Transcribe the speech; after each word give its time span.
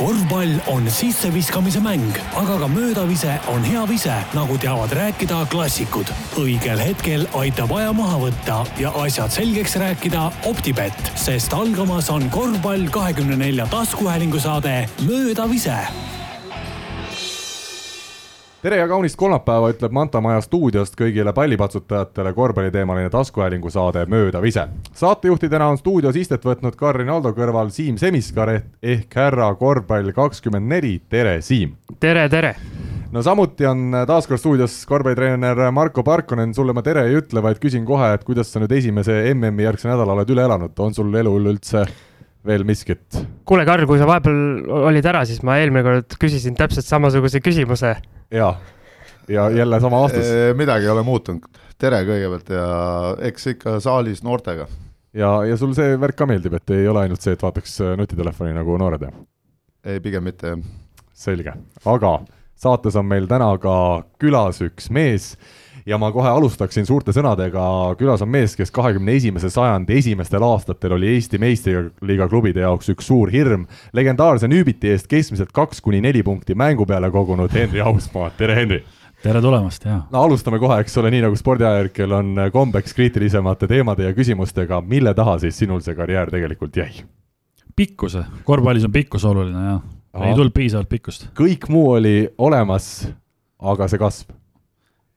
korvpall 0.00 0.54
on 0.72 0.86
sisseviskamise 0.90 1.80
mäng, 1.84 2.16
aga 2.34 2.56
ka 2.62 2.68
möödavise 2.72 3.34
on 3.52 3.64
hea 3.64 3.82
vise, 3.88 4.14
nagu 4.34 4.56
teavad 4.58 4.92
rääkida 4.96 5.42
klassikud. 5.52 6.08
õigel 6.40 6.80
hetkel 6.80 7.26
aitab 7.36 7.74
aja 7.76 7.92
maha 7.92 8.16
võtta 8.24 8.62
ja 8.80 8.94
asjad 9.04 9.34
selgeks 9.34 9.76
rääkida 9.76 10.30
Optibett, 10.48 11.12
sest 11.20 11.52
algamas 11.52 12.08
on 12.10 12.30
korvpall 12.32 12.88
kahekümne 12.88 13.36
nelja 13.36 13.68
taskuhäälingu 13.68 14.40
saade 14.40 14.86
Möödavise 15.04 15.76
tere 18.62 18.76
ja 18.76 18.88
kaunist 18.88 19.16
kolmapäeva, 19.16 19.70
ütleb 19.72 19.92
Manta 19.96 20.20
Maja 20.20 20.42
stuudiost 20.44 20.96
kõigile 20.98 21.32
pallipatsutajatele 21.32 22.32
korvpalliteemaline 22.36 23.08
taskuhäälingu 23.10 23.70
saade 23.72 24.02
Möödav 24.06 24.44
ise. 24.44 24.66
saatejuhtidena 24.94 25.70
on 25.72 25.78
stuudios 25.78 26.16
istet 26.16 26.44
võtnud 26.44 26.76
Karin 26.76 27.08
Aldo 27.08 27.32
kõrval 27.32 27.72
Siim 27.72 27.96
Semiskar 27.96 28.52
ehk 28.82 29.16
härra 29.16 29.48
korvpall 29.56 30.12
kakskümmend 30.12 30.68
neli, 30.68 31.00
tere 31.08 31.40
Siim! 31.40 31.72
tere, 32.00 32.28
tere! 32.28 32.52
no 33.12 33.22
samuti 33.22 33.66
on 33.66 33.96
taas 34.06 34.28
kord 34.28 34.44
stuudios 34.44 34.76
korvpallitreener 34.86 35.70
Marko 35.72 36.04
Parkonen, 36.04 36.52
sulle 36.54 36.76
ma 36.76 36.84
tere 36.84 37.08
ei 37.08 37.16
ütle, 37.16 37.40
vaid 37.42 37.64
küsin 37.64 37.88
kohe, 37.88 38.12
et 38.12 38.28
kuidas 38.28 38.52
sa 38.52 38.60
nüüd 38.60 38.76
esimese 38.76 39.22
MM-i 39.32 39.64
järgse 39.70 39.88
nädala 39.88 40.18
oled 40.18 40.36
üle 40.36 40.44
elanud, 40.44 40.76
on 40.76 40.94
sul 40.94 41.16
elul 41.16 41.54
üldse 41.54 41.88
veel 42.44 42.68
miskit? 42.68 43.24
kuule, 43.48 43.64
Karl, 43.64 43.88
kui 43.88 43.98
sa 43.98 44.04
vahepeal 44.04 44.68
olid 44.84 45.12
ära, 45.16 45.24
siis 45.24 45.40
ma 45.40 45.56
eelmine 45.56 45.86
kord 45.86 46.20
küsisin 46.20 46.60
täpselt 46.60 46.84
samasuguse 46.84 47.40
küsimuse 47.40 47.96
ja, 48.30 48.54
ja 49.28 49.50
jälle 49.50 49.80
sama 49.80 50.00
vastus. 50.00 50.26
midagi 50.56 50.84
ei 50.84 50.90
ole 50.90 51.02
muutunud, 51.02 51.46
tere 51.78 52.02
kõigepealt 52.06 52.52
ja 52.54 52.66
eks 53.30 53.46
ikka 53.54 53.78
saalis 53.80 54.22
noortega. 54.22 54.66
ja, 55.14 55.32
ja 55.44 55.56
sul 55.56 55.74
see 55.74 55.96
värk 56.00 56.18
ka 56.18 56.28
meeldib, 56.30 56.54
et 56.54 56.74
ei 56.76 56.88
ole 56.88 57.06
ainult 57.06 57.22
see, 57.22 57.34
et 57.34 57.42
vaataks 57.42 57.80
äh, 57.84 57.96
nutitelefoni 57.98 58.54
nagu 58.56 58.76
noored, 58.78 59.08
jah? 59.08 59.16
ei, 59.84 60.00
pigem 60.00 60.24
mitte, 60.24 60.54
jah. 60.54 60.62
selge, 61.12 61.54
aga 61.84 62.18
saates 62.60 62.96
on 62.96 63.08
meil 63.08 63.28
täna 63.30 63.50
ka 63.58 63.74
külas 64.20 64.60
üks 64.64 64.90
mees 64.94 65.34
ja 65.86 65.98
ma 65.98 66.10
kohe 66.12 66.28
alustaksin 66.28 66.86
suurte 66.86 67.12
sõnadega, 67.14 67.62
külas 67.98 68.22
on 68.24 68.30
mees, 68.32 68.54
kes 68.58 68.72
kahekümne 68.74 69.14
esimese 69.16 69.50
sajandi 69.52 69.98
esimestel 69.98 70.44
aastatel 70.44 70.96
oli 70.96 71.14
Eesti 71.14 71.40
meistriliiga 71.40 72.28
klubide 72.28 72.64
jaoks 72.64 72.92
üks 72.94 73.08
suur 73.10 73.30
hirm, 73.32 73.66
legendaarse 73.96 74.48
Nüübiti 74.50 74.92
eest 74.92 75.08
keskmiselt 75.10 75.52
kaks 75.56 75.80
kuni 75.84 76.00
neli 76.04 76.22
punkti 76.26 76.54
mängu 76.54 76.86
peale 76.86 77.10
kogunud 77.10 77.52
Henri 77.54 77.80
Ausmaa, 77.84 78.30
tere 78.36 78.56
Henri! 78.58 78.82
tere 79.22 79.40
tulemast, 79.44 79.84
jaa! 79.84 80.02
no 80.12 80.24
alustame 80.24 80.58
kohe, 80.58 80.80
eks 80.80 80.98
ole, 81.00 81.12
nii 81.14 81.24
nagu 81.26 81.36
spordiajakirjal 81.36 82.16
on 82.18 82.44
kombeks 82.52 82.96
kriitilisemate 82.96 83.68
teemade 83.70 84.08
ja 84.08 84.16
küsimustega, 84.16 84.80
mille 84.80 85.14
taha 85.14 85.38
siis 85.44 85.58
sinul 85.60 85.84
see 85.84 85.96
karjäär 85.96 86.32
tegelikult 86.32 86.76
jäi? 86.76 86.90
pikkuse, 87.76 88.26
korvpallis 88.44 88.84
on 88.84 88.92
pikkus 88.92 89.24
oluline, 89.24 89.64
jah. 89.72 89.80
ei 90.26 90.34
tulnud 90.34 90.56
piisavalt 90.56 90.88
pikkust. 90.88 91.30
kõik 91.36 91.68
muu 91.72 91.90
oli 91.96 92.28
olemas, 92.38 93.08
aga 93.60 93.88
see 93.88 94.00
kasv 94.00 94.39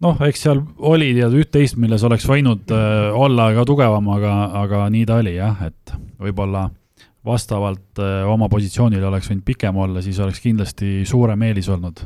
noh, 0.03 0.21
eks 0.27 0.45
seal 0.45 0.61
oli 0.77 1.11
tead 1.17 1.35
üht-teist, 1.37 1.77
milles 1.81 2.03
oleks 2.07 2.25
võinud 2.29 2.71
äh, 2.73 3.11
olla 3.15 3.51
ka 3.57 3.65
tugevam, 3.67 4.09
aga, 4.15 4.33
aga 4.63 4.87
nii 4.93 5.05
ta 5.09 5.19
oli 5.21 5.35
jah, 5.37 5.61
et 5.67 5.93
võib-olla 6.23 6.67
vastavalt 7.25 8.01
äh, 8.03 8.25
oma 8.29 8.49
positsioonile 8.51 9.07
oleks 9.07 9.29
võinud 9.31 9.45
pikem 9.47 9.79
olla, 9.85 10.03
siis 10.03 10.19
oleks 10.23 10.41
kindlasti 10.43 11.03
suurem 11.07 11.47
eelis 11.49 11.69
olnud. 11.69 12.05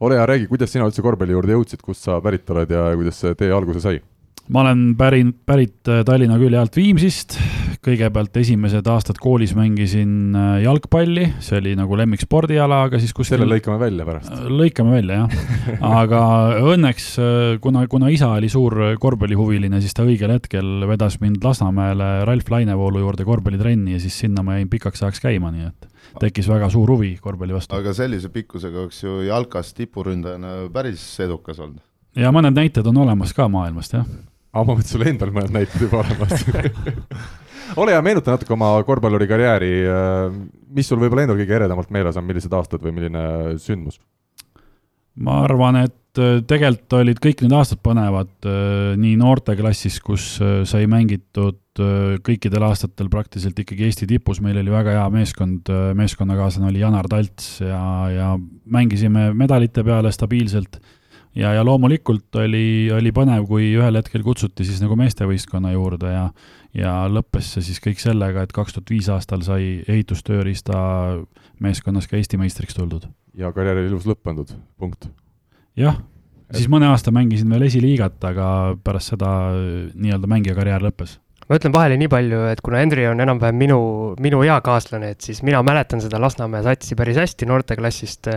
ole 0.00 0.18
hea, 0.18 0.26
räägi, 0.26 0.48
kuidas 0.50 0.72
sina 0.72 0.86
üldse 0.86 1.02
korvpalli 1.02 1.34
juurde 1.34 1.56
jõudsid, 1.56 1.82
kust 1.82 2.06
sa 2.06 2.20
pärit 2.20 2.50
oled 2.50 2.70
ja 2.70 2.90
kuidas 2.94 3.20
see 3.22 3.34
tee 3.38 3.52
alguse 3.52 3.80
sai? 3.80 4.02
Ma 4.50 4.62
olen 4.64 4.94
pärin, 4.98 5.32
pärit 5.46 5.88
äh, 5.88 6.02
Tallinna 6.06 6.36
külje 6.40 6.58
alt 6.58 6.76
Viimsist, 6.76 7.36
kõigepealt 7.82 8.36
esimesed 8.40 8.86
aastad 8.90 9.20
koolis 9.22 9.54
mängisin 9.54 10.34
äh, 10.34 10.56
jalgpalli, 10.64 11.28
see 11.42 11.60
oli 11.60 11.74
nagu 11.78 11.96
lemmikspordiala, 11.98 12.82
aga 12.88 12.98
siis 13.02 13.14
kuskil 13.14 13.36
selle 13.36 13.48
lõikame 13.52 13.78
välja 13.80 14.06
pärast. 14.08 14.32
Äh, 14.34 14.48
lõikame 14.50 14.96
välja, 14.96 15.20
jah. 15.22 15.76
aga 16.02 16.22
õnneks, 16.72 17.06
kuna, 17.62 17.84
kuna 17.90 18.10
isa 18.12 18.32
oli 18.34 18.50
suur 18.52 18.96
korvpallihuviline, 19.02 19.80
siis 19.84 19.94
ta 19.96 20.06
õigel 20.08 20.34
hetkel 20.34 20.88
vedas 20.90 21.20
mind 21.22 21.44
Lasnamäele 21.46 22.10
Ralf 22.28 22.50
Lainevoolu 22.50 23.04
juurde 23.04 23.26
korvpallitrenni 23.28 23.96
ja 23.96 24.02
siis 24.02 24.18
sinna 24.24 24.44
ma 24.46 24.58
jäin 24.58 24.70
pikaks 24.72 25.06
ajaks 25.06 25.22
käima, 25.22 25.52
nii 25.54 25.70
et 25.70 25.88
tekkis 26.20 26.50
väga 26.50 26.68
suur 26.72 26.90
huvi 26.92 27.14
korvpalli 27.22 27.54
vastu. 27.54 27.78
aga 27.78 27.94
sellise 27.96 28.28
pikkusega 28.34 28.84
oleks 28.84 29.00
ju 29.04 29.22
jalkas 29.24 29.72
tipuründajana 29.78 30.66
päris 30.74 31.06
edukas 31.22 31.62
olnud? 31.62 31.80
ja 32.18 32.34
mõned 32.34 32.58
näited 32.58 32.86
on 32.90 33.00
olemas 33.06 33.32
ka 33.36 33.46
maailmast, 33.48 33.96
jah 33.96 34.10
aga 34.52 34.66
ma 34.68 34.76
mõtlesin, 34.76 34.92
sul 34.92 35.08
endal 35.08 35.32
mõned 35.34 35.54
näited 35.54 35.86
juba 35.86 36.02
olemas. 36.02 36.44
Ole 37.80 37.94
hea, 37.94 38.02
meenuta 38.04 38.34
natuke 38.34 38.52
oma 38.52 38.74
korvpalluri 38.84 39.28
karjääri, 39.30 39.72
äh, 39.88 40.34
mis 40.76 40.88
sul 40.90 41.00
võib-olla 41.00 41.24
endal 41.24 41.40
kõige 41.40 41.56
eredamalt 41.56 41.92
meeles 41.94 42.18
on, 42.20 42.26
millised 42.28 42.52
aastad 42.56 42.84
või 42.84 42.96
milline 42.98 43.56
sündmus? 43.62 44.00
ma 45.22 45.42
arvan, 45.44 45.76
et 45.84 46.20
äh, 46.20 46.38
tegelikult 46.48 46.94
olid 47.00 47.18
kõik 47.20 47.42
need 47.44 47.52
aastad 47.56 47.80
põnevad, 47.84 48.32
äh, 48.48 48.92
nii 49.00 49.16
noorteklassis, 49.20 49.98
kus 50.04 50.34
sai 50.68 50.86
mängitud 50.88 51.58
kõikidel 52.24 52.66
aastatel 52.66 53.08
praktiliselt 53.08 53.56
ikkagi 53.62 53.86
Eesti 53.86 54.04
tipus, 54.08 54.42
meil 54.44 54.58
oli 54.60 54.72
väga 54.72 54.92
hea 54.98 55.04
meeskond, 55.12 55.70
meeskonnakaaslane 55.96 56.68
oli 56.68 56.82
Janar 56.82 57.08
Talts 57.08 57.62
ja, 57.64 57.84
ja 58.12 58.26
mängisime 58.68 59.30
medalite 59.32 59.80
peale 59.86 60.12
stabiilselt 60.12 60.76
ja, 61.34 61.52
ja 61.56 61.64
loomulikult 61.64 62.36
oli, 62.42 62.90
oli 62.94 63.12
põnev, 63.14 63.46
kui 63.48 63.72
ühel 63.76 63.98
hetkel 63.98 64.24
kutsuti 64.26 64.66
siis 64.68 64.82
nagu 64.84 64.96
meestevõistkonna 65.00 65.72
juurde 65.74 66.12
ja 66.12 66.26
ja 66.76 66.92
lõppes 67.12 67.50
see 67.52 67.66
siis 67.66 67.80
kõik 67.84 68.00
sellega, 68.00 68.44
et 68.44 68.52
kaks 68.56 68.76
tuhat 68.76 68.90
viis 68.92 69.08
aastal 69.12 69.42
sai 69.44 69.82
ehitustööriista 69.84 70.76
meeskonnas 71.60 72.08
ka 72.08 72.16
Eesti 72.16 72.40
meistriks 72.40 72.78
tuldud. 72.78 73.08
ja 73.36 73.52
karjäär 73.52 73.82
oli 73.82 73.92
ilus 73.92 74.08
lõppenud, 74.08 74.54
punkt. 74.80 75.10
jah, 75.76 76.00
siis 76.52 76.68
mõne 76.72 76.88
aasta 76.88 77.12
mängisin 77.12 77.50
veel 77.52 77.68
esiliigat, 77.68 78.16
aga 78.24 78.78
pärast 78.84 79.12
seda 79.12 79.28
nii-öelda 79.92 80.30
mängija 80.30 80.56
karjäär 80.56 80.88
lõppes 80.88 81.18
ma 81.52 81.58
ütlen 81.60 81.74
vahele 81.74 81.98
nii 82.00 82.08
palju, 82.08 82.38
et 82.48 82.62
kuna 82.64 82.80
Henri 82.80 83.04
on 83.10 83.20
enam-vähem 83.20 83.58
minu, 83.60 83.78
minu 84.24 84.40
eakaaslane, 84.46 85.10
et 85.12 85.26
siis 85.26 85.42
mina 85.44 85.60
mäletan 85.66 86.00
seda 86.00 86.20
Lasnamäe 86.22 86.64
satsi 86.64 86.96
päris 86.96 87.20
hästi 87.20 87.48
noorteklassist. 87.50 88.30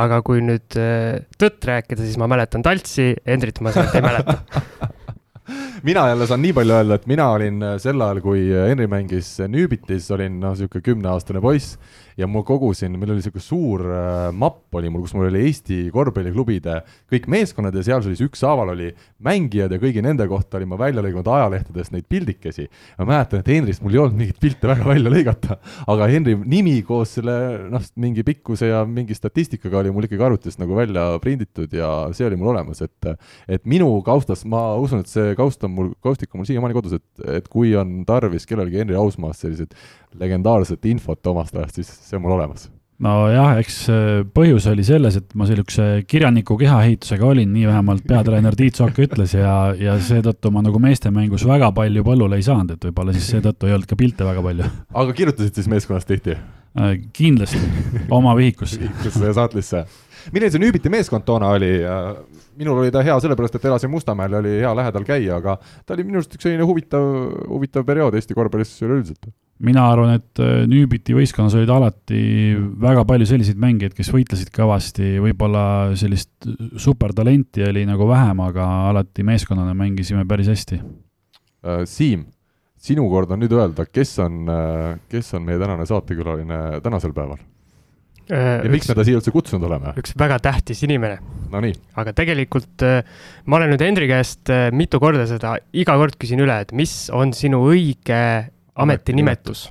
aga 0.00 0.22
kui 0.24 0.40
nüüd 0.40 0.78
äh, 0.80 1.20
tõtt 1.36 1.68
rääkida, 1.68 2.00
siis 2.00 2.16
ma 2.16 2.30
mäletan 2.32 2.64
Taltsi, 2.64 3.12
Henrit 3.28 3.60
ma 3.60 3.74
sealt 3.76 3.92
ei 3.98 4.04
mäleta 4.04 4.38
mina 5.88 6.06
jälle 6.08 6.26
saan 6.30 6.40
nii 6.42 6.54
palju 6.56 6.78
öelda, 6.78 6.96
et 6.96 7.06
mina 7.10 7.28
olin 7.34 7.60
sel 7.82 8.00
ajal, 8.00 8.22
kui 8.24 8.46
Henri 8.48 8.88
mängis 8.88 9.34
Nüübitis, 9.52 10.08
olin 10.14 10.40
noh, 10.40 10.56
niisugune 10.56 10.86
kümneaastane 10.86 11.42
poiss 11.44 11.76
ja 12.18 12.28
ma 12.30 12.42
kogusin, 12.46 12.96
meil 12.98 13.12
oli 13.12 13.22
niisugune 13.22 13.44
suur 13.44 13.84
äh, 13.88 14.28
mapp 14.36 14.74
oli 14.78 14.90
mul, 14.92 15.04
kus 15.06 15.14
mul 15.16 15.28
oli 15.28 15.44
Eesti 15.48 15.78
korvpalliklubide 15.94 16.78
kõik 17.12 17.28
meeskonnad 17.32 17.76
ja 17.76 17.84
seal 17.86 18.04
siis 18.06 18.22
ükshaaval 18.24 18.74
oli 18.74 18.90
mängijad 19.24 19.72
ja 19.72 19.80
kõigi 19.82 20.04
nende 20.04 20.26
kohta 20.30 20.58
olin 20.58 20.72
ma 20.72 20.78
välja 20.80 21.04
lõiganud 21.04 21.30
ajalehtedest 21.32 21.94
neid 21.94 22.08
pildikesi. 22.10 22.68
ma 22.98 23.08
mäletan, 23.12 23.42
et 23.42 23.52
Henrist 23.52 23.84
mul 23.84 23.96
ei 23.96 24.02
olnud 24.02 24.18
mingeid 24.18 24.40
pilte 24.42 24.70
väga 24.70 24.88
välja 24.88 25.12
lõigata, 25.12 25.58
aga 25.92 26.08
Henri 26.10 26.36
nimi 26.42 26.76
koos 26.86 27.16
selle 27.18 27.36
noh, 27.72 27.84
mingi 27.96 28.24
pikkuse 28.26 28.70
ja 28.70 28.82
mingi 28.88 29.16
statistikaga 29.16 29.82
oli 29.82 29.94
mul 29.94 30.08
ikkagi 30.08 30.26
arvutist 30.26 30.60
nagu 30.62 30.76
välja 30.76 31.06
prinditud 31.22 31.72
ja 31.76 31.92
see 32.16 32.26
oli 32.28 32.38
mul 32.40 32.52
olemas, 32.54 32.82
et 32.84 33.12
et 33.48 33.64
minu 33.68 33.88
kaustas, 34.06 34.44
ma 34.48 34.62
usun, 34.80 35.02
et 35.02 35.10
see 35.10 35.34
kaust 35.38 35.64
on 35.66 35.72
mul, 35.74 35.90
kaustik 36.04 36.32
on 36.32 36.42
mul 36.42 36.48
siiamaani 36.48 36.76
kodus, 36.76 36.96
et, 36.98 37.26
et 37.38 37.48
kui 37.52 37.74
on 37.78 38.02
tarvis 38.08 38.46
kellelgi 38.48 38.82
Henri 38.82 38.98
Ausmaast 38.98 39.44
sellised 39.44 39.74
legendaarset 40.20 40.84
infot 40.90 41.32
omast 41.32 41.56
ajast, 41.56 41.80
siis 41.80 41.90
see 42.02 42.18
on 42.18 42.24
mul 42.26 42.36
olemas 42.36 42.68
nojah, 43.02 43.56
eks 43.58 43.78
põhjus 44.34 44.68
oli 44.70 44.84
selles, 44.86 45.16
et 45.18 45.34
ma 45.38 45.46
niisuguse 45.48 45.86
kirjaniku 46.08 46.56
kehaehitusega 46.60 47.26
olin, 47.26 47.50
nii 47.54 47.66
vähemalt 47.66 48.06
peatreener 48.08 48.56
Tiit 48.58 48.78
Sokk 48.78 49.00
ütles 49.02 49.34
ja, 49.34 49.56
ja 49.78 49.96
seetõttu 50.02 50.52
ma 50.54 50.62
nagu 50.64 50.78
meestemängus 50.82 51.46
väga 51.48 51.72
palju 51.74 52.04
põllule 52.06 52.38
ei 52.38 52.46
saanud, 52.46 52.76
et 52.76 52.88
võib-olla 52.88 53.14
siis 53.16 53.30
seetõttu 53.34 53.68
ei 53.68 53.76
olnud 53.76 53.90
ka 53.90 53.98
pilte 53.98 54.28
väga 54.28 54.44
palju. 54.46 54.70
aga 55.02 55.16
kirjutasid 55.18 55.58
siis 55.58 55.70
meeskonnas 55.72 56.06
tihti 56.08 56.36
äh,? 56.36 56.94
kindlasti, 57.16 57.60
oma 58.10 58.36
vihikusse 58.38 58.80
vihikusse 58.84 59.26
ja 59.26 59.36
sahtlisse. 59.40 59.84
Milline 60.30 60.52
see 60.52 60.62
Nüübiti 60.62 60.92
meeskond 60.92 61.26
toona 61.26 61.52
oli? 61.56 61.72
minul 62.58 62.82
oli 62.82 62.92
ta 62.92 63.02
hea 63.02 63.14
sellepärast, 63.24 63.56
et 63.56 63.64
elasin 63.70 63.90
Mustamäel 63.90 64.36
ja 64.36 64.42
oli 64.42 64.56
hea 64.60 64.74
lähedal 64.76 65.06
käia, 65.08 65.38
aga 65.38 65.56
ta 65.86 65.96
oli 65.96 66.04
minu 66.06 66.20
arust 66.20 66.36
üks 66.36 66.46
selline 66.46 66.66
huvitav, 66.68 67.06
huvitav 67.48 67.86
periood 67.88 68.18
Eesti 68.18 68.36
korvpallis 68.36 68.74
üleüldiselt 68.84 69.32
mina 69.62 69.84
arvan, 69.92 70.16
et 70.18 70.42
äh, 70.42 70.64
Nüübiti 70.70 71.14
võistkonnas 71.16 71.54
olid 71.58 71.70
alati 71.72 72.22
väga 72.82 73.04
palju 73.08 73.28
selliseid 73.28 73.60
mängijaid, 73.62 73.94
kes 73.96 74.10
võitlesid 74.14 74.50
kõvasti, 74.54 75.14
võib-olla 75.22 75.64
sellist 75.98 76.48
supertalenti 76.82 77.64
oli 77.68 77.84
nagu 77.88 78.08
vähem, 78.10 78.42
aga 78.44 78.68
alati 78.90 79.26
meeskonnana 79.26 79.74
mängisime 79.78 80.26
päris 80.28 80.50
hästi. 80.52 80.80
Äh, 81.62 81.84
Siim, 81.88 82.26
sinu 82.82 83.06
kord 83.12 83.34
on 83.34 83.42
nüüd 83.44 83.54
öelda, 83.54 83.86
kes 83.86 84.16
on, 84.24 84.42
äh, 84.50 84.98
kes 85.12 85.32
on 85.38 85.46
meie 85.46 85.62
tänane 85.62 85.86
saatekülaline 85.88 86.82
tänasel 86.82 87.14
päeval? 87.16 87.40
Ja 88.30 88.70
miks 88.70 88.88
me 88.90 88.96
ta 88.98 89.04
siia 89.06 89.18
üldse 89.18 89.34
kutsunud 89.34 89.66
oleme? 89.68 89.94
üks 89.98 90.14
väga 90.18 90.38
tähtis 90.42 90.82
inimene. 90.86 91.18
Nonii. 91.52 91.74
aga 92.00 92.14
tegelikult 92.16 92.84
ma 93.44 93.58
olen 93.58 93.74
nüüd 93.74 93.84
Henri 93.84 94.08
käest 94.10 94.52
mitu 94.72 95.00
korda 95.02 95.26
seda, 95.28 95.56
iga 95.72 95.96
kord 96.00 96.16
küsin 96.20 96.40
üle, 96.44 96.62
et 96.64 96.72
mis 96.76 97.06
on 97.12 97.34
sinu 97.36 97.64
õige 97.72 98.22
ametinimetus? 98.74 99.68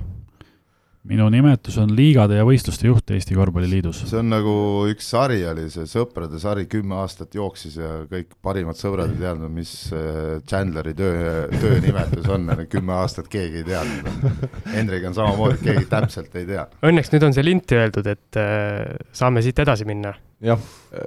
Minu 1.08 1.26
nimetus 1.32 1.76
on 1.82 1.90
liigade 1.96 2.36
ja 2.38 2.44
võistluste 2.46 2.86
juht 2.86 3.10
Eesti 3.10 3.34
Korvpalliliidus. 3.34 4.04
see 4.06 4.20
on 4.20 4.30
nagu 4.30 4.54
üks 4.90 5.08
sari 5.14 5.40
oli, 5.50 5.66
see 5.72 5.86
sõprade 5.90 6.38
sari, 6.42 6.68
kümme 6.70 7.00
aastat 7.02 7.34
jooksis 7.34 7.78
ja 7.80 7.90
kõik 8.10 8.36
parimad 8.44 8.78
sõbrad 8.78 9.10
ei 9.10 9.22
teadnud, 9.24 9.50
mis 9.52 9.74
äh, 9.96 10.38
Chandleri 10.48 10.94
töö, 10.98 11.46
töönimetus 11.58 12.28
on, 12.32 12.46
kümme 12.70 12.94
aastat 13.00 13.30
keegi 13.32 13.62
ei 13.62 13.68
teadnud. 13.72 14.50
Hendrik 14.72 15.08
on 15.10 15.16
samamoodi, 15.18 15.58
keegi 15.64 15.88
täpselt 15.90 16.36
ei 16.38 16.46
tea. 16.48 16.68
Õnneks 16.86 17.10
nüüd 17.14 17.26
on 17.26 17.34
see 17.34 17.46
linti 17.46 17.78
öeldud, 17.78 18.12
et 18.12 18.38
äh, 18.40 18.94
saame 19.16 19.42
siit 19.42 19.58
edasi 19.64 19.88
minna 19.88 20.14
jah, 20.42 20.62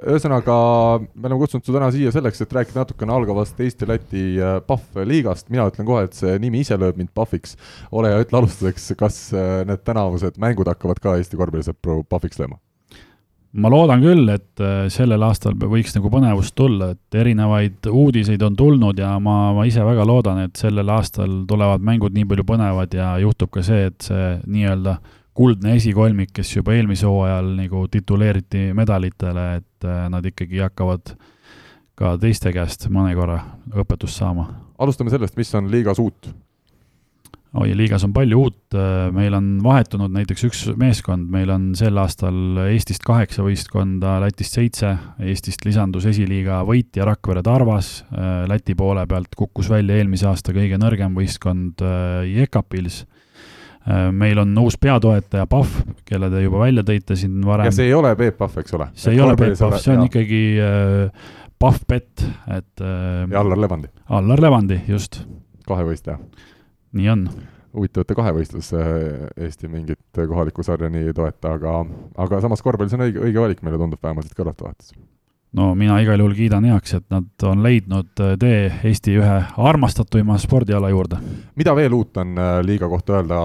ühesõnaga 0.08 0.56
me 1.14 1.28
oleme 1.28 1.40
kutsunud 1.42 1.66
su 1.66 1.74
täna 1.74 1.90
siia 1.94 2.12
selleks, 2.14 2.40
et 2.42 2.54
rääkida 2.56 2.82
natukene 2.82 3.14
algavast 3.16 3.58
Eesti-Läti 3.60 4.24
äh, 4.40 4.58
Pahv 4.66 5.02
liigast, 5.08 5.50
mina 5.52 5.66
ütlen 5.70 5.88
kohe, 5.88 6.06
et 6.08 6.16
see 6.16 6.36
nimi 6.42 6.62
ise 6.64 6.78
lööb 6.80 6.98
mind 7.00 7.12
Pahviks. 7.16 7.56
ole 7.92 8.12
hea, 8.12 8.22
ütle 8.24 8.40
alustuseks, 8.40 8.94
kas 8.98 9.20
äh, 9.36 9.60
need 9.68 9.84
tänavused 9.86 10.40
mängud 10.42 10.70
hakkavad 10.72 11.02
ka 11.02 11.18
Eesti 11.20 11.38
korvpallisõpru 11.40 12.02
Pahviks 12.08 12.40
lööma? 12.42 12.60
ma 13.56 13.70
loodan 13.72 14.02
küll, 14.04 14.28
et 14.28 14.60
äh, 14.60 14.86
sellel 14.92 15.22
aastal 15.24 15.54
võiks 15.56 15.94
nagu 15.96 16.10
põnevust 16.12 16.52
tulla, 16.58 16.90
et 16.92 17.20
erinevaid 17.20 17.88
uudiseid 17.88 18.42
on 18.44 18.56
tulnud 18.56 18.98
ja 19.00 19.14
ma, 19.22 19.52
ma 19.56 19.64
ise 19.68 19.84
väga 19.84 20.04
loodan, 20.08 20.42
et 20.44 20.60
sellel 20.60 20.90
aastal 20.92 21.38
tulevad 21.48 21.84
mängud 21.84 22.16
nii 22.16 22.28
palju 22.28 22.44
põnevad 22.48 22.96
ja 22.96 23.14
juhtub 23.22 23.52
ka 23.54 23.64
see, 23.64 23.86
et 23.92 24.10
see 24.10 24.34
nii-öelda 24.44 24.98
kuldne 25.36 25.76
esikolmik, 25.76 26.32
kes 26.36 26.54
juba 26.56 26.76
eelmisel 26.76 27.12
hooajal 27.12 27.52
nagu 27.58 27.84
tituleeriti 27.92 28.70
medalitele, 28.76 29.46
et 29.60 29.88
äh, 29.88 30.06
nad 30.12 30.24
ikkagi 30.24 30.62
hakkavad 30.64 31.12
ka 31.96 32.16
teiste 32.20 32.52
käest 32.52 32.88
mõne 32.92 33.14
korra 33.16 33.42
õpetust 33.76 34.20
saama. 34.22 34.48
alustame 34.78 35.12
sellest, 35.12 35.36
mis 35.36 35.54
on 35.56 35.70
liigas 35.72 36.00
uut? 36.00 36.28
oi, 37.56 37.70
liigas 37.76 38.04
on 38.04 38.12
palju 38.16 38.40
uut, 38.46 38.76
äh, 38.76 39.08
meil 39.16 39.36
on 39.36 39.50
vahetunud 39.64 40.12
näiteks 40.12 40.46
üks 40.48 40.62
meeskond, 40.80 41.28
meil 41.32 41.52
on 41.52 41.70
sel 41.76 42.00
aastal 42.00 42.62
Eestist 42.66 43.04
kaheksa 43.04 43.44
võistkonda, 43.44 44.16
Lätist 44.24 44.56
seitse, 44.56 44.94
Eestist 45.20 45.68
lisandus 45.68 46.08
esiliiga 46.08 46.62
võitja 46.68 47.08
Rakvere 47.08 47.44
Tarvas, 47.44 47.98
äh, 48.08 48.44
Läti 48.48 48.76
poole 48.76 49.04
pealt 49.08 49.36
kukkus 49.36 49.68
välja 49.72 50.00
eelmise 50.00 50.28
aasta 50.32 50.56
kõige 50.56 50.80
nõrgem 50.80 51.16
võistkond 51.16 51.84
Jekapils 52.32 53.04
meil 54.12 54.38
on 54.42 54.58
uus 54.58 54.76
peatoetaja 54.82 55.46
Pahv, 55.50 55.80
kelle 56.08 56.30
te 56.32 56.42
juba 56.42 56.64
välja 56.64 56.82
tõite 56.86 57.16
siin 57.18 57.38
varem. 57.46 57.68
ja 57.68 57.74
see 57.74 57.86
ei 57.86 57.94
ole 57.94 58.14
Peep 58.18 58.38
Pahv, 58.40 58.58
eks 58.62 58.74
ole? 58.78 58.88
see 58.98 59.14
ei 59.14 59.20
ole 59.22 59.36
Peep 59.38 59.54
Pahv, 59.58 59.78
see 59.82 59.94
on 59.94 60.02
ja. 60.02 60.06
ikkagi 60.10 60.40
äh, 60.62 61.34
Pahv 61.62 61.82
Pett, 61.88 62.24
et 62.50 62.82
äh,. 62.82 63.26
ja 63.30 63.42
Allar 63.42 63.60
Levandi. 63.62 63.92
Allar 64.18 64.42
Levandi, 64.42 64.80
just. 64.90 65.22
kahevõistleja. 65.68 66.18
nii 66.98 67.12
on. 67.14 67.26
huvitav, 67.76 68.02
et 68.02 68.10
ta 68.10 68.16
kahevõistlus 68.18 68.72
Eesti 68.74 69.70
mingit 69.70 70.00
kohalikku 70.16 70.66
sarja 70.66 70.90
nii 70.90 71.10
ei 71.10 71.16
toeta, 71.16 71.54
aga, 71.58 71.82
aga 72.26 72.40
samas 72.44 72.64
korvpallis 72.64 72.96
on 72.98 73.06
õige, 73.06 73.22
õige 73.28 73.44
valik, 73.44 73.62
meile 73.62 73.78
tundub 73.80 74.02
vähemalt 74.02 74.26
siit 74.26 74.38
kõrvalt 74.38 74.66
vaadates 74.66 74.96
no 75.52 75.74
mina 75.74 75.98
igal 76.02 76.20
juhul 76.20 76.34
kiidan 76.36 76.66
heaks, 76.68 76.96
et 76.98 77.06
nad 77.12 77.46
on 77.48 77.62
leidnud 77.64 78.22
äh, 78.22 78.34
tee 78.40 78.64
Eesti 78.90 79.16
ühe 79.20 79.36
armastatuima 79.56 80.38
spordiala 80.38 80.90
juurde. 80.90 81.20
mida 81.56 81.74
veel 81.76 81.94
uut 81.94 82.16
on 82.16 82.36
äh, 82.38 82.58
liiga 82.66 82.88
kohta 82.88 83.20
öelda, 83.20 83.38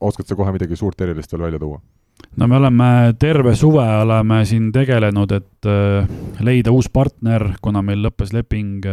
oskad 0.00 0.26
sa 0.26 0.36
kohe 0.38 0.52
midagi 0.52 0.76
suurt 0.76 1.00
erilist 1.00 1.32
veel 1.32 1.46
välja 1.48 1.58
tuua? 1.58 1.80
no 2.36 2.48
me 2.48 2.56
oleme 2.56 3.14
terve 3.18 3.54
suve 3.56 3.86
oleme 4.02 4.44
siin 4.44 4.70
tegelenud, 4.72 5.32
et 5.32 5.68
äh, 5.70 6.14
leida 6.40 6.72
uus 6.72 6.88
partner, 6.88 7.54
kuna 7.62 7.82
meil 7.82 8.04
lõppes 8.06 8.32
leping 8.32 8.86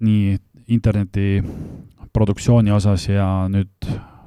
nii 0.00 0.36
interneti 0.68 1.40
produktsiooni 2.12 2.72
osas 2.72 3.08
ja 3.08 3.26
nüüd 3.52 3.86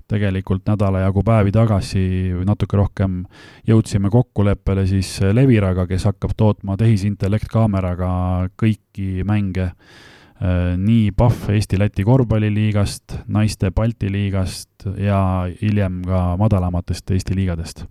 tegelikult 0.10 0.66
nädala 0.70 1.04
jagu 1.04 1.24
päevi 1.26 1.54
tagasi 1.54 2.04
või 2.34 2.48
natuke 2.50 2.78
rohkem 2.80 3.24
jõudsime 3.70 4.12
kokkuleppele 4.14 4.86
siis 4.90 5.12
Leviraga, 5.34 5.86
kes 5.90 6.08
hakkab 6.10 6.34
tootma 6.38 6.78
tehisintellekt-kaameraga 6.80 8.12
kõiki 8.60 9.26
mänge 9.28 9.70
äh, 9.70 10.74
nii 10.80 11.14
PAF 11.18 11.50
Eesti-Läti 11.54 12.06
korvpalliliigast, 12.08 13.20
naiste 13.30 13.72
Balti 13.76 14.12
liigast 14.12 14.90
ja 14.98 15.22
hiljem 15.62 16.02
ka 16.08 16.24
madalamatest 16.42 17.16
Eesti 17.16 17.38
liigadest. 17.38 17.86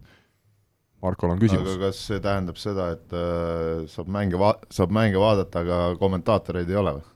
Markol 1.03 1.31
on 1.31 1.38
küsimus. 1.38 1.76
aga 1.76 1.88
kas 1.93 2.00
see 2.09 2.19
tähendab 2.23 2.59
seda, 2.59 2.91
et 2.97 3.14
äh, 3.14 3.87
saab 3.91 4.11
mänge 4.11 4.41
va-, 4.41 4.56
saab 4.75 4.91
mänge 4.94 5.21
vaadata, 5.23 5.62
aga 5.62 5.82
kommentaatoreid 6.00 6.71
ei 6.71 6.81
ole 6.81 6.99
või? 6.99 7.11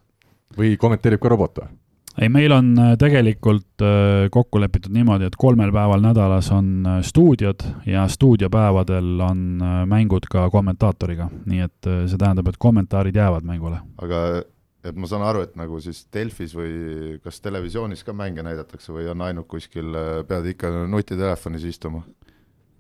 või 0.58 0.76
kommenteerib 0.78 1.22
ka 1.22 1.32
robot 1.32 1.64
või? 1.64 1.72
Ei, 2.20 2.28
meil 2.28 2.52
on 2.52 2.72
äh, 2.78 2.94
tegelikult 3.00 3.82
äh, 3.84 4.28
kokku 4.32 4.60
lepitud 4.60 4.92
niimoodi, 4.94 5.28
et 5.28 5.36
kolmel 5.40 5.72
päeval 5.74 6.02
nädalas 6.04 6.50
on 6.52 6.86
äh, 6.86 6.98
stuudiod 7.06 7.64
ja 7.88 8.06
stuudiopäevadel 8.08 9.20
on 9.24 9.44
mängud 9.88 10.28
ka 10.30 10.48
kommentaatoriga, 10.52 11.30
nii 11.46 11.62
et 11.66 11.92
see 12.10 12.18
tähendab, 12.18 12.50
et 12.50 12.58
kommentaarid 12.60 13.16
jäävad 13.16 13.46
mängule. 13.48 13.80
aga 14.02 14.42
et 14.84 14.96
ma 14.98 15.06
saan 15.06 15.22
aru, 15.22 15.44
et 15.46 15.54
nagu 15.56 15.78
siis 15.80 16.04
Delfis 16.12 16.56
või 16.58 17.18
kas 17.22 17.40
televisioonis 17.40 18.02
ka 18.04 18.12
mänge 18.16 18.42
näidatakse 18.42 18.92
või 18.92 19.06
on 19.12 19.22
ainult 19.22 19.46
kuskil, 19.48 19.94
pead 20.28 20.50
ikka 20.54 20.72
nutitelefonis 20.90 21.64
istuma? 21.70 22.02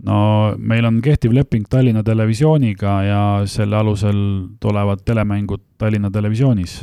no 0.02 0.18
meil 0.58 0.84
on 0.84 1.00
kehtiv 1.02 1.32
leping 1.32 1.68
Tallinna 1.70 2.02
Televisiooniga 2.02 2.96
ja 3.06 3.22
selle 3.46 3.76
alusel 3.78 4.18
tulevad 4.60 5.04
telemängud 5.06 5.62
Tallinna 5.78 6.10
Televisioonis 6.10 6.82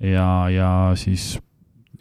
ja, 0.00 0.48
ja 0.48 0.70
siis 0.94 1.34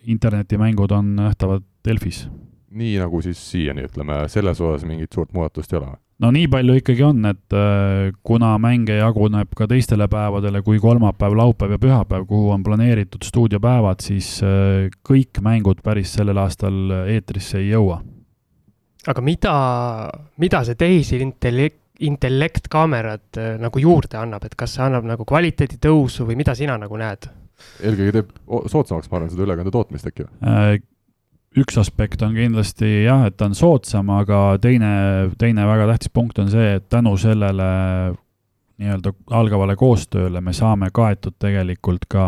internetimängud 0.03 0.91
on 0.91 1.15
nähtavad 1.15 1.65
Delfis. 1.87 2.27
nii 2.69 2.99
nagu 3.01 3.21
siis 3.21 3.39
siiani, 3.51 3.87
ütleme, 3.89 4.27
selles 4.29 4.61
osas 4.61 4.85
mingit 4.85 5.13
suurt 5.13 5.33
muudatust 5.33 5.73
ei 5.73 5.79
ole? 5.79 5.95
no 6.19 6.31
nii 6.35 6.47
palju 6.51 6.75
ikkagi 6.81 7.03
on, 7.07 7.23
et 7.31 7.55
äh, 7.55 8.11
kuna 8.23 8.51
mänge 8.61 8.99
jaguneb 8.99 9.55
ka 9.57 9.67
teistele 9.71 10.07
päevadele 10.11 10.61
kui 10.65 10.79
kolmapäev, 10.83 11.35
laupäev 11.39 11.75
ja 11.75 11.81
pühapäev, 11.81 12.27
kuhu 12.29 12.51
on 12.55 12.63
planeeritud 12.63 13.25
stuudiopäevad, 13.25 14.03
siis 14.03 14.37
äh, 14.43 14.89
kõik 15.07 15.41
mängud 15.45 15.83
päris 15.83 16.13
sellel 16.19 16.37
aastal 16.37 17.07
eetrisse 17.07 17.59
ei 17.63 17.71
jõua. 17.73 18.01
aga 19.07 19.21
mida, 19.23 19.53
mida 20.37 20.63
see 20.67 20.75
tehisintellekt, 20.75 21.81
intellektkaamerad 21.99 23.37
äh, 23.37 23.57
nagu 23.59 23.79
juurde 23.79 24.19
annab, 24.19 24.45
et 24.45 24.55
kas 24.59 24.75
see 24.75 24.85
annab 24.85 25.07
nagu 25.07 25.25
kvaliteedi 25.27 25.79
tõusu 25.83 26.27
või 26.27 26.39
mida 26.39 26.55
sina 26.55 26.77
nagu 26.79 26.99
näed? 26.99 27.31
Eelkõige 27.81 28.15
teeb 28.19 28.31
soodsamaks, 28.71 29.09
ma 29.09 29.19
arvan, 29.19 29.33
seda 29.33 29.45
ülekande 29.47 29.73
tootmist 29.73 30.09
äkki 30.09 30.25
või? 30.25 30.31
Äh, 30.49 30.79
üks 31.59 31.79
aspekt 31.81 32.23
on 32.25 32.37
kindlasti 32.37 33.03
jah, 33.05 33.25
et 33.29 33.37
ta 33.39 33.49
on 33.49 33.57
soodsam, 33.57 34.11
aga 34.13 34.57
teine, 34.61 34.93
teine 35.41 35.67
väga 35.69 35.89
tähtis 35.93 36.13
punkt 36.13 36.39
on 36.41 36.51
see, 36.53 36.75
et 36.79 36.89
tänu 36.91 37.15
sellele 37.19 37.69
nii-öelda 38.79 39.11
algavale 39.35 39.75
koostööle 39.75 40.39
me 40.41 40.53
saame 40.55 40.87
kaetud 40.95 41.35
tegelikult 41.41 42.05
ka 42.11 42.23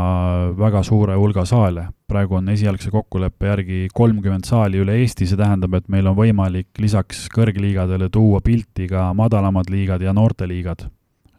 väga 0.59 0.83
suure 0.83 1.15
hulga 1.15 1.45
saale. 1.47 1.87
praegu 2.11 2.35
on 2.35 2.49
esialgse 2.51 2.89
kokkuleppe 2.91 3.47
järgi 3.47 3.87
kolmkümmend 3.95 4.43
saali 4.43 4.81
üle 4.83 4.97
Eesti, 4.99 5.25
see 5.29 5.39
tähendab, 5.39 5.77
et 5.79 5.87
meil 5.87 6.09
on 6.11 6.17
võimalik 6.17 6.67
lisaks 6.83 7.29
kõrgliigadele 7.31 8.09
tuua 8.11 8.41
pilti 8.43 8.89
ka 8.91 9.13
madalamad 9.15 9.71
liigad 9.71 10.03
ja 10.03 10.11
noorteliigad 10.13 10.89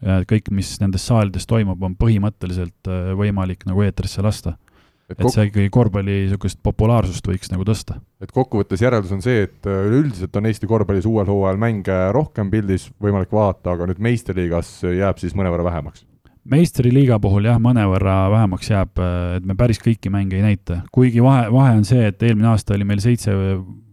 kõik, 0.03 0.51
mis 0.55 0.75
nendes 0.83 1.07
saalides 1.07 1.47
toimub, 1.49 1.83
on 1.83 1.97
põhimõtteliselt 1.99 2.91
äh, 2.91 3.13
võimalik 3.19 3.67
nagu 3.69 3.85
eetrisse 3.87 4.23
lasta. 4.25 4.57
et, 5.11 5.19
et 5.19 5.29
see 5.29 5.49
ikkagi 5.51 5.69
korvpalli 5.71 6.23
niisugust 6.23 6.59
populaarsust 6.65 7.27
võiks 7.29 7.51
nagu 7.53 7.67
tõsta. 7.69 7.99
et 8.23 8.33
kokkuvõttes 8.33 8.83
järeldus 8.83 9.13
on 9.15 9.23
see, 9.23 9.45
et 9.49 9.69
äh, 9.69 9.85
üleüldiselt 9.89 10.37
on 10.37 10.49
Eesti 10.51 10.67
korvpallis 10.67 11.07
uuel 11.07 11.29
hooajal 11.29 11.61
mänge 11.61 11.99
rohkem 12.13 12.51
pildis 12.51 12.89
võimalik 13.03 13.33
vaadata, 13.33 13.77
aga 13.77 13.91
nüüd 13.91 14.03
meistriliigas 14.03 14.81
jääb 14.87 15.23
siis 15.23 15.37
mõnevõrra 15.39 15.69
vähemaks? 15.71 16.07
meistriliiga 16.43 17.21
puhul 17.23 17.47
jah, 17.47 17.61
mõnevõrra 17.63 18.17
vähemaks 18.33 18.73
jääb, 18.73 18.99
äh, 18.99 19.37
et 19.39 19.47
me 19.47 19.55
päris 19.59 19.79
kõiki 19.83 20.11
mänge 20.11 20.41
ei 20.41 20.47
näita, 20.47 20.83
kuigi 20.93 21.23
vahe, 21.23 21.47
vahe 21.55 21.77
on 21.79 21.87
see, 21.87 22.09
et 22.11 22.23
eelmine 22.23 22.51
aasta 22.51 22.75
oli 22.75 22.89
meil 22.89 23.05
seitse 23.05 23.37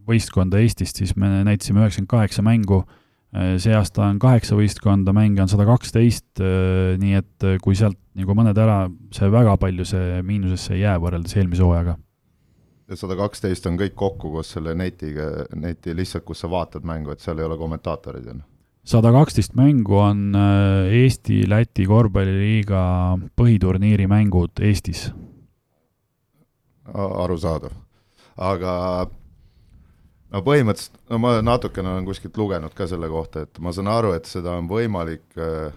võistkonda 0.09 0.57
Eestist, 0.57 0.97
siis 0.97 1.13
me 1.15 1.43
näitasime 1.45 1.83
üheksakümmend 1.83 2.09
kaheksa 2.09 2.41
mängu 2.41 2.81
see 3.31 3.73
aasta 3.77 4.07
on 4.07 4.19
kaheksa 4.21 4.57
võistkonda, 4.57 5.13
mänge 5.13 5.43
on 5.43 5.49
sada 5.51 5.65
kaksteist, 5.69 6.41
äh, 6.41 6.95
nii 7.01 7.17
et 7.19 7.45
äh, 7.45 7.57
kui 7.61 7.77
sealt 7.77 7.99
nagu 8.17 8.35
mõned 8.37 8.57
ära, 8.57 8.87
see 9.15 9.29
väga 9.31 9.55
palju 9.61 9.85
see 9.87 10.21
miinusesse 10.25 10.73
ei 10.75 10.83
jää 10.83 10.97
võrreldes 11.01 11.37
eelmise 11.37 11.65
hooajaga. 11.65 11.97
ja 12.89 12.97
sada 12.97 13.17
kaksteist 13.19 13.67
on 13.69 13.77
kõik 13.77 13.93
kokku 13.95 14.31
koos 14.33 14.55
selle 14.55 14.73
netiga, 14.75 15.45
neti 15.55 15.93
lihtsalt, 15.93 16.25
kus 16.25 16.41
sa 16.41 16.49
vaatad 16.49 16.87
mängu, 16.87 17.13
et 17.13 17.21
seal 17.21 17.37
ei 17.37 17.45
ole 17.45 17.57
kommentaatorid, 17.57 18.31
on 18.33 18.41
ju? 18.41 18.47
sada 18.89 19.11
kaksteist 19.13 19.53
mängu 19.53 19.99
on 20.01 20.33
Eesti-Läti 20.33 21.85
korvpalliliiga 21.85 22.81
põhiturniiri 23.37 24.09
mängud 24.09 24.57
Eestis. 24.65 25.11
arusaadav. 26.89 27.77
aga 28.37 28.73
no 30.33 30.41
põhimõtteliselt, 30.45 30.97
no 31.09 31.19
ma 31.21 31.35
natukene 31.45 31.93
olen 31.93 32.07
kuskilt 32.07 32.37
lugenud 32.39 32.73
ka 32.77 32.87
selle 32.89 33.09
kohta, 33.11 33.45
et 33.45 33.61
ma 33.63 33.73
saan 33.75 33.89
aru, 33.91 34.13
et 34.17 34.29
seda 34.29 34.55
on 34.59 34.69
võimalik 34.69 35.25
äh,, 35.39 35.69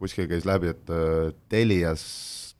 kuskil 0.00 0.28
käis 0.30 0.46
läbi, 0.48 0.72
et 0.74 0.92
äh, 0.94 1.30
Telias 1.52 2.04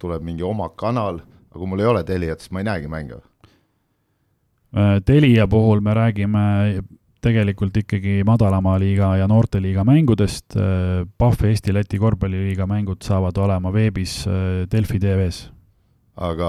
tuleb 0.00 0.24
mingi 0.26 0.44
oma 0.46 0.70
kanal, 0.76 1.20
aga 1.50 1.58
kui 1.58 1.68
mul 1.70 1.82
ei 1.84 1.90
ole 1.90 2.04
Teliat, 2.06 2.42
siis 2.42 2.54
ma 2.54 2.62
ei 2.62 2.70
näegi 2.70 2.90
mänge. 2.90 3.20
Äh, 4.76 4.96
Telia 5.06 5.46
puhul 5.50 5.82
me 5.84 5.94
räägime 5.96 6.46
tegelikult 7.20 7.76
ikkagi 7.76 8.22
madalama 8.24 8.78
liiga 8.80 9.10
ja 9.20 9.26
noorteliiga 9.28 9.82
mängudest. 9.84 10.54
Pahv 11.20 11.42
Eesti-Läti 11.44 11.98
korvpalliliiga 12.00 12.64
mängud 12.64 13.04
saavad 13.04 13.36
olema 13.36 13.68
veebis 13.74 14.22
Delfi 14.72 14.96
tv-s. 15.02 15.50
aga 16.16 16.48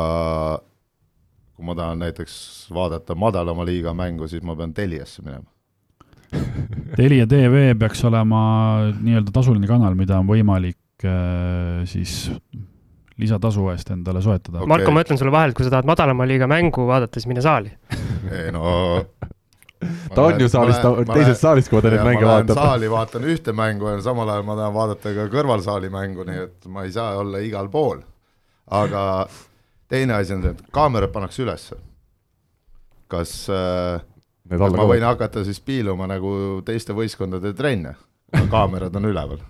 kui 1.61 1.69
ma 1.69 1.77
tahan 1.77 2.01
näiteks 2.01 2.35
vaadata 2.73 3.15
madalama 3.15 3.65
liiga 3.67 3.93
mängu, 3.93 4.27
siis 4.27 4.41
ma 4.41 4.55
pean 4.57 4.73
Teliasse 4.73 5.21
minema 5.21 5.45
Telia 6.97 7.27
tv 7.27 7.75
peaks 7.79 8.01
olema 8.07 8.41
nii-öelda 8.97 9.33
tasuline 9.35 9.67
kanal, 9.69 9.93
mida 9.99 10.17
on 10.19 10.29
võimalik 10.29 11.05
äh, 11.05 11.83
siis 11.89 12.31
lisatasu 13.21 13.67
eest 13.73 13.91
endale 13.93 14.23
soetada 14.25 14.63
okay.. 14.63 14.71
Marko, 14.71 14.95
ma 14.95 15.03
ütlen 15.05 15.19
sulle 15.21 15.33
vahele, 15.33 15.53
et 15.53 15.59
kui 15.59 15.67
sa 15.67 15.75
tahad 15.75 15.89
madalama 15.91 16.25
liiga 16.25 16.49
mängu 16.49 16.87
vaadata, 16.89 17.19
siis 17.19 17.29
mine 17.29 17.43
saali 17.45 17.75
ei 18.39 18.49
no 18.55 18.65
ta 20.15 20.25
on 20.29 20.41
ju 20.41 20.49
saalis, 20.49 20.81
ta 20.81 20.95
on 20.95 21.13
teises 21.13 21.41
saalis, 21.41 21.69
kui 21.69 21.83
ta 21.83 21.93
neid 21.93 22.05
mänge 22.07 22.25
vaatab. 22.25 22.57
saali 22.57 22.89
vaatan 22.89 23.29
ühte 23.35 23.53
mängu 23.57 23.91
ja 23.91 24.01
samal 24.01 24.33
ajal 24.33 24.47
ma 24.47 24.57
tahan 24.57 24.75
vaadata 24.77 25.13
ka 25.19 25.29
kõrvalsaali 25.35 25.93
mängu, 25.93 26.25
nii 26.25 26.43
et 26.47 26.67
ma 26.73 26.87
ei 26.87 26.95
saa 26.95 27.15
olla 27.21 27.41
igal 27.43 27.69
pool. 27.73 28.01
aga 28.71 29.05
teine 29.91 30.15
asi 30.15 30.35
on 30.35 30.45
see, 30.45 30.55
et 30.55 30.63
kaamerad 30.73 31.11
pannakse 31.13 31.43
ülesse. 31.43 31.77
kas 33.11 33.33
äh, 33.51 33.99
kas 34.49 34.75
ma 34.75 34.87
võin 34.87 35.03
hakata 35.05 35.43
siis 35.47 35.59
piiluma 35.63 36.07
nagu 36.09 36.33
teiste 36.65 36.95
võistkondade 36.95 37.53
trenne, 37.57 37.95
kaamerad 38.51 38.95
on 38.95 39.09
üleval? 39.11 39.41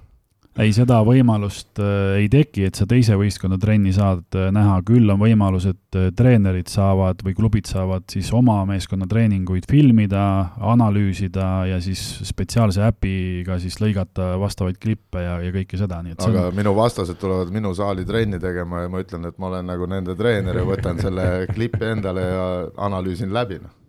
Ei, 0.60 0.72
seda 0.76 1.00
võimalust 1.08 1.80
äh, 1.80 2.18
ei 2.20 2.28
teki, 2.32 2.66
et 2.68 2.78
sa 2.80 2.88
teise 2.90 3.16
võistkonna 3.20 3.56
trenni 3.62 3.94
saad 3.96 4.36
äh, 4.36 4.50
näha, 4.54 4.80
küll 4.88 5.10
on 5.14 5.22
võimalus, 5.22 5.68
et 5.72 5.98
äh, 6.00 6.10
treenerid 6.18 6.68
saavad 6.72 7.24
või 7.24 7.36
klubid 7.38 7.70
saavad 7.72 8.08
siis 8.12 8.32
oma 8.36 8.58
meeskonna 8.70 9.08
treeninguid 9.12 9.70
filmida, 9.72 10.26
analüüsida 10.74 11.50
ja 11.72 11.82
siis 11.84 12.04
spetsiaalse 12.28 12.84
äpiga 12.90 13.60
siis 13.64 13.80
lõigata 13.84 14.34
vastavaid 14.42 14.80
klippe 14.82 15.24
ja, 15.24 15.38
ja 15.44 15.56
kõike 15.56 15.80
seda, 15.80 16.02
nii 16.04 16.18
et 16.18 16.26
aga 16.28 16.48
on... 16.50 16.58
minu 16.60 16.76
vastased 16.78 17.20
tulevad 17.22 17.52
minu 17.54 17.74
saali 17.78 18.06
trenni 18.08 18.42
tegema 18.42 18.86
ja 18.86 18.92
ma 18.92 19.04
ütlen, 19.04 19.30
et 19.32 19.40
ma 19.40 19.52
olen 19.54 19.72
nagu 19.72 19.88
nende 19.90 20.18
treener 20.20 20.62
ja 20.62 20.68
võtan 20.68 21.00
selle 21.02 21.30
klipi 21.56 21.94
endale 21.94 22.28
ja 22.28 22.50
analüüsin 22.90 23.32
läbi, 23.34 23.62
noh 23.64 23.81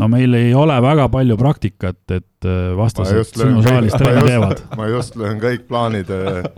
no 0.00 0.08
meil 0.08 0.34
ei 0.38 0.52
ole 0.56 0.76
väga 0.82 1.06
palju 1.12 1.36
praktikat, 1.40 2.00
et 2.14 2.48
äh, 2.48 2.72
vastased 2.76 3.34
sinu 3.36 3.62
saalis 3.64 3.96
trenni 3.98 4.24
teevad. 4.26 4.62
ma 4.78 4.88
just 4.88 5.16
löön 5.20 5.40
kõik 5.42 5.66
plaanid, 5.68 6.10
äh, 6.14 6.48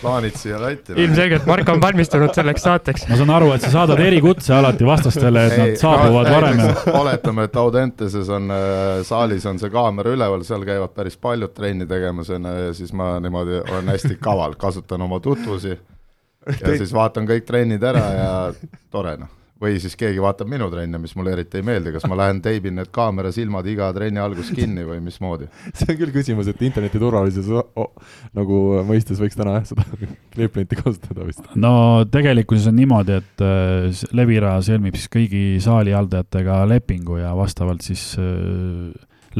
plaanid 0.00 0.38
siia 0.38 0.60
latti. 0.62 0.94
ilmselgelt 1.02 1.46
Mark 1.50 1.68
on 1.74 1.82
valmistunud 1.82 2.34
selleks 2.36 2.66
saateks. 2.68 3.06
ma 3.10 3.18
saan 3.20 3.34
aru, 3.34 3.50
et 3.56 3.66
sa 3.66 3.72
saadad 3.74 4.02
erikutse 4.04 4.54
alati 4.54 4.86
vastastele, 4.86 5.46
et 5.48 5.56
ei, 5.56 5.62
nad 5.64 5.82
saabuvad 5.82 6.30
no, 6.30 6.34
varem 6.36 6.98
oletame, 7.02 7.48
et 7.50 7.62
Audenteses 7.64 8.30
on 8.34 8.50
äh, 8.54 9.02
saalis 9.06 9.46
on 9.50 9.58
see 9.62 9.72
kaamera 9.74 10.14
üleval, 10.14 10.46
seal 10.46 10.66
käivad 10.66 10.94
päris 10.94 11.18
paljud 11.18 11.54
trenni 11.54 11.88
tegemas 11.90 12.30
ja 12.30 12.40
siis 12.76 12.94
ma 12.94 13.16
niimoodi 13.22 13.62
olen 13.64 13.94
hästi 13.94 14.18
kaval, 14.22 14.58
kasutan 14.60 15.02
oma 15.02 15.20
tutvusi 15.24 15.74
ja 15.74 16.76
siis 16.76 16.92
vaatan 16.94 17.26
kõik 17.28 17.48
trennid 17.48 17.82
ära 17.82 18.04
ja 18.14 18.34
tore 18.92 19.18
noh 19.18 19.40
või 19.62 19.78
siis 19.82 19.94
keegi 19.98 20.22
vaatab 20.22 20.48
minu 20.50 20.66
trenne, 20.72 20.98
mis 20.98 21.14
mulle 21.18 21.34
eriti 21.36 21.60
ei 21.60 21.66
meeldi, 21.66 21.92
kas 21.94 22.06
ma 22.10 22.18
lähen 22.18 22.40
teibin 22.44 22.74
need 22.78 22.90
kaamera 22.94 23.30
silmad 23.34 23.66
iga 23.70 23.90
trenni 23.94 24.20
alguses 24.22 24.50
kinni 24.54 24.82
või 24.86 24.98
mismoodi? 25.04 25.46
see 25.78 25.92
on 25.92 26.00
küll 26.00 26.14
küsimus, 26.14 26.50
et 26.50 26.62
interneti 26.66 27.00
turvalisuse 27.02 27.62
oh, 27.62 28.10
nagu 28.36 28.60
mõistes 28.88 29.22
võiks 29.22 29.38
täna 29.38 29.58
jah, 29.60 29.68
seda 29.70 29.86
kliiplinti 30.34 30.80
kasutada 30.80 31.26
vist. 31.28 31.46
no 31.54 31.74
tegelikkuses 32.10 32.68
on 32.72 32.78
niimoodi, 32.80 33.20
et 33.22 33.46
äh, 33.46 34.04
Levira 34.16 34.56
sõlmib 34.64 34.98
siis 34.98 35.10
kõigi 35.12 35.44
saali 35.64 35.94
haldajatega 35.94 36.64
lepingu 36.74 37.20
ja 37.22 37.34
vastavalt 37.38 37.86
siis 37.86 38.12
äh, 38.18 38.90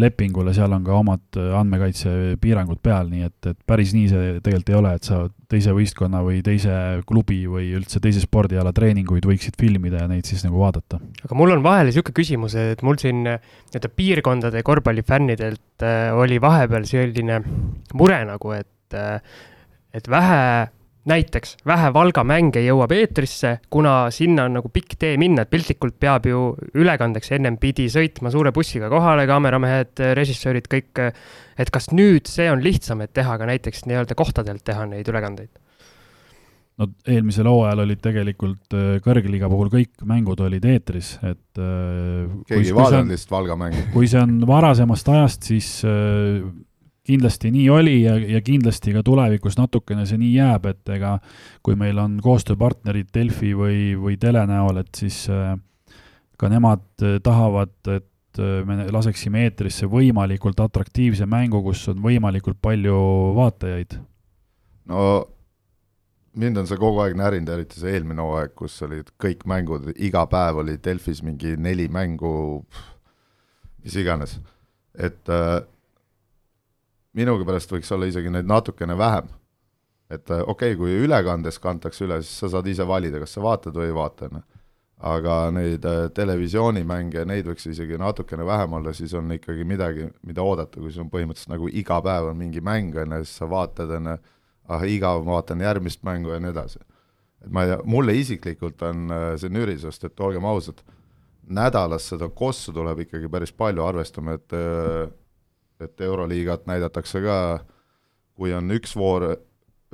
lepingule, 0.01 0.53
seal 0.57 0.73
on 0.75 0.85
ka 0.87 0.97
omad 0.97 1.39
äh, 1.39 1.53
andmekaitsepiirangud 1.59 2.81
peal, 2.85 3.09
nii 3.13 3.27
et, 3.29 3.39
et 3.51 3.59
päris 3.67 3.95
nii 3.97 4.11
see 4.11 4.35
tegelikult 4.45 4.73
ei 4.73 4.79
ole, 4.79 4.93
et 4.99 5.09
sa 5.09 5.21
teise 5.51 5.75
võistkonna 5.77 6.23
või 6.27 6.41
teise 6.45 6.75
klubi 7.09 7.43
või 7.51 7.71
üldse 7.79 8.03
teise 8.03 8.23
spordiala 8.25 8.75
treeninguid 8.75 9.27
võiksid 9.29 9.59
filmida 9.61 10.03
ja 10.03 10.11
neid 10.11 10.29
siis 10.29 10.45
nagu 10.47 10.61
vaadata. 10.63 11.01
aga 11.25 11.39
mul 11.39 11.55
on 11.57 11.65
vahele 11.65 11.91
niisugune 11.91 12.19
küsimus, 12.19 12.59
et 12.59 12.85
mul 12.87 12.99
siin 13.01 13.23
nii-öelda 13.25 13.91
piirkondade 13.95 14.63
korvpallifännidelt 14.67 15.87
äh, 15.87 16.13
oli 16.17 16.41
vahepeal 16.43 16.89
selline 16.91 17.41
mure 17.95 18.23
nagu, 18.29 18.57
et 18.57 18.99
äh, 18.99 19.21
et 19.95 20.11
vähe 20.11 20.41
näiteks 21.09 21.57
vähe 21.67 21.91
Valga 21.95 22.25
mänge 22.27 22.63
jõuab 22.65 22.93
eetrisse, 22.97 23.59
kuna 23.73 24.11
sinna 24.15 24.47
on 24.49 24.59
nagu 24.59 24.71
pikk 24.73 24.97
tee 25.01 25.19
minna, 25.21 25.45
et 25.45 25.53
piltlikult 25.53 25.99
peab 26.01 26.29
ju 26.29 26.45
ülekandeks 26.75 27.35
ennem 27.37 27.59
pidi 27.61 27.91
sõitma 27.93 28.33
suure 28.33 28.55
bussiga 28.57 28.89
kohale, 28.93 29.27
kaameramehed, 29.31 30.01
režissöörid, 30.17 30.71
kõik. 30.71 31.05
et 31.59 31.71
kas 31.71 31.91
nüüd 31.93 32.27
see 32.31 32.49
on 32.51 32.63
lihtsam, 32.65 33.05
et 33.05 33.13
teha 33.13 33.37
ka 33.39 33.47
näiteks 33.47 33.85
nii-öelda 33.87 34.17
kohtadelt 34.19 34.65
teha 34.65 34.87
neid 34.91 35.09
ülekandeid? 35.09 35.53
no 36.81 36.89
eelmisel 37.07 37.47
hooajal 37.47 37.85
olid 37.85 38.01
tegelikult 38.03 38.75
äh, 38.75 38.97
kõrgliiga 39.05 39.47
puhul 39.53 39.71
kõik 39.73 40.05
mängud 40.09 40.41
olid 40.43 40.65
eetris, 40.67 41.15
et 41.23 41.61
äh, 41.63 42.25
keegi 42.49 42.73
ei 42.73 42.75
vaadanud 42.75 43.15
lihtsalt 43.15 43.35
Valga 43.37 43.59
mänge. 43.61 43.85
kui 43.95 44.09
see 44.11 44.23
on 44.23 44.41
varasemast 44.49 45.11
ajast, 45.15 45.51
siis 45.53 45.69
äh, 45.87 46.43
kindlasti 47.05 47.51
nii 47.53 47.69
oli 47.71 47.99
ja, 48.03 48.17
ja 48.19 48.41
kindlasti 48.45 48.95
ka 48.95 49.03
tulevikus 49.05 49.59
natukene 49.61 50.07
see 50.09 50.19
nii 50.21 50.33
jääb, 50.39 50.69
et 50.73 50.95
ega 50.97 51.19
kui 51.65 51.77
meil 51.79 51.99
on 52.01 52.17
koostööpartnerid 52.25 53.13
Delfi 53.15 53.53
või, 53.57 53.93
või 54.01 54.17
tele 54.21 54.45
näol, 54.49 54.81
et 54.81 54.91
siis 54.97 55.25
äh, 55.33 55.53
ka 56.41 56.51
nemad 56.53 56.87
äh, 57.05 57.19
tahavad, 57.25 57.77
et 57.93 58.41
äh, 58.41 58.57
me 58.67 58.89
laseksime 58.93 59.45
eetrisse 59.49 59.89
võimalikult 59.91 60.65
atraktiivse 60.65 61.29
mängu, 61.29 61.61
kus 61.67 61.85
on 61.93 62.01
võimalikult 62.05 62.61
palju 62.65 62.97
vaatajaid. 63.37 64.01
no 64.89 65.05
mind 66.41 66.63
on 66.63 66.67
see 66.69 66.81
kogu 66.81 67.05
aeg 67.05 67.19
närinud, 67.19 67.53
eriti 67.53 67.79
see 67.81 67.93
eelmine 67.95 68.25
hooaeg, 68.25 68.57
kus 68.59 68.81
olid 68.87 69.13
kõik 69.21 69.45
mängud, 69.51 69.93
iga 69.95 70.25
päev 70.31 70.65
oli 70.65 70.79
Delfis 70.83 71.23
mingi 71.23 71.55
neli 71.61 71.87
mängu, 71.93 72.65
mis 73.85 74.01
iganes, 74.01 74.39
et 74.97 75.29
äh, 75.29 75.61
minugi 77.19 77.47
pärast 77.47 77.73
võiks 77.73 77.93
olla 77.95 78.09
isegi 78.11 78.33
neid 78.33 78.49
natukene 78.51 78.97
vähem. 78.99 79.31
et 80.11 80.31
äh, 80.31 80.43
okei 80.43 80.75
okay,, 80.75 80.77
kui 80.77 80.99
ülekandes 81.07 81.59
kantakse 81.59 82.05
üle, 82.05 82.21
siis 82.23 82.43
sa 82.43 82.51
saad 82.53 82.67
ise 82.69 82.85
valida, 82.87 83.19
kas 83.23 83.33
sa 83.35 83.43
vaatad 83.43 83.75
või 83.75 83.89
ei 83.89 83.95
vaata, 83.97 84.29
noh. 84.31 84.43
aga 85.15 85.37
neid 85.55 85.87
äh, 85.89 86.01
televisioonimänge, 86.15 87.25
neid 87.25 87.49
võiks 87.49 87.67
isegi 87.71 87.99
natukene 87.99 88.45
vähem 88.47 88.77
olla, 88.79 88.93
siis 88.93 89.15
on 89.17 89.33
ikkagi 89.33 89.65
midagi, 89.65 90.11
mida 90.29 90.45
oodata, 90.45 90.81
kui 90.81 90.93
sul 90.93 91.07
on 91.07 91.13
põhimõtteliselt 91.13 91.55
nagu 91.55 91.71
iga 91.73 92.01
päev 92.05 92.31
on 92.33 92.39
mingi 92.39 92.61
mäng, 92.61 92.97
on 93.01 93.17
ju, 93.19 93.25
siis 93.25 93.41
sa 93.41 93.49
vaatad, 93.51 93.97
on 93.97 94.13
ju, 94.13 94.19
ah 94.69 94.85
igav, 94.89 95.25
ma 95.25 95.39
vaatan 95.39 95.65
järgmist 95.65 96.05
mängu 96.05 96.35
ja 96.35 96.41
nii 96.41 96.53
edasi. 96.53 96.85
et 97.45 97.51
ma 97.51 97.65
ei 97.65 97.73
tea, 97.73 97.81
mulle 97.85 98.15
isiklikult 98.21 98.83
on 98.83 99.09
äh, 99.11 99.27
see 99.41 99.53
nüri, 99.53 99.79
sest 99.81 100.05
et 100.05 100.21
olgem 100.21 100.45
ausad, 100.45 100.85
nädalas 101.49 102.13
seda 102.13 102.29
kossu 102.29 102.73
tuleb 102.73 103.05
ikkagi 103.05 103.29
päris 103.29 103.53
palju, 103.53 103.85
arvestame, 103.85 104.39
et 104.41 104.61
et 105.81 106.01
Euroliigat 106.01 106.69
näidatakse 106.71 107.23
ka, 107.25 107.39
kui 108.35 108.55
on 108.55 108.71
üks 108.75 108.95
voor, 108.99 109.27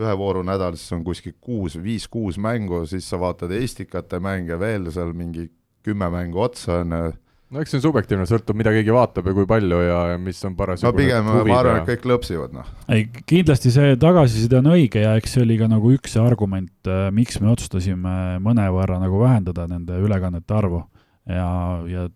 ühe 0.01 0.13
vooru 0.19 0.43
nädal, 0.47 0.77
siis 0.81 0.93
on 0.97 1.05
kuskil 1.05 1.37
kuus, 1.41 1.77
viis-kuus 1.81 2.39
mängu, 2.41 2.85
siis 2.89 3.09
sa 3.09 3.21
vaatad 3.21 3.53
Estikate 3.57 4.21
mänge 4.23 4.59
veel 4.61 4.89
seal 4.93 5.13
mingi 5.17 5.49
kümme 5.85 6.11
mängu 6.13 6.41
otsa, 6.45 6.81
on 6.85 6.95
ju, 6.97 7.11
no 7.51 7.63
eks 7.63 7.73
see 7.73 7.81
on 7.81 7.85
subjektiivne, 7.89 8.27
sõltub, 8.29 8.59
mida 8.61 8.73
keegi 8.75 8.95
vaatab 8.95 9.31
ja 9.31 9.35
kui 9.37 9.49
palju 9.49 9.81
ja, 9.83 9.99
ja 10.13 10.21
mis 10.23 10.39
on 10.47 10.55
parasjagu 10.59 10.93
no 10.93 11.01
pigem 11.01 11.27
ma 11.27 11.59
arvan, 11.59 11.81
et 11.81 11.89
kõik 11.89 12.07
lõpsivad, 12.13 12.55
noh. 12.55 12.69
ei, 12.93 13.09
kindlasti 13.29 13.73
see 13.75 13.97
tagasiside 14.01 14.61
on 14.61 14.71
õige 14.75 15.05
ja 15.05 15.17
eks 15.19 15.37
see 15.37 15.45
oli 15.47 15.59
ka 15.61 15.69
nagu 15.71 15.93
üks 15.97 16.17
argument, 16.21 16.77
äh, 16.87 17.09
miks 17.15 17.41
me 17.43 17.51
otsustasime 17.53 18.17
mõnevõrra 18.45 19.01
nagu 19.03 19.21
vähendada 19.25 19.67
nende 19.71 19.99
ülekannete 20.01 20.57
arvu. 20.57 20.85
ja, 21.29 21.51
ja 21.91 22.09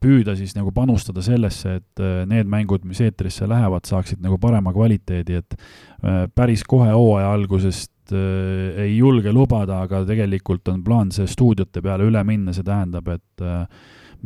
püüda 0.00 0.34
siis 0.38 0.54
nagu 0.56 0.72
panustada 0.74 1.22
sellesse, 1.24 1.76
et 1.80 2.02
äh, 2.02 2.24
need 2.28 2.48
mängud, 2.50 2.86
mis 2.88 3.02
eetrisse 3.04 3.48
lähevad, 3.48 3.86
saaksid 3.88 4.22
nagu 4.24 4.38
parema 4.40 4.72
kvaliteedi, 4.74 5.40
et 5.42 5.56
äh, 5.56 6.24
päris 6.34 6.64
kohe 6.68 6.90
hooaja 6.94 7.32
algusest 7.36 8.14
äh, 8.14 8.84
ei 8.86 8.96
julge 8.96 9.32
lubada, 9.36 9.82
aga 9.84 10.02
tegelikult 10.08 10.68
on 10.72 10.82
plaan 10.84 11.12
see 11.14 11.28
stuudiote 11.30 11.82
peale 11.84 12.08
üle 12.08 12.24
minna, 12.26 12.56
see 12.56 12.66
tähendab, 12.66 13.12
et 13.12 13.44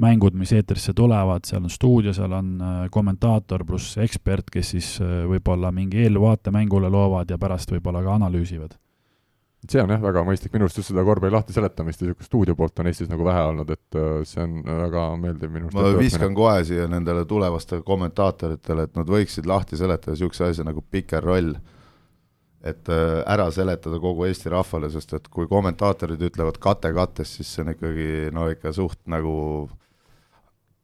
mängud, 0.00 0.34
mis 0.34 0.50
eetrisse 0.54 0.94
tulevad, 0.96 1.44
seal 1.46 1.62
on 1.62 1.70
stuudio, 1.70 2.14
seal 2.14 2.32
on 2.34 2.54
kommentaator 2.90 3.62
pluss 3.66 3.98
ekspert, 4.02 4.50
kes 4.50 4.72
siis 4.74 4.88
võib-olla 5.02 5.70
mingi 5.74 6.02
eelvaate 6.02 6.50
mängule 6.54 6.90
loovad 6.90 7.30
ja 7.30 7.38
pärast 7.38 7.70
võib-olla 7.70 8.02
ka 8.02 8.16
analüüsivad 8.18 8.74
see 9.70 9.82
on 9.82 9.92
jah, 9.94 10.00
väga 10.02 10.22
mõistlik, 10.26 10.52
minu 10.54 10.66
arust 10.66 10.80
just 10.80 10.90
seda 10.90 11.04
korvpalli 11.06 11.34
lahti 11.34 11.54
seletamist 11.56 12.02
ja 12.02 12.08
niisugust 12.08 12.28
stuudio 12.28 12.56
poolt 12.58 12.80
on 12.82 12.88
Eestis 12.90 13.10
nagu 13.10 13.26
vähe 13.26 13.44
olnud, 13.50 13.70
et 13.74 13.98
äh, 14.00 14.16
see 14.28 14.42
on 14.44 14.58
väga 14.66 15.04
meeldiv 15.20 15.52
minu 15.54 15.70
arust. 15.70 15.78
ma 15.78 16.00
viskan 16.00 16.34
kohe 16.36 16.64
siia 16.68 16.88
nendele 16.90 17.24
tulevastele 17.28 17.84
kommentaatoritele, 17.86 18.88
et 18.88 18.98
nad 18.98 19.14
võiksid 19.14 19.48
lahti 19.48 19.78
seletada 19.80 20.16
niisuguse 20.16 20.50
asja 20.50 20.66
nagu 20.66 20.84
pikerroll. 20.90 21.54
et 22.64 22.88
äh, 22.88 23.22
ära 23.28 23.50
seletada 23.52 23.98
kogu 24.00 24.24
Eesti 24.24 24.52
rahvale, 24.52 24.88
sest 24.92 25.12
et 25.16 25.28
kui 25.28 25.48
kommentaatorid 25.48 26.20
ütlevad 26.30 26.56
kate 26.60 26.92
kattes, 26.96 27.36
siis 27.36 27.50
see 27.52 27.64
on 27.64 27.74
ikkagi 27.74 28.10
no 28.32 28.48
ikka 28.52 28.72
suht 28.72 29.00
nagu 29.06 29.34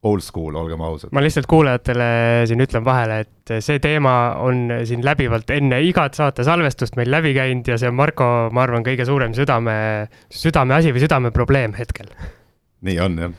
old 0.03 0.23
school, 0.25 0.55
olgem 0.57 0.81
ausad. 0.81 1.11
ma 1.13 1.21
lihtsalt 1.21 1.47
kuulajatele 1.49 2.07
siin 2.49 2.63
ütlen 2.63 2.85
vahele, 2.85 3.21
et 3.25 3.53
see 3.61 3.77
teema 3.83 4.15
on 4.41 4.63
siin 4.87 5.05
läbivalt 5.05 5.53
enne 5.53 5.81
igat 5.85 6.17
saate 6.17 6.45
salvestust 6.47 6.97
meil 6.97 7.11
läbi 7.13 7.35
käinud 7.37 7.69
ja 7.69 7.77
see 7.81 7.91
on 7.91 7.97
Marko, 7.99 8.25
ma 8.53 8.65
arvan, 8.65 8.85
kõige 8.85 9.05
suurem 9.07 9.35
südame, 9.37 9.75
südameasi 10.33 10.93
või 10.95 11.05
südameprobleem 11.05 11.77
hetkel. 11.77 12.09
nii 12.87 12.97
on, 13.05 13.19
jah. 13.27 13.37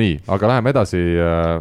nii, 0.00 0.16
aga 0.32 0.52
läheme 0.54 0.72
edasi. 0.72 1.02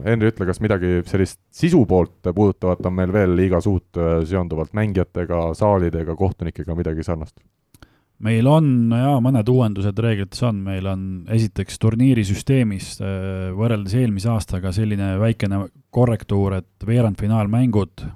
Henri, 0.08 0.32
ütle, 0.32 0.48
kas 0.48 0.64
midagi 0.64 1.02
sellist 1.08 1.42
sisu 1.52 1.84
poolt 1.90 2.32
puudutavat 2.32 2.88
on 2.88 2.96
meil 2.96 3.12
veel 3.16 3.36
liigas 3.36 3.68
uut 3.68 4.00
seonduvalt 4.28 4.72
mängijatega, 4.78 5.50
saalidega, 5.60 6.16
kohtunikega, 6.16 6.76
midagi 6.76 7.04
sarnast? 7.04 7.36
Meil 8.24 8.48
on 8.50 8.70
jaa, 8.94 9.18
mõned 9.24 9.50
uuendused 9.52 10.00
reeglites 10.02 10.42
on, 10.48 10.62
meil 10.66 10.88
on 10.90 11.02
esiteks 11.34 11.78
turniirisüsteemis 11.84 12.96
äh, 13.02 13.50
võrreldes 13.58 13.98
eelmise 14.00 14.32
aastaga 14.34 14.72
selline 14.76 15.16
väikene 15.22 15.66
korrektuur, 15.94 16.60
et 16.62 16.88
veerandfinaalmängud 16.88 18.08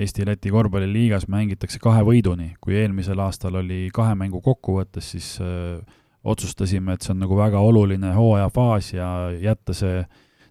Eesti-Läti 0.00 0.52
korvpalliliigas 0.54 1.26
mängitakse 1.30 1.80
kahe 1.82 2.04
võiduni, 2.06 2.52
kui 2.62 2.76
eelmisel 2.78 3.18
aastal 3.24 3.56
oli 3.58 3.88
kahe 3.94 4.14
mängu 4.14 4.38
kokkuvõttes, 4.44 5.08
siis 5.16 5.32
öö, 5.42 5.78
äh, 5.78 5.96
otsustasime, 6.24 6.94
et 6.94 7.02
see 7.02 7.14
on 7.14 7.22
nagu 7.24 7.38
väga 7.38 7.58
oluline 7.64 8.12
hooajafaas 8.14 8.92
ja 8.92 9.08
jätta 9.40 9.74
see 9.74 10.04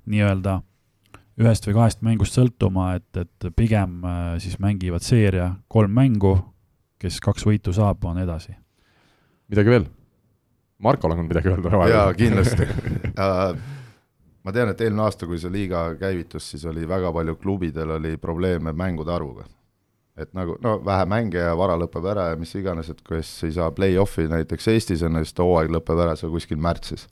nii-öelda 0.09 0.59
ühest 1.39 1.67
või 1.69 1.77
kahest 1.77 2.01
mängust 2.03 2.36
sõltuma, 2.36 2.93
et, 3.00 3.09
et 3.15 3.51
pigem 3.55 4.01
äh, 4.03 4.31
siis 4.43 4.59
mängivad 4.59 5.05
seeria 5.05 5.53
kolm 5.71 5.93
mängu, 5.95 6.36
kes 7.00 7.21
kaks 7.24 7.48
võitu 7.48 7.71
saab, 7.75 8.03
on 8.03 8.19
edasi 8.19 8.57
midagi 9.49 9.75
veel? 9.75 9.89
Markol 10.79 11.11
on 11.11 11.27
midagi 11.27 11.51
öelda? 11.51 11.83
jaa, 11.91 12.07
kindlasti 12.15 12.69
uh, 12.69 13.51
ma 14.45 14.55
tean, 14.55 14.71
et 14.71 14.81
eelmine 14.81 15.05
aasta, 15.05 15.27
kui 15.29 15.39
see 15.41 15.51
liiga 15.53 15.85
käivitus, 15.99 16.47
siis 16.53 16.65
oli 16.69 16.87
väga 16.89 17.11
palju 17.15 17.35
klubidel 17.41 17.97
oli 17.97 18.15
probleeme 18.17 18.73
mängude 18.73 19.13
arvuga. 19.13 19.45
et 20.19 20.33
nagu 20.35 20.57
no 20.59 20.73
vähe 20.83 21.05
mänge 21.07 21.39
ja 21.39 21.53
vara 21.55 21.77
lõpeb 21.79 22.03
ära 22.11 22.25
ja 22.31 22.39
mis 22.39 22.51
iganes, 22.59 22.89
et 22.91 22.99
kes 23.07 23.29
ei 23.47 23.53
saa 23.55 23.69
play-off'i 23.71 24.25
näiteks 24.27 24.67
Eestis 24.67 25.03
on, 25.07 25.15
siis 25.23 25.37
hooaeg 25.37 25.71
lõpeb 25.71 26.01
ära 26.03 26.15
seal 26.19 26.33
kuskil 26.33 26.59
märtsis. 26.59 27.07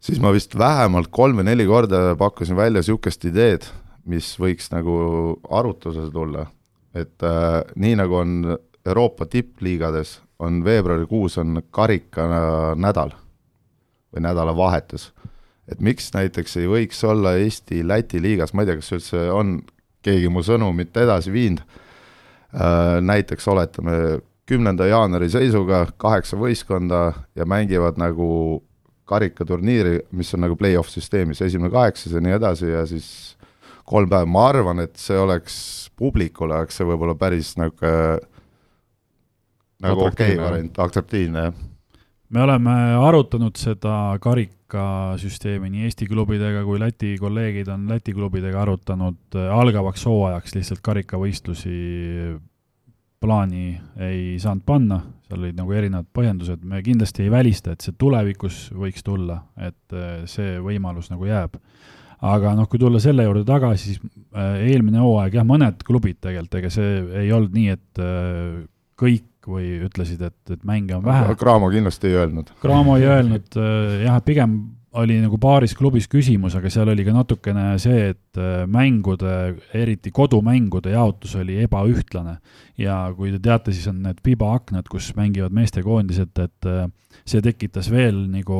siis 0.00 0.20
ma 0.20 0.32
vist 0.32 0.56
vähemalt 0.56 1.10
kolm 1.10 1.40
või 1.40 1.50
neli 1.50 1.66
korda 1.68 2.14
pakkusin 2.16 2.56
välja 2.56 2.80
niisugust 2.80 3.24
ideed, 3.28 3.68
mis 4.04 4.32
võiks 4.40 4.70
nagu 4.72 5.36
arutlusele 5.50 6.10
tulla, 6.12 6.46
et 6.94 7.22
äh, 7.22 7.60
nii 7.76 7.98
nagu 8.00 8.20
on 8.22 8.56
Euroopa 8.86 9.26
tippliigades 9.28 10.20
on 10.40 10.64
veebruarikuus 10.64 11.38
on 11.38 11.62
karikanädal 11.70 13.12
või 14.10 14.24
nädalavahetus. 14.24 15.12
et 15.70 15.80
miks 15.80 16.08
näiteks 16.14 16.56
ei 16.56 16.66
võiks 16.66 17.04
olla 17.06 17.36
Eesti-Läti 17.38 18.18
liigas, 18.22 18.52
ma 18.54 18.64
ei 18.64 18.66
tea, 18.66 18.80
kas 18.80 18.92
üldse 18.96 19.20
on 19.30 19.60
keegi 20.02 20.28
mu 20.32 20.42
sõnumit 20.42 20.96
edasi 20.96 21.30
viinud, 21.32 21.60
äh, 21.62 22.96
näiteks 23.00 23.46
oletame, 23.48 23.92
kümnenda 24.50 24.88
jaanuari 24.88 25.28
seisuga 25.30 25.84
kaheksa 25.96 26.36
võistkonda 26.36 27.12
ja 27.38 27.46
mängivad 27.46 28.00
nagu 28.02 28.64
karikaturniiri, 29.06 30.00
mis 30.10 30.34
on 30.34 30.42
nagu 30.46 30.56
play-off 30.58 30.90
süsteemis, 30.90 31.42
esimene 31.42 31.70
kaheksas 31.70 32.16
ja 32.16 32.24
nii 32.24 32.34
edasi 32.34 32.72
ja 32.72 32.82
siis 32.86 33.36
kolm 33.84 34.10
päeva, 34.10 34.26
ma 34.26 34.48
arvan, 34.48 34.82
et 34.82 34.98
see 34.98 35.18
oleks, 35.18 35.54
publikule 35.98 36.56
oleks 36.56 36.80
see 36.80 36.88
võib-olla 36.88 37.14
päris 37.18 37.54
niisugune 37.58 37.94
nagu 37.94 38.29
okei 39.88 40.34
okay 40.34 40.38
variant, 40.38 40.78
atraktiivne, 40.78 41.44
jah. 41.48 41.54
me 42.28 42.42
oleme 42.42 42.74
arutanud 43.00 43.56
seda 43.58 43.94
karikasüsteemi 44.22 45.70
nii 45.72 45.88
Eesti 45.88 46.08
klubidega 46.10 46.62
kui 46.66 46.80
Läti 46.80 47.14
kolleegid 47.20 47.70
on 47.72 47.88
Läti 47.88 48.14
klubidega 48.16 48.62
arutanud 48.62 49.38
äh, 49.38 49.50
algavaks 49.56 50.06
hooajaks 50.06 50.54
lihtsalt 50.58 50.84
karikavõistlusi 50.84 51.76
plaani 53.20 53.74
ei 54.00 54.38
saanud 54.40 54.64
panna, 54.64 55.00
seal 55.28 55.42
olid 55.42 55.58
nagu 55.58 55.74
erinevad 55.76 56.06
põhjendused, 56.16 56.62
me 56.64 56.80
kindlasti 56.84 57.26
ei 57.26 57.32
välista, 57.32 57.74
et 57.74 57.84
see 57.84 57.92
tulevikus 58.00 58.70
võiks 58.72 59.04
tulla, 59.04 59.42
et 59.60 59.96
äh, 59.96 60.22
see 60.30 60.58
võimalus 60.64 61.10
nagu 61.12 61.28
jääb. 61.28 61.56
aga 62.20 62.52
noh, 62.52 62.66
kui 62.68 62.78
tulla 62.78 63.00
selle 63.00 63.24
juurde 63.24 63.46
tagasi, 63.48 63.94
siis 63.94 64.00
äh, 64.36 64.60
eelmine 64.68 65.00
hooaeg 65.00 65.40
jah, 65.40 65.44
mõned 65.48 65.84
klubid 65.84 66.20
tegelikult, 66.20 66.58
ega 66.60 66.72
see 66.72 67.00
ei 67.24 67.32
olnud 67.32 67.56
nii, 67.56 67.76
et 67.76 68.04
kõik 69.00 69.29
või 69.48 69.78
ütlesid, 69.86 70.20
et, 70.26 70.40
et 70.52 70.66
mänge 70.68 70.96
on 70.98 71.06
vähe. 71.06 71.36
Cramo 71.40 71.70
kindlasti 71.72 72.10
ei 72.10 72.18
öelnud. 72.20 72.52
Cramo 72.60 72.98
ei 72.98 73.08
öelnud 73.08 73.56
äh, 73.60 74.04
jah, 74.04 74.20
pigem 74.24 74.60
oli 74.98 75.20
nagu 75.22 75.38
paaris 75.38 75.74
klubis 75.78 76.08
küsimus, 76.10 76.56
aga 76.58 76.70
seal 76.72 76.90
oli 76.90 77.04
ka 77.06 77.14
natukene 77.14 77.66
see, 77.82 78.10
et 78.10 78.40
äh, 78.40 78.64
mängude, 78.70 79.36
eriti 79.76 80.10
kodumängude 80.14 80.96
jaotus 80.96 81.36
oli 81.38 81.60
ebaühtlane. 81.64 82.38
ja 82.80 82.96
kui 83.16 83.30
te 83.30 83.38
teate, 83.44 83.74
siis 83.76 83.86
on 83.90 84.02
need 84.06 84.18
FIBA 84.24 84.54
aknad, 84.56 84.88
kus 84.90 85.12
mängivad 85.16 85.54
meestekoondised, 85.54 86.32
et 86.42 86.68
äh, 86.68 86.88
see 87.28 87.44
tekitas 87.44 87.90
veel 87.92 88.24
nagu 88.32 88.58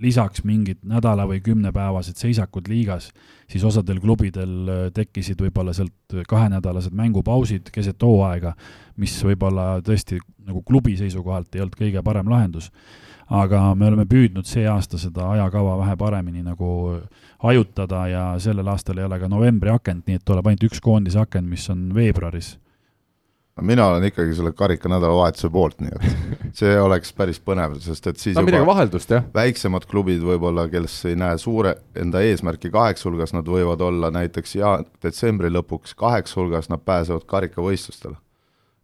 lisaks 0.00 0.44
mingid 0.44 0.82
nädala- 0.84 1.28
või 1.28 1.40
kümnepäevased 1.40 2.18
seisakud 2.20 2.68
liigas, 2.68 3.10
siis 3.48 3.64
osadel 3.64 4.00
klubidel 4.00 4.90
tekkisid 4.94 5.40
võib-olla 5.40 5.72
sealt 5.72 6.16
kahenädalased 6.28 6.92
mängupausid 6.92 7.70
keset 7.72 8.02
hooaega 8.02 8.52
mis 9.00 9.16
võib-olla 9.24 9.80
tõesti 9.84 10.18
nagu 10.46 10.62
klubi 10.66 10.96
seisukohalt 10.98 11.54
ei 11.54 11.64
olnud 11.64 11.76
kõige 11.78 12.02
parem 12.04 12.30
lahendus. 12.30 12.70
aga 13.26 13.74
me 13.74 13.88
oleme 13.88 14.04
püüdnud 14.06 14.46
see 14.46 14.68
aasta 14.70 14.98
seda 15.02 15.24
ajakava 15.32 15.72
vähe 15.80 15.96
paremini 15.98 16.44
nagu 16.46 17.00
hajutada 17.42 18.04
ja 18.06 18.20
sellel 18.38 18.68
aastal 18.70 18.98
ei 18.98 19.04
ole 19.04 19.18
ka 19.18 19.28
novembri 19.28 19.70
akent, 19.70 20.06
nii 20.06 20.20
et 20.20 20.24
tuleb 20.24 20.46
ainult 20.46 20.68
üks 20.68 20.80
koondise 20.80 21.18
aken, 21.18 21.44
mis 21.44 21.66
on 21.70 21.88
veebruaris 21.94 22.52
mina 23.64 23.86
olen 23.88 24.04
ikkagi 24.04 24.34
selle 24.36 24.52
karika 24.52 24.90
nädalavahetuse 24.92 25.48
poolt, 25.52 25.78
nii 25.80 25.94
et 25.96 26.58
see 26.60 26.74
oleks 26.80 27.12
päris 27.16 27.40
põnev, 27.40 27.78
sest 27.80 28.10
et 28.10 28.20
siis 28.20 28.36
no 28.36 28.44
midagi 28.44 28.66
vaheldust, 28.68 29.14
jah. 29.16 29.24
väiksemad 29.34 29.86
klubid 29.88 30.20
võib-olla, 30.24 30.66
kes 30.72 30.98
ei 31.08 31.16
näe 31.16 31.38
suure, 31.40 31.76
enda 31.96 32.20
eesmärki 32.24 32.70
kaheksa 32.74 33.08
hulgas, 33.08 33.32
nad 33.36 33.48
võivad 33.48 33.80
olla 33.84 34.12
näiteks 34.12 34.58
ja 34.58 34.76
detsembri 35.02 35.52
lõpuks 35.54 35.96
kaheksa 35.96 36.40
hulgas, 36.40 36.68
nad 36.72 36.84
pääsevad 36.84 37.24
karikavõistlustele 37.30 38.20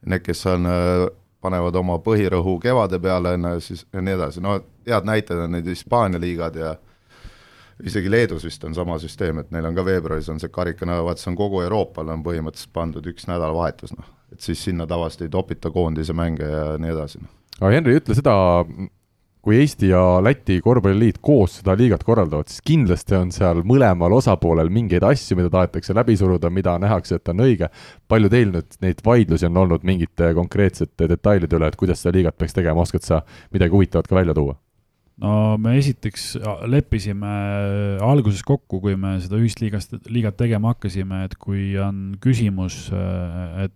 need, 0.07 0.23
kes 0.25 0.47
on, 0.51 0.67
äh, 0.67 1.09
panevad 1.43 1.77
oma 1.79 1.99
põhirõhu 2.03 2.59
kevade 2.63 2.99
peale, 3.03 3.35
on 3.37 3.49
ju, 3.55 3.61
siis 3.61 3.85
ja 3.93 4.03
nii 4.03 4.17
edasi, 4.17 4.43
no 4.43 4.61
head 4.87 5.07
näited 5.07 5.39
on 5.45 5.57
need 5.57 5.67
Hispaania 5.67 6.21
liigad 6.23 6.57
ja 6.59 6.77
isegi 7.83 8.11
Leedus 8.11 8.45
vist 8.47 8.65
on 8.65 8.75
sama 8.75 8.99
süsteem, 9.03 9.43
et 9.43 9.51
neil 9.55 9.67
on 9.69 9.77
ka 9.77 9.85
veebruaris 9.87 10.31
on 10.33 10.41
see 10.41 10.53
karikanädalavahetus 10.53 11.29
on 11.31 11.37
kogu 11.39 11.63
Euroopale 11.65 12.15
on 12.15 12.25
põhimõtteliselt 12.25 12.73
pandud 12.75 13.07
üks 13.11 13.29
nädalavahetus, 13.31 13.95
noh. 13.97 14.09
et 14.33 14.41
siis 14.45 14.63
sinna 14.69 14.87
tavaliselt 14.91 15.27
ei 15.27 15.33
topita 15.33 15.73
koondise 15.75 16.17
mänge 16.17 16.49
ja 16.49 16.67
nii 16.83 16.95
edasi, 16.95 17.23
noh. 17.23 17.33
aga 17.61 17.73
Henri, 17.77 17.97
ütle 18.01 18.17
seda, 18.19 18.35
kui 19.43 19.59
Eesti 19.59 19.91
ja 19.91 20.03
Läti 20.23 20.61
korvpalliliit 20.63 21.19
koos 21.21 21.59
seda 21.59 21.75
liigat 21.79 22.05
korraldavad, 22.07 22.51
siis 22.51 22.63
kindlasti 22.67 23.19
on 23.19 23.33
seal 23.35 23.65
mõlemal 23.67 24.15
osapoolel 24.15 24.71
mingeid 24.71 25.03
asju, 25.07 25.37
mida 25.41 25.51
tahetakse 25.51 25.97
läbi 25.99 26.15
suruda, 26.19 26.51
mida 26.51 26.77
nähakse, 26.83 27.19
et 27.19 27.33
on 27.35 27.43
õige. 27.43 27.69
palju 28.09 28.31
teil 28.31 28.53
nüüd 28.55 28.79
neid 28.85 29.03
vaidlusi 29.05 29.51
on 29.51 29.65
olnud 29.65 29.87
mingite 29.89 30.31
konkreetsete 30.39 31.11
detailide 31.11 31.59
üle, 31.59 31.73
et 31.73 31.81
kuidas 31.81 32.05
seda 32.05 32.15
liigat 32.15 32.39
peaks 32.39 32.55
tegema, 32.55 32.87
oskad 32.87 33.03
sa 33.03 33.25
midagi 33.51 33.75
huvitavat 33.75 34.07
ka 34.07 34.23
välja 34.23 34.39
tuua? 34.39 34.62
No 35.23 35.57
me 35.63 35.77
esiteks 35.79 36.33
leppisime 36.71 37.35
alguses 38.03 38.43
kokku, 38.47 38.81
kui 38.83 38.97
me 38.99 39.17
seda 39.23 39.39
ühist 39.39 39.63
liigast, 39.63 39.95
liigat 40.11 40.39
tegema 40.41 40.75
hakkasime, 40.75 41.25
et 41.29 41.37
kui 41.41 41.77
on 41.81 42.17
küsimus, 42.23 42.89
et 43.63 43.75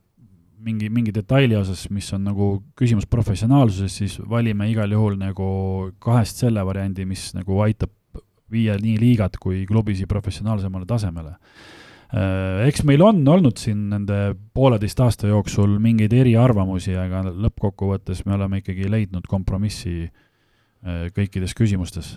mingi, 0.67 0.91
mingi 0.91 1.15
detaili 1.15 1.57
osas, 1.59 1.87
mis 1.95 2.09
on 2.17 2.27
nagu 2.27 2.51
küsimus 2.79 3.07
professionaalsuses, 3.11 4.01
siis 4.01 4.19
valime 4.29 4.69
igal 4.73 4.91
juhul 4.93 5.19
nagu 5.21 5.47
kahest 6.03 6.43
selle 6.43 6.65
variandi, 6.67 7.07
mis 7.09 7.31
nagu 7.37 7.63
aitab 7.65 7.93
viia 8.51 8.77
nii 8.79 8.99
liigat 9.01 9.41
kui 9.43 9.65
klubisi 9.67 10.07
professionaalsemale 10.11 10.87
tasemele. 10.89 11.35
Äh, 12.15 12.67
eks 12.69 12.85
meil 12.87 13.03
on 13.03 13.25
olnud 13.27 13.59
siin 13.59 13.89
nende 13.91 14.37
pooleteist 14.55 15.01
aasta 15.03 15.31
jooksul 15.31 15.79
mingeid 15.83 16.15
eriarvamusi, 16.15 16.95
aga 16.99 17.25
lõppkokkuvõttes 17.33 18.23
me 18.27 18.37
oleme 18.37 18.63
ikkagi 18.63 18.87
leidnud 18.91 19.27
kompromissi 19.31 20.05
äh, 20.05 20.26
kõikides 21.17 21.55
küsimustes 21.57 22.17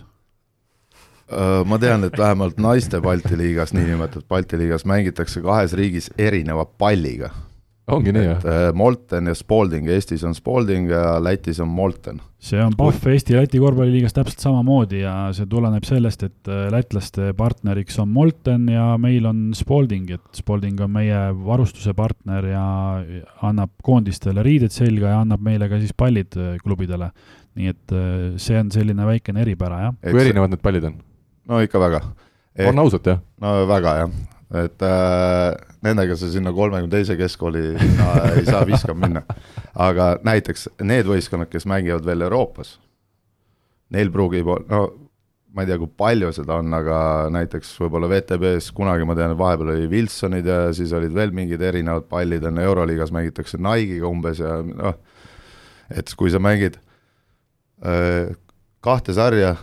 äh, 1.32 1.60
ma 1.64 1.78
tean, 1.78 2.04
et 2.04 2.18
vähemalt 2.18 2.58
naiste 2.58 3.00
Balti 3.00 3.38
liigas, 3.38 3.74
niinimetatud 3.76 4.28
Balti 4.28 4.58
liigas 4.60 4.84
mängitakse 4.88 5.42
kahes 5.44 5.76
riigis 5.78 6.10
erineva 6.18 6.64
palliga 6.64 7.32
ongi 7.94 8.12
nii, 8.14 8.26
jah? 8.26 8.44
Äh, 8.44 8.72
Molten 8.76 9.30
ja 9.30 9.34
Spalding, 9.36 9.88
Eestis 9.90 10.24
on 10.26 10.34
Spalding 10.36 10.90
ja 10.90 11.18
Lätis 11.22 11.60
on 11.60 11.68
Molten. 11.68 12.20
see 12.40 12.60
on 12.64 12.72
Pahv 12.76 13.04
Eesti-Läti 13.12 13.58
korvpalliliigas 13.60 14.14
täpselt 14.16 14.40
samamoodi 14.40 15.02
ja 15.02 15.12
see 15.36 15.44
tuleneb 15.50 15.84
sellest, 15.84 16.22
et 16.24 16.48
äh, 16.48 16.68
lätlaste 16.72 17.34
partneriks 17.36 17.98
on 18.00 18.08
Molten 18.08 18.68
ja 18.72 18.94
meil 18.98 19.26
on 19.28 19.50
Spalding, 19.56 20.08
et 20.16 20.40
Spalding 20.40 20.80
on 20.80 20.94
meie 20.94 21.18
varustuse 21.44 21.92
partner 21.94 22.48
ja 22.48 22.64
annab 23.44 23.74
koondistele 23.84 24.44
riided 24.46 24.72
selga 24.72 25.12
ja 25.12 25.20
annab 25.20 25.44
meile 25.44 25.68
ka 25.68 25.80
siis 25.82 25.92
pallid 25.96 26.38
äh, 26.38 26.56
klubidele. 26.64 27.10
Nii 27.58 27.70
et 27.72 27.94
see 28.42 28.58
on 28.60 28.70
selline 28.74 29.06
väikene 29.08 29.42
eripära, 29.42 29.80
jah. 29.86 29.96
kui 30.04 30.22
erinevad 30.22 30.52
need 30.52 30.62
pallid 30.62 30.86
on? 30.90 31.00
no 31.50 31.62
ikka 31.64 31.82
väga 31.82 32.02
on 32.68 32.82
ausalt, 32.82 33.06
jah? 33.06 33.20
no 33.42 33.54
väga 33.70 33.96
jah, 34.02 34.14
et 34.62 34.86
äh, 34.86 35.50
nendega 35.86 36.16
sa 36.18 36.30
sinna 36.30 36.52
kolmekümne 36.54 36.92
teise 36.92 37.16
keskkooli 37.18 37.64
no, 37.74 38.08
ei 38.36 38.46
saa 38.48 38.64
viskama 38.68 39.06
minna. 39.06 39.22
aga 39.74 40.12
näiteks 40.26 40.68
need 40.86 41.08
võistkonnad, 41.10 41.50
kes 41.52 41.68
mängivad 41.70 42.06
veel 42.06 42.26
Euroopas, 42.26 42.76
neil 43.94 44.12
pruugib, 44.14 44.50
no 44.70 44.82
ma 45.50 45.64
ei 45.64 45.70
tea, 45.70 45.80
kui 45.82 45.90
palju 45.98 46.28
seda 46.34 46.60
on, 46.62 46.70
aga 46.76 46.98
näiteks 47.34 47.72
võib-olla 47.82 48.06
WTB-s 48.12 48.70
kunagi 48.74 49.06
ma 49.06 49.16
tean, 49.18 49.34
et 49.34 49.40
vahepeal 49.40 49.72
oli 49.72 49.88
Wilsonid 49.90 50.46
ja 50.46 50.60
siis 50.76 50.92
olid 50.94 51.14
veel 51.14 51.34
mingid 51.34 51.62
erinevad 51.66 52.06
pallid, 52.10 52.46
on 52.46 52.62
Euroliigas 52.62 53.10
mängitakse 53.14 53.58
Nike'iga 53.58 54.06
umbes 54.06 54.42
ja 54.42 54.60
noh, 54.62 54.94
et 55.90 56.14
kui 56.14 56.30
sa 56.30 56.38
mängid 56.38 56.78
äh, 56.78 56.89
kahte 57.80 59.14
sarja 59.16 59.54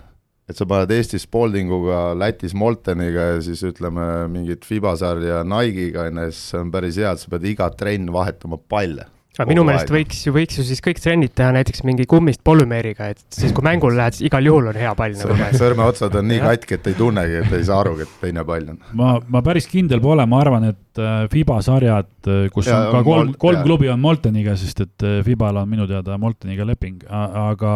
et 0.48 0.56
sa 0.56 0.68
paned 0.68 0.92
Eestis 0.96 1.26
Spaldinguga, 1.28 2.14
Lätis 2.16 2.56
Molteniga 2.56 3.34
ja 3.34 3.40
siis 3.44 3.62
ütleme, 3.68 4.06
mingit 4.32 4.64
Fiba 4.68 4.94
sarja 5.00 5.42
Nike'iga, 5.44 6.08
on 6.08 6.22
ju, 6.24 6.32
siis 6.32 6.54
see 6.54 6.62
on 6.64 6.72
päris 6.72 7.00
hea, 7.02 7.12
et 7.12 7.24
sa 7.24 7.32
pead 7.34 7.48
iga 7.52 7.68
trenn 7.76 8.12
vahetama 8.16 8.60
palle. 8.72 9.10
Aga 9.38 9.50
minu 9.50 9.64
meelest 9.68 9.92
võiks 9.94 10.20
ju, 10.26 10.34
võiks 10.36 10.58
ju 10.60 10.66
siis 10.66 10.82
kõik 10.84 11.00
trennid 11.02 11.34
teha 11.38 11.52
näiteks 11.56 11.84
mingi 11.88 12.08
kummist 12.10 12.42
polümeeriga, 12.48 13.12
et 13.14 13.22
siis 13.34 13.54
kui 13.56 13.66
mängule 13.66 13.98
lähed, 14.00 14.18
siis 14.18 14.28
igal 14.30 14.50
juhul 14.50 14.70
on 14.72 14.80
hea 14.80 14.94
pall 14.98 15.16
nagu 15.20 15.38
käes. 15.38 15.58
sõrmeotsad 15.62 16.18
on 16.20 16.30
nii 16.32 16.42
katki, 16.44 16.78
et 16.80 16.90
ei 16.92 16.98
tunnegi, 16.98 17.40
et 17.44 17.56
ei 17.58 17.66
saa 17.68 17.80
arugi, 17.84 18.08
et 18.08 18.20
teine 18.24 18.46
pall 18.48 18.74
on. 18.74 18.82
ma, 19.00 19.14
ma 19.36 19.44
päris 19.46 19.70
kindel 19.70 20.02
pole, 20.04 20.26
ma 20.30 20.42
arvan, 20.44 20.70
et 20.72 21.02
äh, 21.02 21.18
Fiba 21.34 21.60
sarjad, 21.66 22.12
äh, 22.26 22.46
kus 22.54 22.70
ja, 22.72 22.82
on 22.88 22.98
ka 22.98 23.04
kolm, 23.08 23.34
kolm 23.42 23.64
klubi 23.68 23.92
on 23.94 24.02
Molteniga, 24.04 24.58
sest 24.60 24.86
et 24.88 25.08
äh, 25.08 25.20
Fibal 25.28 25.62
on 25.62 25.70
minu 25.70 25.88
teada 25.90 26.18
Molteniga 26.22 26.68
leping, 26.68 27.04
aga 27.08 27.74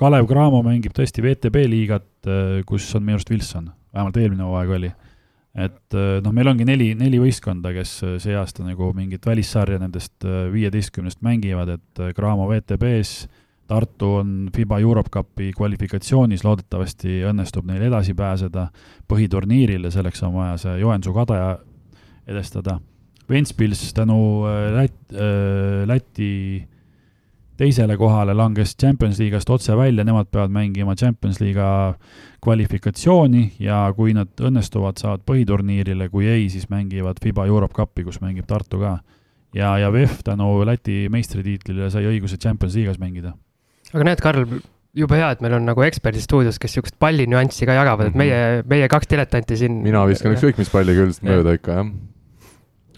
Kalev 0.00 0.28
Cramo 0.28 0.62
mängib 0.64 0.94
tõesti 0.96 1.24
VTB 1.24 1.66
liigat, 1.68 2.08
kus 2.68 2.88
on 2.96 3.04
minu 3.04 3.18
arust 3.18 3.32
Wilson, 3.32 3.70
vähemalt 3.94 4.20
eelmine 4.20 4.46
hooaeg 4.48 4.76
oli. 4.76 4.92
Et 5.54 5.96
äh, 5.98 6.18
noh, 6.22 6.34
meil 6.34 6.50
ongi 6.52 6.66
neli, 6.66 6.92
neli 6.98 7.18
võistkonda, 7.22 7.72
kes 7.74 7.94
äh, 8.06 8.16
see 8.22 8.36
aasta 8.38 8.64
nagu 8.66 8.92
mingit 8.96 9.26
välissarja 9.26 9.80
nendest 9.82 10.26
viieteistkümnest 10.52 11.24
mängivad, 11.26 11.74
et 11.78 12.02
Cramo 12.16 12.48
VTB-s, 12.50 13.28
Tartu 13.70 14.08
on 14.18 14.30
FIBA 14.50 14.80
Europe 14.82 15.12
Cupi 15.14 15.52
kvalifikatsioonis, 15.54 16.42
loodetavasti 16.42 17.20
õnnestub 17.30 17.68
neil 17.68 17.84
edasi 17.86 18.16
pääseda 18.18 18.64
põhiturniirile, 19.10 19.92
selleks 19.94 20.24
on 20.26 20.34
vaja 20.34 20.56
see 20.58 20.72
Joensuu 20.80 21.14
kadaja 21.14 21.52
edestada. 22.26 22.80
Ventspils 23.30 23.92
tänu 23.94 24.18
Lät-, 24.74 25.14
Läti 25.86 26.32
teisele 27.60 27.96
kohale, 28.00 28.34
langes 28.36 28.72
Champions 28.80 29.20
liigast 29.20 29.50
otse 29.52 29.76
välja, 29.76 30.04
nemad 30.06 30.30
peavad 30.32 30.52
mängima 30.54 30.96
Champions 30.96 31.40
liiga 31.42 31.66
kvalifikatsiooni 32.44 33.44
ja 33.60 33.82
kui 33.96 34.14
nad 34.16 34.32
õnnestuvad, 34.40 35.00
saavad 35.00 35.24
põhiturniirile, 35.28 36.08
kui 36.12 36.28
ei, 36.30 36.48
siis 36.52 36.70
mängivad 36.72 37.20
FIBA 37.22 37.46
Europe 37.50 37.76
Cupi, 37.76 38.06
kus 38.06 38.20
mängib 38.24 38.48
Tartu 38.48 38.80
ka. 38.80 38.98
ja, 39.54 39.76
ja 39.78 39.92
VEF 39.92 40.22
tänu 40.24 40.64
Läti 40.64 41.08
meistritiitlile 41.12 41.90
sai 41.90 42.06
õiguse 42.08 42.38
Champions 42.40 42.76
liigas 42.78 43.00
mängida. 43.02 43.34
aga 43.92 44.06
näed, 44.08 44.22
Karl, 44.24 44.46
jube 44.96 45.18
hea, 45.18 45.30
et 45.34 45.42
meil 45.44 45.58
on 45.58 45.68
nagu 45.68 45.84
eksperdid 45.84 46.24
stuudios, 46.24 46.58
kes 46.58 46.72
niisugust 46.72 46.96
pallinüanssi 47.02 47.68
ka 47.68 47.76
jagavad, 47.76 48.12
et 48.12 48.16
meie, 48.16 48.62
meie 48.70 48.88
kaks 48.88 49.10
diletanti 49.10 49.60
siin. 49.60 49.82
mina 49.84 50.06
viskan 50.08 50.32
ükskõik 50.32 50.62
mis 50.62 50.72
palli 50.72 50.96
küll 50.96 51.12
mööda 51.28 51.58
ikka, 51.58 51.82
jah 51.82 51.92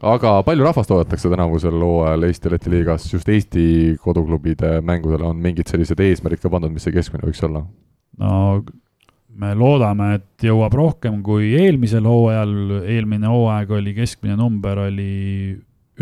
aga 0.03 0.35
palju 0.47 0.67
rahvast 0.67 0.93
oodatakse 0.95 1.31
tänavusel 1.33 1.79
hooajal 1.79 2.29
Eesti-Läti 2.29 2.71
liigas, 2.73 3.09
just 3.13 3.29
Eesti 3.29 3.97
koduklubide 4.03 4.81
mängudele 4.85 5.29
on 5.31 5.43
mingid 5.43 5.71
sellised 5.71 6.01
eesmärgid 6.03 6.43
ka 6.43 6.53
pandud, 6.53 6.73
mis 6.75 6.87
see 6.87 6.95
keskmine 6.95 7.29
võiks 7.29 7.43
olla? 7.47 7.65
no 8.21 8.63
me 9.33 9.53
loodame, 9.57 10.15
et 10.19 10.47
jõuab 10.47 10.75
rohkem 10.77 11.23
kui 11.25 11.55
eelmisel 11.57 12.05
hooajal, 12.09 12.83
eelmine 12.85 13.31
hooaeg 13.31 13.71
oli, 13.79 13.95
keskmine 13.97 14.37
number 14.37 14.83
oli 14.89 15.13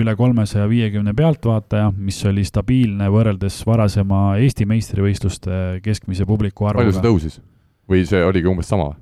üle 0.00 0.14
kolmesaja 0.16 0.68
viiekümne 0.70 1.14
pealtvaataja, 1.18 1.90
mis 1.98 2.18
oli 2.28 2.44
stabiilne 2.46 3.10
võrreldes 3.12 3.60
varasema 3.66 4.38
Eesti 4.40 4.66
meistrivõistluste 4.70 5.80
keskmise 5.84 6.26
publiku 6.26 6.70
arvuga. 6.70 6.86
palju 6.86 6.96
see 6.96 7.06
tõusis? 7.06 7.40
või 7.90 8.04
see 8.06 8.22
oligi 8.24 8.50
umbes 8.50 8.70
sama? 8.70 8.92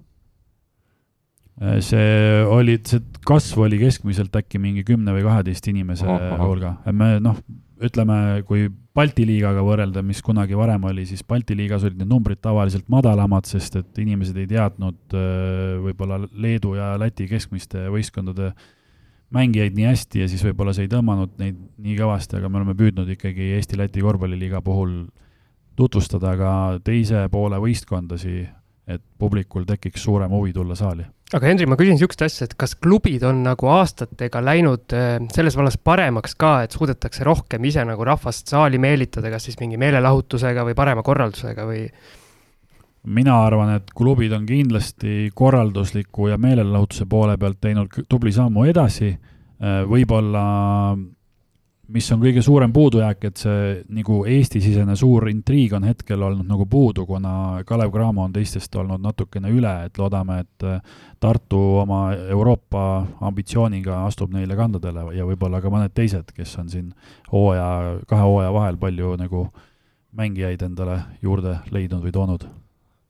Äh, 1.59 1.81
see 1.83 2.42
oli, 2.47 2.77
see 2.87 3.03
kasv 3.27 3.64
oli 3.66 3.81
keskmiselt 3.81 4.37
äkki 4.38 4.61
mingi 4.62 4.85
kümne 4.87 5.11
või 5.16 5.25
kaheteist 5.27 5.66
inimese 5.71 6.07
hulga, 6.38 6.77
me 6.94 7.16
noh, 7.23 7.40
ütleme, 7.83 8.44
kui 8.47 8.68
Balti 8.99 9.23
liigaga 9.27 9.62
võrrelda, 9.62 10.03
mis 10.03 10.21
kunagi 10.27 10.57
varem 10.59 10.87
oli, 10.90 11.05
siis 11.07 11.25
Balti 11.27 11.55
liigas 11.59 11.85
olid 11.87 11.99
need 12.01 12.11
numbrid 12.11 12.40
tavaliselt 12.42 12.87
madalamad, 12.90 13.47
sest 13.47 13.79
et 13.79 14.01
inimesed 14.03 14.38
ei 14.38 14.47
teadnud 14.51 15.18
äh, 15.18 15.75
võib-olla 15.83 16.21
Leedu 16.31 16.77
ja 16.79 16.92
Läti 16.99 17.27
keskmiste 17.31 17.88
võistkondade 17.90 18.53
mängijaid 19.35 19.75
nii 19.77 19.90
hästi 19.90 20.23
ja 20.23 20.31
siis 20.31 20.47
võib-olla 20.47 20.73
see 20.75 20.87
ei 20.87 20.94
tõmmanud 20.94 21.37
neid 21.42 21.59
nii 21.59 21.99
kõvasti, 21.99 22.38
aga 22.38 22.49
me 22.49 22.62
oleme 22.62 22.79
püüdnud 22.79 23.11
ikkagi 23.18 23.51
Eesti-Läti 23.59 24.03
korvpalliliiga 24.07 24.62
puhul 24.64 25.01
tutvustada 25.79 26.38
ka 26.38 26.53
teise 26.87 27.27
poole 27.31 27.59
võistkondasi, 27.62 28.47
et 28.88 29.03
publikul 29.18 29.66
tekiks 29.68 30.07
suurem 30.07 30.33
huvi 30.33 30.55
tulla 30.55 30.79
saali 30.79 31.07
aga 31.37 31.49
Henri, 31.51 31.67
ma 31.69 31.77
küsin 31.77 31.99
niisugust 31.99 32.23
asja, 32.25 32.47
et 32.49 32.55
kas 32.61 32.73
klubid 32.81 33.25
on 33.29 33.43
nagu 33.45 33.69
aastatega 33.73 34.41
läinud 34.45 34.95
äh, 34.97 35.19
selles 35.35 35.59
vallas 35.59 35.77
paremaks 35.77 36.37
ka, 36.41 36.55
et 36.64 36.77
suudetakse 36.77 37.27
rohkem 37.27 37.67
ise 37.69 37.85
nagu 37.88 38.07
rahvast 38.07 38.49
saali 38.49 38.81
meelitada, 38.81 39.31
kas 39.33 39.49
siis 39.49 39.59
mingi 39.61 39.81
meelelahutusega 39.81 40.64
või 40.69 40.79
parema 40.79 41.05
korraldusega 41.07 41.69
või? 41.69 41.85
mina 43.09 43.38
arvan, 43.47 43.71
et 43.79 43.93
klubid 43.97 44.33
on 44.37 44.45
kindlasti 44.45 45.31
korraldusliku 45.37 46.29
ja 46.29 46.37
meelelahutuse 46.41 47.07
poole 47.09 47.38
pealt 47.41 47.61
teinud 47.62 48.01
tubli 48.09 48.33
sammu 48.35 48.67
edasi, 48.69 49.12
äh, 49.12 49.79
võib-olla 49.88 50.43
mis 51.94 52.09
on 52.12 52.20
kõige 52.20 52.42
suurem 52.44 52.72
puudujääk, 52.72 53.24
et 53.31 53.40
see 53.40 53.68
nagu 53.96 54.20
Eesti-sisene 54.29 54.96
suur 54.98 55.29
intriig 55.31 55.72
on 55.77 55.87
hetkel 55.88 56.22
olnud 56.22 56.48
nagu 56.48 56.66
puudu, 56.68 57.07
kuna 57.09 57.62
Kalev 57.68 57.92
Cramo 57.94 58.27
on 58.27 58.35
teistest 58.35 58.74
olnud 58.77 59.03
natukene 59.05 59.53
üle, 59.53 59.72
et 59.88 60.01
loodame, 60.01 60.42
et 60.44 60.66
äh, 60.68 60.83
Tartu 61.20 61.61
oma 61.81 62.03
Euroopa 62.14 62.83
ambitsiooniga 63.31 64.05
astub 64.07 64.35
neile 64.37 64.57
kandadele 64.59 65.09
ja 65.16 65.27
võib-olla 65.27 65.62
ka 65.64 65.72
mõned 65.72 65.94
teised, 65.96 66.31
kes 66.37 66.55
on 66.61 66.68
siin 66.70 66.92
hooaja, 67.33 67.98
kahe 68.09 68.29
hooaja 68.29 68.53
vahel 68.55 68.79
palju 68.79 69.16
nagu 69.18 69.48
mängijaid 70.18 70.62
endale 70.64 71.01
juurde 71.22 71.59
leidnud 71.72 72.05
või 72.05 72.14
toonud. 72.14 72.48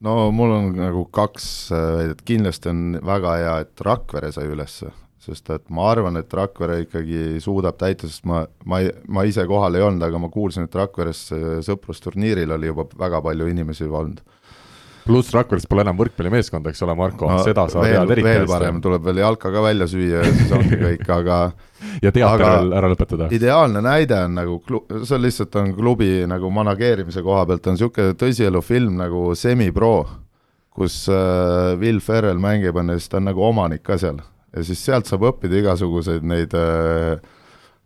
No 0.00 0.30
mul 0.30 0.54
on 0.54 0.70
nagu 0.78 1.04
kaks 1.10 1.46
väidet, 1.74 2.22
kindlasti 2.26 2.70
on 2.70 2.82
väga 3.02 3.34
hea, 3.40 3.54
et 3.64 3.80
Rakvere 3.82 4.30
sai 4.32 4.46
ülesse, 4.46 4.92
sest 5.22 5.50
et 5.50 5.66
ma 5.74 5.90
arvan, 5.90 6.18
et 6.20 6.34
Rakvere 6.34 6.82
ikkagi 6.84 7.42
suudab 7.42 7.78
täita, 7.80 8.08
sest 8.08 8.26
ma, 8.28 8.44
ma 8.68 8.80
ma 9.10 9.26
ise 9.26 9.44
kohal 9.50 9.78
ei 9.78 9.84
olnud, 9.84 10.04
aga 10.06 10.20
ma 10.22 10.30
kuulsin, 10.32 10.68
et 10.68 10.74
Rakveres 10.78 11.28
sõprusturniiril 11.66 12.54
oli 12.54 12.70
juba 12.70 12.86
väga 12.98 13.22
palju 13.24 13.48
inimesi 13.50 13.88
olnud. 13.88 14.20
pluss 15.08 15.32
Rakveres 15.34 15.66
pole 15.66 15.82
enam 15.82 15.98
võrkpallimeeskonda, 15.98 16.70
eks 16.70 16.84
ole, 16.84 16.94
Marko 16.98 17.30
no,, 17.32 17.40
seda 17.42 17.64
sa 17.72 17.80
veel, 17.82 17.96
tead 17.96 18.14
eriti 18.14 18.28
hästi. 18.28 18.38
veel 18.38 18.48
parem, 18.52 18.80
tuleb 18.84 19.04
veel 19.08 19.22
jalka 19.24 19.52
ka 19.54 19.64
välja 19.64 19.88
süüa 19.90 20.22
ja 20.22 20.32
siis 20.36 20.54
ongi 20.54 20.80
kõik, 20.84 21.04
aga 21.16 21.40
ja 22.04 22.14
teater 22.14 22.44
veel 22.44 22.72
ära 22.78 22.92
lõpetada. 22.92 23.30
ideaalne 23.34 23.82
näide 23.82 24.22
on 24.28 24.38
nagu, 24.38 24.62
see 25.02 25.18
on 25.18 25.26
lihtsalt, 25.26 25.58
on 25.58 25.74
klubi 25.74 26.12
nagu 26.30 26.52
manageerimise 26.54 27.24
koha 27.26 27.46
pealt 27.48 27.66
on 27.66 27.78
niisugune 27.78 28.14
tõsielufilm 28.20 29.00
nagu 29.02 29.30
Semi-Pro, 29.34 29.94
kus 30.78 31.06
äh, 31.10 31.74
Will 31.80 32.04
Ferrell 32.04 32.38
mängib, 32.38 32.76
on 32.78 32.92
ju, 32.92 33.00
siis 33.00 33.10
ta 33.10 33.18
on 33.18 33.32
nagu 33.32 33.48
omanik 33.48 33.82
ka 33.82 33.98
seal 33.98 34.20
ja 34.56 34.64
siis 34.64 34.80
sealt 34.84 35.08
saab 35.08 35.26
õppida 35.32 35.60
igasuguseid 35.60 36.24
neid 36.26 36.54
äh, 36.56 37.20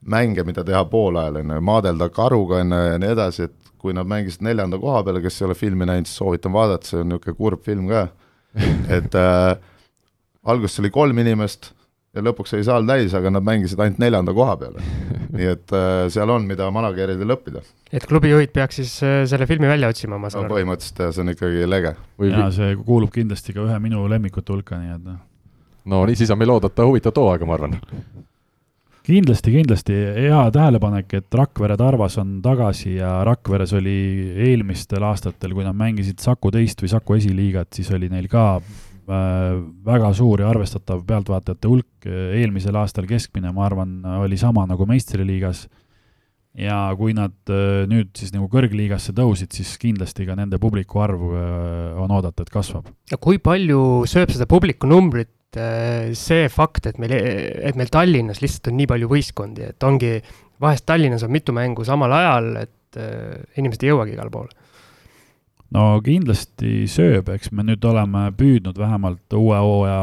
mänge, 0.02 0.44
mida 0.46 0.64
teha 0.66 0.84
poolajal, 0.90 1.40
on 1.42 1.54
ju, 1.56 1.66
maadelda 1.66 2.08
karuga, 2.14 2.62
on 2.62 2.74
ju, 2.74 2.80
ja 2.92 3.02
nii 3.02 3.12
edasi, 3.16 3.50
et 3.50 3.74
kui 3.82 3.94
nad 3.96 4.06
mängisid 4.08 4.44
neljanda 4.46 4.78
koha 4.78 5.02
peal, 5.06 5.18
kes 5.22 5.40
ei 5.40 5.48
ole 5.48 5.58
filmi 5.58 5.86
näinud, 5.88 6.10
siis 6.10 6.22
soovitan 6.22 6.54
vaadata, 6.54 6.88
see 6.88 7.02
on 7.02 7.10
niisugune 7.10 7.38
kurb 7.38 7.62
film 7.66 7.86
ka, 7.90 8.08
et 8.98 9.14
äh, 9.18 9.54
alguses 10.42 10.82
oli 10.82 10.92
kolm 10.94 11.18
inimest 11.22 11.72
ja 12.12 12.22
lõpuks 12.22 12.52
oli 12.54 12.66
saal 12.66 12.86
täis, 12.86 13.14
aga 13.16 13.30
nad 13.32 13.46
mängisid 13.46 13.80
ainult 13.80 13.98
neljanda 14.02 14.34
koha 14.36 14.56
peale. 14.60 14.84
nii 15.36 15.48
et 15.54 15.74
äh, 15.74 16.04
seal 16.12 16.30
on, 16.30 16.46
mida 16.46 16.68
manageridel 16.74 17.34
õppida. 17.34 17.64
et 17.90 18.06
klubijuhid 18.06 18.54
peaks 18.54 18.82
siis 18.82 18.94
äh, 19.06 19.22
selle 19.30 19.48
filmi 19.50 19.70
välja 19.70 19.90
otsima, 19.90 20.20
ma 20.20 20.30
saan 20.30 20.44
no, 20.46 20.50
aru? 20.50 20.60
põhimõtteliselt 20.60 21.04
jah, 21.06 21.12
see 21.16 21.26
on 21.26 21.34
ikkagi 21.34 21.68
lege. 21.70 21.96
jaa, 22.28 22.48
see 22.54 22.78
kuulub 22.84 23.14
kindlasti 23.14 23.56
ka 23.56 23.66
ühe 23.66 23.82
minu 23.82 24.06
lemmikute 24.12 24.54
hulka, 24.54 24.78
nii 24.82 24.96
et 24.98 25.04
noh 25.10 25.20
no 25.84 26.04
nii, 26.06 26.18
siis 26.18 26.30
on 26.30 26.40
meil 26.40 26.52
oodata 26.54 26.86
huvitavat 26.86 27.20
hooaega, 27.22 27.48
ma 27.48 27.56
arvan. 27.58 27.76
kindlasti, 29.06 29.54
kindlasti 29.56 29.98
hea 30.26 30.42
tähelepanek, 30.54 31.14
et 31.18 31.34
Rakvere 31.34 31.76
Tarvas 31.80 32.18
on 32.22 32.36
tagasi 32.44 32.96
ja 33.00 33.16
Rakveres 33.26 33.74
oli 33.78 33.98
eelmistel 34.48 35.02
aastatel, 35.08 35.56
kui 35.56 35.66
nad 35.66 35.76
mängisid 35.78 36.22
Saku 36.22 36.52
teist 36.54 36.82
või 36.82 36.92
Saku 36.92 37.18
esiliigat, 37.18 37.72
siis 37.74 37.90
oli 37.94 38.10
neil 38.12 38.30
ka 38.30 38.46
äh, 38.58 39.60
väga 39.84 40.12
suur 40.14 40.44
ja 40.44 40.50
arvestatav 40.52 41.04
pealtvaatajate 41.08 41.70
hulk, 41.70 42.10
eelmisel 42.38 42.78
aastal 42.78 43.10
keskmine, 43.10 43.54
ma 43.54 43.66
arvan, 43.66 44.00
oli 44.22 44.38
sama 44.40 44.66
nagu 44.70 44.86
meistriliigas 44.86 45.66
ja 46.58 46.76
kui 46.98 47.14
nad 47.16 47.34
äh, 47.50 47.84
nüüd 47.88 48.12
siis 48.18 48.32
nagu 48.34 48.48
kõrgliigasse 48.52 49.14
tõusid, 49.16 49.52
siis 49.56 49.72
kindlasti 49.80 50.26
ka 50.28 50.36
nende 50.38 50.58
publiku 50.60 51.00
arv 51.02 51.22
äh, 51.32 52.00
on 52.00 52.12
oodata, 52.12 52.44
et 52.44 52.52
kasvab. 52.52 52.90
ja 53.10 53.18
kui 53.20 53.40
palju 53.42 54.04
sööb 54.10 54.34
seda 54.34 54.46
publiku 54.50 54.90
numbrit 54.90 55.30
äh, 55.30 55.41
see 55.56 56.48
fakt, 56.52 56.86
et 56.88 56.98
meil, 57.02 57.12
et 57.12 57.76
meil 57.76 57.90
Tallinnas 57.92 58.40
lihtsalt 58.40 58.70
on 58.72 58.78
nii 58.78 58.88
palju 58.88 59.10
võistkondi, 59.10 59.66
et 59.72 59.84
ongi, 59.84 60.14
vahest 60.62 60.86
Tallinnas 60.88 61.26
on 61.26 61.32
mitu 61.34 61.54
mängu 61.56 61.84
samal 61.84 62.14
ajal, 62.16 62.52
et 62.62 63.00
inimesed 63.60 63.84
ei 63.84 63.92
jõuagi 63.92 64.16
igale 64.16 64.32
poole 64.32 64.52
no 65.72 65.84
kindlasti 66.04 66.84
sööb, 66.90 67.30
eks 67.32 67.50
me 67.54 67.64
nüüd 67.66 67.84
oleme 67.88 68.26
püüdnud 68.36 68.78
vähemalt 68.78 69.36
uue 69.36 69.58
hooaja 69.58 70.02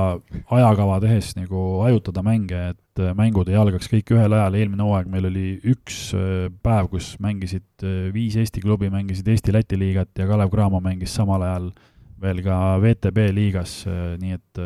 ajakava 0.58 0.98
tehes 1.04 1.36
nagu 1.38 1.82
hajutada 1.84 2.24
mänge, 2.26 2.62
et 2.74 3.04
äh, 3.04 3.14
mängud 3.18 3.52
ei 3.52 3.60
algaks 3.60 3.90
kõik 3.92 4.14
ühel 4.16 4.36
ajal, 4.36 4.58
eelmine 4.58 4.86
hooaeg 4.86 5.12
meil 5.12 5.30
oli 5.30 5.48
üks 5.74 6.10
äh, 6.18 6.48
päev, 6.66 6.90
kus 6.94 7.14
mängisid 7.22 7.86
äh, 7.86 8.10
viis 8.16 8.38
Eesti 8.40 8.64
klubi, 8.66 8.90
mängisid 8.94 9.30
Eesti-Läti 9.30 9.80
liigat 9.80 10.12
ja 10.18 10.28
Kalev 10.30 10.52
Cramo 10.54 10.82
mängis 10.84 11.14
samal 11.16 11.46
ajal 11.46 11.72
veel 12.22 12.42
ka 12.44 12.56
VTB 12.84 13.30
liigas, 13.36 13.84
nii 14.20 14.36
et 14.36 14.64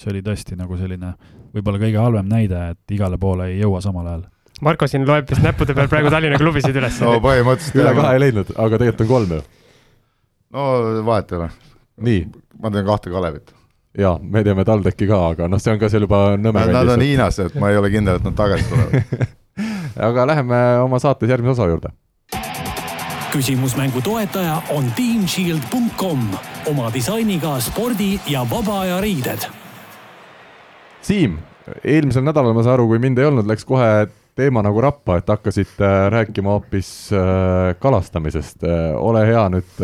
see 0.00 0.10
oli 0.12 0.24
tõesti 0.26 0.58
nagu 0.58 0.76
selline 0.76 1.14
võib-olla 1.54 1.80
kõige 1.82 2.02
halvem 2.02 2.28
näide, 2.30 2.70
et 2.74 2.94
igale 2.96 3.18
poole 3.18 3.50
ei 3.50 3.62
jõua 3.62 3.80
samal 3.84 4.06
ajal 4.06 4.28
Marko 4.60 4.84
siin 4.90 5.06
loeb 5.08 5.30
vist 5.30 5.40
näppude 5.40 5.72
peal 5.76 5.88
praegu 5.88 6.10
Tallinna 6.12 6.36
klubisid 6.40 6.76
üles. 6.76 6.98
no 7.00 7.16
põhimõtteliselt 7.24 7.80
üle 7.80 7.94
kahe 7.96 8.12
ei 8.16 8.22
leidnud, 8.26 8.52
aga 8.56 8.80
tegelikult 8.82 9.06
on 9.06 9.10
kolm 9.14 9.32
ju 9.38 9.40
no 10.56 10.66
vahet 11.06 11.32
ei 11.32 11.38
ole. 11.38 11.48
nii. 12.08 12.20
ma 12.60 12.72
teen 12.74 12.86
kahte 12.86 13.12
Kalevit. 13.14 13.54
jaa, 13.98 14.18
me 14.20 14.44
teeme 14.44 14.64
TalTechi 14.68 15.08
ka, 15.08 15.20
aga 15.34 15.48
noh, 15.48 15.62
see 15.62 15.72
on 15.74 15.80
ka 15.80 15.88
seal 15.92 16.04
juba 16.06 16.22
Nõmme 16.36 16.66
kandis. 16.66 16.76
Nad 16.76 16.94
on 16.96 17.04
Hiinas, 17.06 17.40
et 17.46 17.56
ma 17.60 17.72
ei 17.72 17.80
ole 17.80 17.92
kindel, 17.92 18.20
et 18.20 18.28
nad 18.28 18.36
tagasi 18.36 18.68
tulevad 18.68 19.26
aga 20.10 20.26
läheme 20.30 20.60
oma 20.84 21.00
saates 21.02 21.30
järgmise 21.30 21.56
osa 21.56 21.68
juurde. 21.70 21.92
Küsimusmängu 23.30 24.00
toetaja 24.02 24.62
on 24.74 24.90
teamshield.com 24.96 26.22
oma 26.66 26.90
disainiga 26.94 27.60
spordi 27.62 28.16
ja 28.28 28.42
vaba 28.50 28.80
aja 28.80 29.00
riided. 29.00 29.46
Siim, 31.02 31.38
eelmisel 31.84 32.24
nädalal 32.26 32.56
ma 32.56 32.64
saan 32.66 32.78
aru, 32.78 32.88
kui 32.90 32.98
mind 33.02 33.20
ei 33.20 33.28
olnud, 33.30 33.46
läks 33.48 33.64
kohe 33.68 34.08
teema 34.40 34.62
nagu 34.64 34.82
rappa, 34.82 35.20
et 35.20 35.30
hakkasite 35.30 35.86
äh, 35.86 36.08
rääkima 36.12 36.56
hoopis 36.56 36.90
äh, 37.14 37.72
kalastamisest. 37.78 38.64
Äh, 38.64 38.90
ole 38.98 39.24
hea 39.28 39.46
nüüd, 39.52 39.80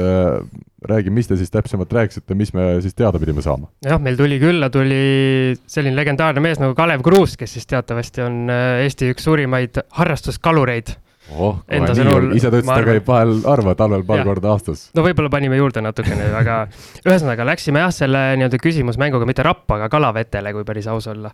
räägi, 0.86 1.10
mis 1.10 1.30
te 1.30 1.38
siis 1.38 1.50
täpsemalt 1.50 1.92
rääkisite, 1.92 2.34
mis 2.38 2.52
me 2.54 2.76
siis 2.84 2.94
teada 2.94 3.18
pidime 3.22 3.42
saama? 3.42 3.70
jah, 3.84 4.02
meil 4.02 4.18
tuli 4.18 4.38
külla, 4.42 4.70
tuli 4.70 5.56
selline 5.66 5.96
legendaarne 5.98 6.42
mees 6.42 6.60
nagu 6.62 6.76
Kalev 6.78 7.02
Kruus, 7.06 7.34
kes 7.40 7.56
siis 7.56 7.66
teatavasti 7.66 8.22
on 8.26 8.44
Eesti 8.52 9.10
üks 9.14 9.26
suurimaid 9.26 9.80
harrastuskalureid 9.98 10.94
oh, 11.34 11.58
enda 11.72 11.94
sõnul. 11.96 12.30
ise 12.36 12.50
ta 12.50 12.60
ütles, 12.60 12.70
ta 12.70 12.86
käib 12.86 13.08
vahel 13.08 13.34
harva, 13.46 13.74
talvel 13.78 14.04
paar 14.06 14.22
korda 14.26 14.52
aastas. 14.54 14.86
no 14.96 15.04
võib-olla 15.06 15.32
panime 15.32 15.58
juurde 15.58 15.82
natukene, 15.84 16.28
aga 16.40 16.62
ühesõnaga 17.04 17.48
läksime 17.50 17.82
jah, 17.82 17.92
selle 17.94 18.22
nii-öelda 18.38 18.60
küsimusmänguga 18.62 19.28
mitte 19.28 19.46
rappa, 19.46 19.80
aga 19.80 19.90
kalavetele, 19.92 20.54
kui 20.56 20.66
päris 20.68 20.88
aus 20.92 21.08
olla. 21.12 21.32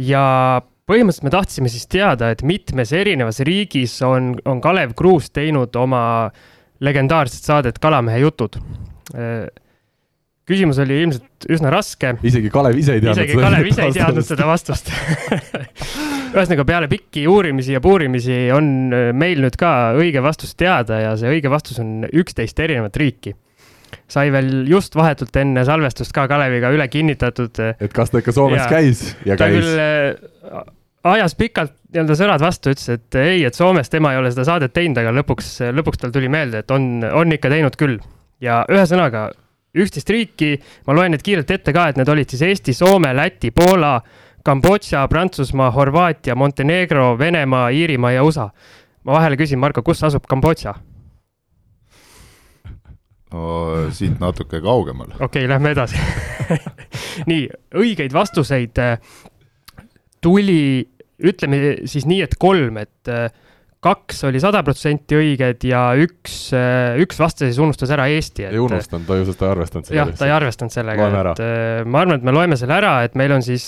ja 0.00 0.24
põhimõtteliselt 0.90 1.28
me 1.28 1.34
tahtsime 1.34 1.72
siis 1.72 1.88
teada, 1.90 2.30
et 2.34 2.44
mitmes 2.46 2.92
erinevas 2.96 3.40
riigis 3.46 3.96
on, 4.04 4.34
on 4.44 4.60
Kalev 4.64 4.92
Kruus 4.98 5.30
teinud 5.32 5.74
oma 5.80 6.04
legendaarset 6.84 7.46
saadet 7.46 7.78
Kalamehe 7.80 8.20
jutud. 8.20 8.58
küsimus 10.44 10.78
oli 10.82 11.00
ilmselt 11.06 11.48
üsna 11.48 11.72
raske. 11.72 12.16
isegi 12.22 12.52
Kalev 12.52 12.76
ise 12.76 12.98
ei 12.98 13.00
teadnud 13.00 13.24
isegi 13.24 13.40
Kalev 13.40 13.72
ise 13.72 13.88
ei 13.88 13.96
teadnud 13.96 14.28
seda 14.28 14.50
vastust 14.50 14.92
ühesõnaga, 16.34 16.66
peale 16.66 16.90
pikki 16.90 17.26
uurimisi 17.30 17.76
ja 17.76 17.80
puurimisi 17.84 18.48
on 18.54 18.90
meil 19.14 19.40
nüüd 19.44 19.56
ka 19.60 19.94
õige 19.98 20.22
vastus 20.24 20.54
teada 20.58 21.00
ja 21.00 21.16
see 21.20 21.30
õige 21.36 21.52
vastus 21.52 21.80
on 21.82 22.08
üksteist 22.10 22.60
erinevat 22.60 22.96
riiki 23.00 23.34
sai 24.10 24.30
veel 24.34 24.64
just 24.68 24.96
vahetult 24.98 25.36
enne 25.38 25.64
salvestust 25.66 26.12
ka 26.14 26.26
Kaleviga 26.30 26.72
üle 26.74 26.86
kinnitatud. 26.90 27.60
et 27.78 27.92
kas 27.94 28.10
ta 28.10 28.20
ikka 28.22 28.34
Soomes 28.34 28.64
ja, 28.64 28.70
käis 28.70 29.04
ja 29.26 29.38
ta 29.38 29.48
käis? 29.48 29.62
küll 29.62 29.78
äh, 29.80 30.64
ajas 31.14 31.36
pikalt 31.38 31.76
nii-öelda 31.94 32.16
sõnad 32.18 32.42
vastu, 32.42 32.72
ütles, 32.74 32.88
et 32.90 33.20
ei, 33.20 33.44
et 33.46 33.54
Soomes 33.54 33.90
tema 33.92 34.14
ei 34.14 34.18
ole 34.18 34.32
seda 34.34 34.46
saadet 34.48 34.74
teinud, 34.74 34.98
aga 34.98 35.12
lõpuks, 35.14 35.50
lõpuks 35.76 36.02
tal 36.02 36.12
tuli 36.14 36.30
meelde, 36.32 36.64
et 36.64 36.74
on, 36.74 37.04
on 37.06 37.34
ikka 37.36 37.52
teinud 37.52 37.78
küll. 37.78 38.00
ja 38.42 38.64
ühesõnaga, 38.70 39.28
üksteist 39.78 40.10
riiki, 40.10 40.56
ma 40.88 40.96
loen 40.96 41.14
need 41.14 41.22
kiirelt 41.24 41.50
ette 41.54 41.72
ka, 41.74 41.86
et 41.88 42.00
need 42.00 42.10
olid 42.10 42.34
siis 42.34 42.42
Eesti, 42.42 42.74
Soome, 42.74 43.12
Läti, 43.14 43.52
Poola, 43.54 43.94
Kambodža, 44.44 45.06
Prantsusmaa, 45.08 45.70
Horvaatia, 45.72 46.34
Montenegro, 46.36 47.14
Venemaa, 47.18 47.70
Iirimaa 47.72 48.12
ja 48.12 48.24
USA. 48.24 48.50
ma 49.04 49.12
vahele 49.12 49.36
küsin, 49.36 49.58
Marko, 49.58 49.82
kus 49.82 50.02
asub 50.04 50.26
Kambodža? 50.28 50.74
no 53.34 53.90
siit 53.94 54.20
natuke 54.22 54.60
kaugemal. 54.62 55.14
okei 55.16 55.24
okay,, 55.44 55.48
lähme 55.50 55.72
edasi 55.74 55.98
nii, 57.30 57.46
õigeid 57.80 58.12
vastuseid 58.14 58.80
äh, 58.82 58.98
tuli, 60.24 60.84
ütleme 61.24 61.64
siis 61.90 62.06
nii, 62.08 62.22
et 62.26 62.36
kolm, 62.40 62.78
et 62.82 63.10
äh, 63.12 63.26
kaks 63.84 64.22
oli 64.28 64.40
sada 64.40 64.62
protsenti 64.64 65.18
õiged 65.18 65.66
ja 65.68 65.86
üks, 66.00 66.36
äh, 66.56 67.00
üks 67.02 67.20
vastaja 67.20 67.50
siis 67.50 67.60
unustas 67.62 67.92
ära 67.94 68.06
Eesti. 68.12 68.46
ei 68.48 68.60
unustanud, 68.62 69.06
ta 69.08 69.18
ju 69.20 69.28
seda 69.32 69.48
ei 69.48 69.56
arvestanud. 69.56 69.94
jah, 69.98 70.12
ta 70.18 70.28
ei 70.28 70.36
arvestanud 70.36 70.76
sellega, 70.76 71.08
et 71.32 71.88
ma 71.88 72.04
arvan, 72.04 72.20
et 72.20 72.28
me 72.28 72.36
loeme 72.36 72.60
selle 72.60 72.78
ära, 72.78 72.98
et 73.08 73.18
meil 73.18 73.34
on 73.36 73.44
siis 73.44 73.66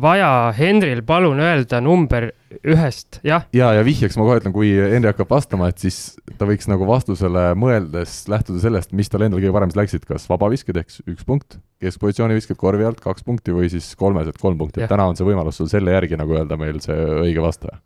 vaja 0.00 0.52
Henril 0.56 1.02
palun 1.06 1.40
öelda 1.42 1.80
number 1.82 2.28
ühest, 2.66 3.20
jah. 3.26 3.46
ja, 3.54 3.70
ja 3.76 3.84
vihjeks 3.86 4.16
ma 4.18 4.26
kohe 4.26 4.40
ütlen, 4.40 4.54
kui 4.54 4.72
Henri 4.74 5.10
hakkab 5.10 5.30
vastama, 5.30 5.68
et 5.70 5.82
siis 5.82 6.16
ta 6.38 6.48
võiks 6.48 6.68
nagu 6.70 6.86
vastusele 6.88 7.46
mõeldes 7.58 8.24
lähtuda 8.30 8.62
sellest, 8.62 8.94
mis 8.96 9.10
tal 9.10 9.26
endal 9.26 9.42
kõige 9.42 9.54
paremini 9.54 9.80
läksid, 9.82 10.06
kas 10.08 10.26
vabavisked 10.30 10.78
ehk 10.82 10.94
üks 11.14 11.26
punkt, 11.28 11.58
keskpositsiooni 11.82 12.38
visked 12.38 12.58
korvi 12.60 12.86
alt 12.88 13.02
kaks 13.04 13.26
punkti 13.26 13.54
või 13.54 13.70
siis 13.72 13.92
kolmesed 13.98 14.38
kolm 14.42 14.58
punkti, 14.60 14.82
et 14.82 14.92
täna 14.92 15.08
on 15.10 15.18
see 15.18 15.26
võimalus 15.26 15.60
sul 15.60 15.70
selle 15.70 15.94
järgi 15.94 16.18
nagu 16.20 16.38
öelda 16.38 16.58
meil 16.60 16.82
see 16.84 16.98
õige 17.24 17.44
vastaja. 17.44 17.80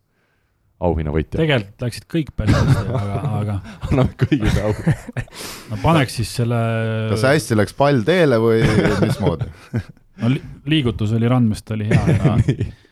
Auhinnavõitja. 0.79 1.41
tegelikult 1.41 1.83
läksid 1.83 2.05
kõik 2.07 2.29
päris 2.39 2.55
hästi, 2.55 2.93
aga, 2.95 3.15
aga 3.41 3.55
anname 3.89 4.13
kõigile 4.21 4.69
au. 4.69 4.93
No 5.73 5.79
paneks 5.83 6.21
siis 6.21 6.31
selle 6.39 6.61
kas 7.11 7.25
hästi 7.27 7.59
läks 7.59 7.75
pall 7.75 8.07
teele 8.07 8.39
või 8.39 8.63
mismoodi 9.03 9.51
no 10.23 10.31
li 10.33 10.43
liigutus 10.69 11.15
oli 11.17 11.31
randmest 11.31 11.75
oli 11.75 11.89
hea, 11.89 12.03
aga 12.19 12.37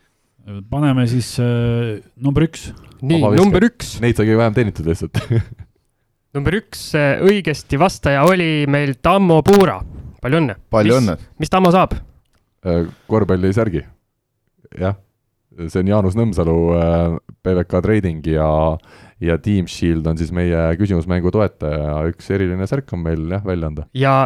paneme 0.73 1.07
siis 1.11 1.33
äh, 1.43 1.97
number 2.23 2.47
üks. 2.47 2.71
nii, 3.03 3.23
number 3.39 3.67
üks. 3.67 3.97
Neid 4.03 4.19
sai 4.19 4.29
kõige 4.29 4.43
vähem 4.43 4.57
teenitud 4.57 4.89
lihtsalt 4.89 5.23
number 6.37 6.59
üks 6.61 6.91
äh, 6.99 7.17
õigesti 7.25 7.81
vastaja 7.81 8.27
oli 8.29 8.67
meil 8.71 8.97
Tammo 9.03 9.41
Puura, 9.47 9.81
palju 10.23 10.43
õnne. 10.43 10.59
palju 10.73 11.01
õnne. 11.01 11.19
mis 11.43 11.53
Tammo 11.53 11.73
saab 11.75 11.97
äh,? 11.97 12.87
korvpallisärgi, 13.11 13.83
jah. 14.79 14.97
see 15.67 15.83
on 15.83 15.91
Jaanus 15.95 16.19
Nõmsalu 16.19 16.61
äh, 16.77 17.19
PVK 17.43 17.83
Trading 17.89 18.31
ja 18.31 18.49
ja 19.23 19.39
Team 19.41 19.65
Shield 19.71 20.07
on 20.07 20.19
siis 20.21 20.29
meie 20.35 20.59
küsimusmängu 20.77 21.31
toetaja, 21.33 22.03
üks 22.11 22.29
eriline 22.35 22.67
särk 22.69 22.91
on 22.93 23.01
meil 23.07 23.23
jah 23.33 23.45
välja 23.47 23.71
anda. 23.73 23.87
ja 23.97 24.17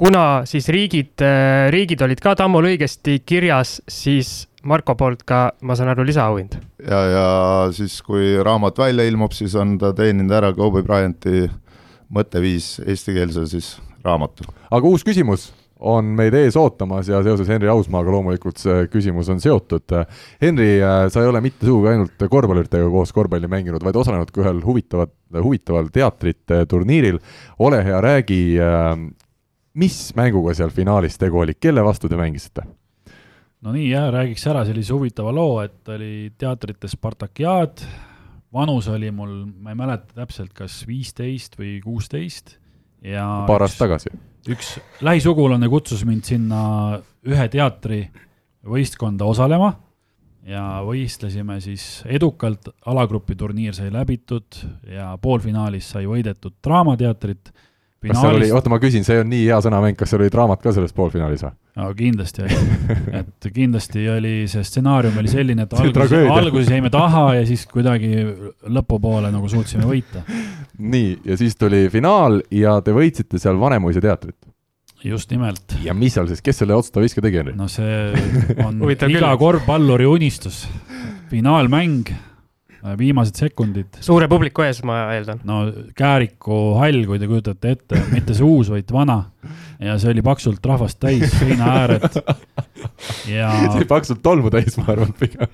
kuna 0.00 0.24
siis 0.48 0.68
riigid, 0.72 1.20
äh, 1.24 1.68
riigid 1.72 2.00
olid 2.04 2.22
ka 2.24 2.34
Tammul 2.38 2.72
õigesti 2.72 3.20
kirjas, 3.26 3.78
siis 3.90 4.48
Marko 4.64 4.92
poolt 4.96 5.22
ka, 5.28 5.54
ma 5.64 5.76
saan 5.76 5.92
aru, 5.92 6.04
lisaauhind. 6.08 6.56
ja, 6.84 7.00
ja 7.08 7.28
siis, 7.76 8.00
kui 8.04 8.34
raamat 8.44 8.80
välja 8.80 9.06
ilmub, 9.08 9.32
siis 9.36 9.54
on 9.56 9.78
ta 9.80 9.92
teeninud 9.96 10.32
ära 10.36 10.52
Kobe 10.56 10.82
Bryanti 10.84 11.46
mõtteviis 12.12 12.78
eestikeelse 12.86 13.46
siis 13.48 13.74
raamatu. 14.04 14.44
aga 14.70 14.86
uus 14.86 15.04
küsimus 15.06 15.50
on 15.80 16.10
meid 16.16 16.34
ees 16.36 16.56
ootamas 16.60 17.08
ja 17.08 17.22
seoses 17.24 17.48
Henri 17.48 17.70
Ausmaaga 17.72 18.12
loomulikult 18.12 18.58
see 18.60 18.82
küsimus 18.92 19.30
on 19.32 19.40
seotud. 19.40 19.94
Henri, 20.42 20.74
äh, 20.84 21.06
sa 21.08 21.22
ei 21.22 21.30
ole 21.30 21.40
mitte 21.44 21.64
sugugi 21.64 21.94
ainult 21.94 22.20
korvpalluritega 22.20 22.90
koos 22.92 23.12
korvpalli 23.16 23.48
mänginud, 23.48 23.84
vaid 23.84 23.96
osalenud 23.96 24.32
ka 24.32 24.44
ühel 24.44 24.60
huvitavat, 24.64 25.12
huvitaval 25.40 25.88
teatrite 25.92 26.66
turniiril. 26.68 27.20
ole 27.58 27.80
hea, 27.84 28.00
räägi, 28.00 28.42
äh, 28.60 29.08
mis 29.80 29.98
mänguga 30.18 30.54
seal 30.58 30.72
finaalis 30.74 31.18
tegu 31.20 31.40
oli, 31.42 31.56
kelle 31.56 31.84
vastu 31.84 32.10
te 32.10 32.18
mängisite? 32.20 32.66
no 33.60 33.74
nii 33.74 33.90
jah, 33.90 34.08
räägiks 34.14 34.46
ära 34.50 34.64
sellise 34.68 34.94
huvitava 34.96 35.32
loo, 35.36 35.60
et 35.64 35.88
oli 35.92 36.30
teatrites 36.38 36.96
Spartakiaad, 36.96 37.84
vanus 38.52 38.88
oli 38.92 39.10
mul, 39.14 39.34
ma 39.60 39.74
ei 39.74 39.78
mäleta 39.78 40.22
täpselt, 40.22 40.54
kas 40.56 40.80
viisteist 40.88 41.58
või 41.60 41.78
kuusteist 41.84 42.56
ja 43.04 43.26
paar 43.48 43.66
aastat 43.66 43.86
tagasi? 43.86 44.12
üks 44.50 44.74
lähisugulane 45.04 45.68
kutsus 45.68 46.06
mind 46.08 46.24
sinna 46.24 46.62
ühe 47.28 47.46
teatri 47.52 48.02
võistkonda 48.64 49.28
osalema 49.28 49.74
ja 50.48 50.80
võistlesime 50.84 51.58
siis 51.60 52.00
edukalt, 52.08 52.70
alagrupi 52.88 53.36
turniir 53.36 53.76
sai 53.76 53.90
läbitud 53.92 54.62
ja 54.88 55.12
poolfinaalis 55.20 55.92
sai 55.92 56.06
võidetud 56.08 56.56
Draamateatrit 56.64 57.52
kas 58.08 58.20
seal 58.20 58.38
oli, 58.38 58.48
oota 58.54 58.70
ma 58.72 58.78
küsin, 58.80 59.04
see 59.04 59.20
on 59.20 59.28
nii 59.30 59.42
hea 59.44 59.58
sõnamäng, 59.64 59.96
kas 59.98 60.12
seal 60.12 60.22
oli 60.24 60.32
draamat 60.32 60.62
ka 60.64 60.72
selles 60.72 60.94
poolfinaalis 60.96 61.44
või? 61.44 61.52
no 61.80 61.88
kindlasti 61.96 62.44
oli, 62.46 62.58
et 63.20 63.48
kindlasti 63.54 64.04
oli 64.12 64.34
see 64.50 64.64
stsenaarium 64.66 65.18
oli 65.20 65.32
selline, 65.32 65.66
et 65.68 65.74
alguses, 65.76 66.14
alguses 66.34 66.70
jäime 66.72 66.92
taha 66.92 67.26
ja 67.40 67.42
siis 67.48 67.66
kuidagi 67.70 68.24
lõpupoole 68.72 69.32
nagu 69.34 69.50
suutsime 69.52 69.84
võita. 69.88 70.24
nii, 70.78 71.18
ja 71.28 71.36
siis 71.40 71.58
tuli 71.60 71.86
finaal 71.92 72.40
ja 72.54 72.78
te 72.84 72.96
võitsite 72.96 73.40
seal 73.42 73.60
Vanemuise 73.60 74.00
teatrit. 74.04 74.38
just 75.04 75.30
nimelt. 75.30 75.76
ja 75.84 75.94
mis 75.94 76.16
seal 76.16 76.30
siis, 76.30 76.40
kes 76.44 76.64
selle 76.64 76.78
otsustava 76.78 77.04
viske 77.04 77.20
tegi, 77.24 77.42
Henri? 77.42 77.56
no 77.58 77.68
see 77.68 78.00
on 78.66 78.80
iga 78.88 79.36
korvpalluri 79.36 80.08
unistus. 80.08 80.64
finaalmäng, 81.30 82.08
viimased 82.98 83.36
sekundid, 83.36 84.00
suure 84.04 84.28
publiku 84.30 84.64
ees, 84.64 84.82
ma 84.88 85.02
eeldan. 85.14 85.42
no 85.48 85.62
Kääriku 85.96 86.60
hall, 86.80 87.04
kui 87.08 87.20
te 87.20 87.28
kujutate 87.30 87.74
ette, 87.76 88.00
mitte 88.14 88.36
see 88.36 88.46
uus, 88.46 88.70
vaid 88.72 88.90
vana. 88.94 89.22
ja 89.80 89.98
see 90.00 90.14
oli 90.14 90.24
paksult 90.24 90.64
rahvast 90.66 91.00
täis, 91.02 91.30
seina 91.36 91.74
ääred. 91.82 92.20
ja 93.36 93.52
see 93.66 93.80
oli 93.82 93.88
paksult 93.90 94.22
tolmu 94.24 94.52
täis, 94.52 94.78
ma 94.80 94.90
arvan 94.94 95.12
pigem. 95.18 95.50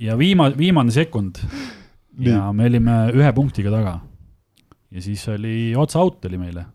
ja 0.00 0.18
viima-, 0.20 0.52
viimane 0.56 0.94
sekund 0.94 1.42
ja 2.22 2.52
me 2.52 2.68
olime 2.70 2.98
ühe 3.14 3.32
punktiga 3.34 3.72
taga. 3.74 3.98
ja 4.90 5.02
siis 5.02 5.26
oli 5.28 5.74
otsa 5.76 6.00
out 6.00 6.24
oli 6.24 6.38
meile. 6.38 6.66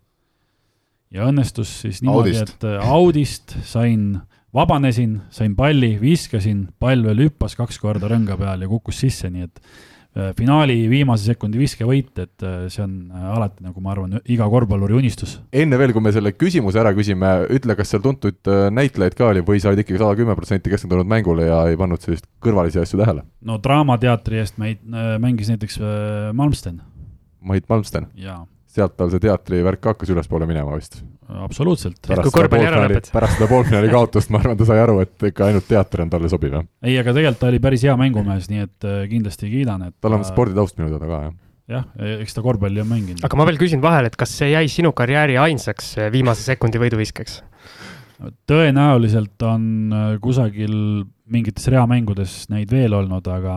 ja 1.12 1.28
õnnestus 1.30 1.80
siis 1.84 2.02
niimoodi, 2.04 2.36
et 2.38 2.65
äh, 2.67 2.91
audist 2.91 3.56
sain, 3.65 4.19
vabanesin, 4.55 5.19
sain 5.33 5.55
palli, 5.57 5.93
viskasin, 6.01 6.67
pall 6.81 7.05
veel 7.05 7.27
hüppas 7.27 7.55
kaks 7.57 7.79
korda 7.81 8.09
rõnga 8.09 8.38
peal 8.39 8.65
ja 8.65 8.69
kukkus 8.69 9.01
sisse, 9.03 9.29
nii 9.29 9.45
et 9.45 9.62
äh, 9.62 10.31
finaali 10.38 10.77
viimase 10.89 11.29
sekundi 11.29 11.62
viskevõit, 11.62 12.12
et 12.17 12.45
äh, 12.45 12.65
see 12.73 12.83
on 12.85 12.95
äh, 13.13 13.29
alati 13.35 13.65
nagu 13.67 13.83
ma 13.85 13.93
arvan, 13.93 14.17
iga 14.25 14.47
korvpalluri 14.49 14.97
unistus. 14.97 15.38
enne 15.53 15.79
veel, 15.81 15.93
kui 15.93 16.03
me 16.05 16.13
selle 16.15 16.33
küsimuse 16.33 16.81
ära 16.81 16.93
küsime, 16.97 17.33
ütle, 17.55 17.77
kas 17.77 17.93
seal 17.93 18.03
tuntud 18.05 18.53
näitlejaid 18.73 19.17
ka 19.17 19.29
oli 19.29 19.45
või 19.45 19.62
sa 19.62 19.71
olid 19.71 19.85
ikkagi 19.85 20.01
sada 20.01 20.17
kümme 20.17 20.38
protsenti 20.39 20.73
keskendunud 20.73 21.09
mängule 21.09 21.49
ja 21.49 21.63
ei 21.69 21.77
pannud 21.79 22.01
sellist 22.05 22.29
kõrvalisi 22.43 22.81
asju 22.81 23.01
tähele? 23.03 23.25
no 23.45 23.59
Draamateatri 23.62 24.41
eest 24.41 24.57
meid 24.62 24.81
mängis 25.21 25.53
näiteks 25.53 25.81
Malmsten 26.33 26.81
Mait 27.39 27.69
Malmsten, 27.69 28.09
ja 28.19 28.41
sealt 28.69 28.95
tal 28.99 29.10
see 29.13 29.21
teatrivärk 29.23 29.82
ka 29.82 29.93
hakkas 29.93 30.12
ülespoole 30.13 30.47
minema 30.49 30.77
vist. 30.77 31.01
absoluutselt. 31.45 31.99
pärast 32.05 33.36
seda 33.36 33.49
poolfinaali 33.49 33.91
kaotust, 33.91 34.32
ma 34.34 34.41
arvan, 34.43 34.58
ta 34.60 34.67
sai 34.69 34.79
aru, 34.84 34.99
et 35.05 35.27
ikka 35.32 35.49
ainult 35.49 35.67
teater 35.69 36.05
on 36.05 36.13
talle 36.13 36.32
sobiv, 36.32 36.55
jah. 36.60 36.65
ei, 36.86 36.97
aga 37.01 37.13
tegelikult 37.15 37.41
ta 37.43 37.51
oli 37.51 37.62
päris 37.63 37.86
hea 37.88 37.97
mängumees, 37.99 38.49
nii 38.53 38.65
et 38.65 38.89
äh, 38.89 39.03
kindlasti 39.12 39.51
kiidan, 39.51 39.89
et 39.89 39.97
tal 40.01 40.17
on 40.17 40.25
ta- 40.25 40.32
sporditaust 40.32 40.79
minu 40.82 40.91
teada 40.93 41.10
ka, 41.10 41.21
jah. 41.27 41.36
jah, 41.75 41.91
eks 42.23 42.38
ta 42.38 42.45
korvpalli 42.45 42.84
on 42.86 42.91
mänginud. 42.93 43.25
aga 43.25 43.41
ma 43.41 43.49
veel 43.49 43.62
küsin 43.62 43.84
vahele, 43.84 44.13
et 44.13 44.17
kas 44.19 44.34
see 44.41 44.51
jäi 44.53 44.65
sinu 44.71 44.93
karjääri 44.97 45.38
ainsaks 45.41 45.95
eh, 45.97 46.12
viimase 46.13 46.45
sekundi 46.53 46.82
võiduviskeks? 46.82 47.41
tõenäoliselt 48.49 49.47
on 49.47 49.63
äh, 49.95 50.12
kusagil 50.21 50.75
mingites 51.31 51.67
reamängudes 51.71 52.35
neid 52.51 52.71
veel 52.73 52.95
olnud, 52.97 53.25
aga 53.31 53.55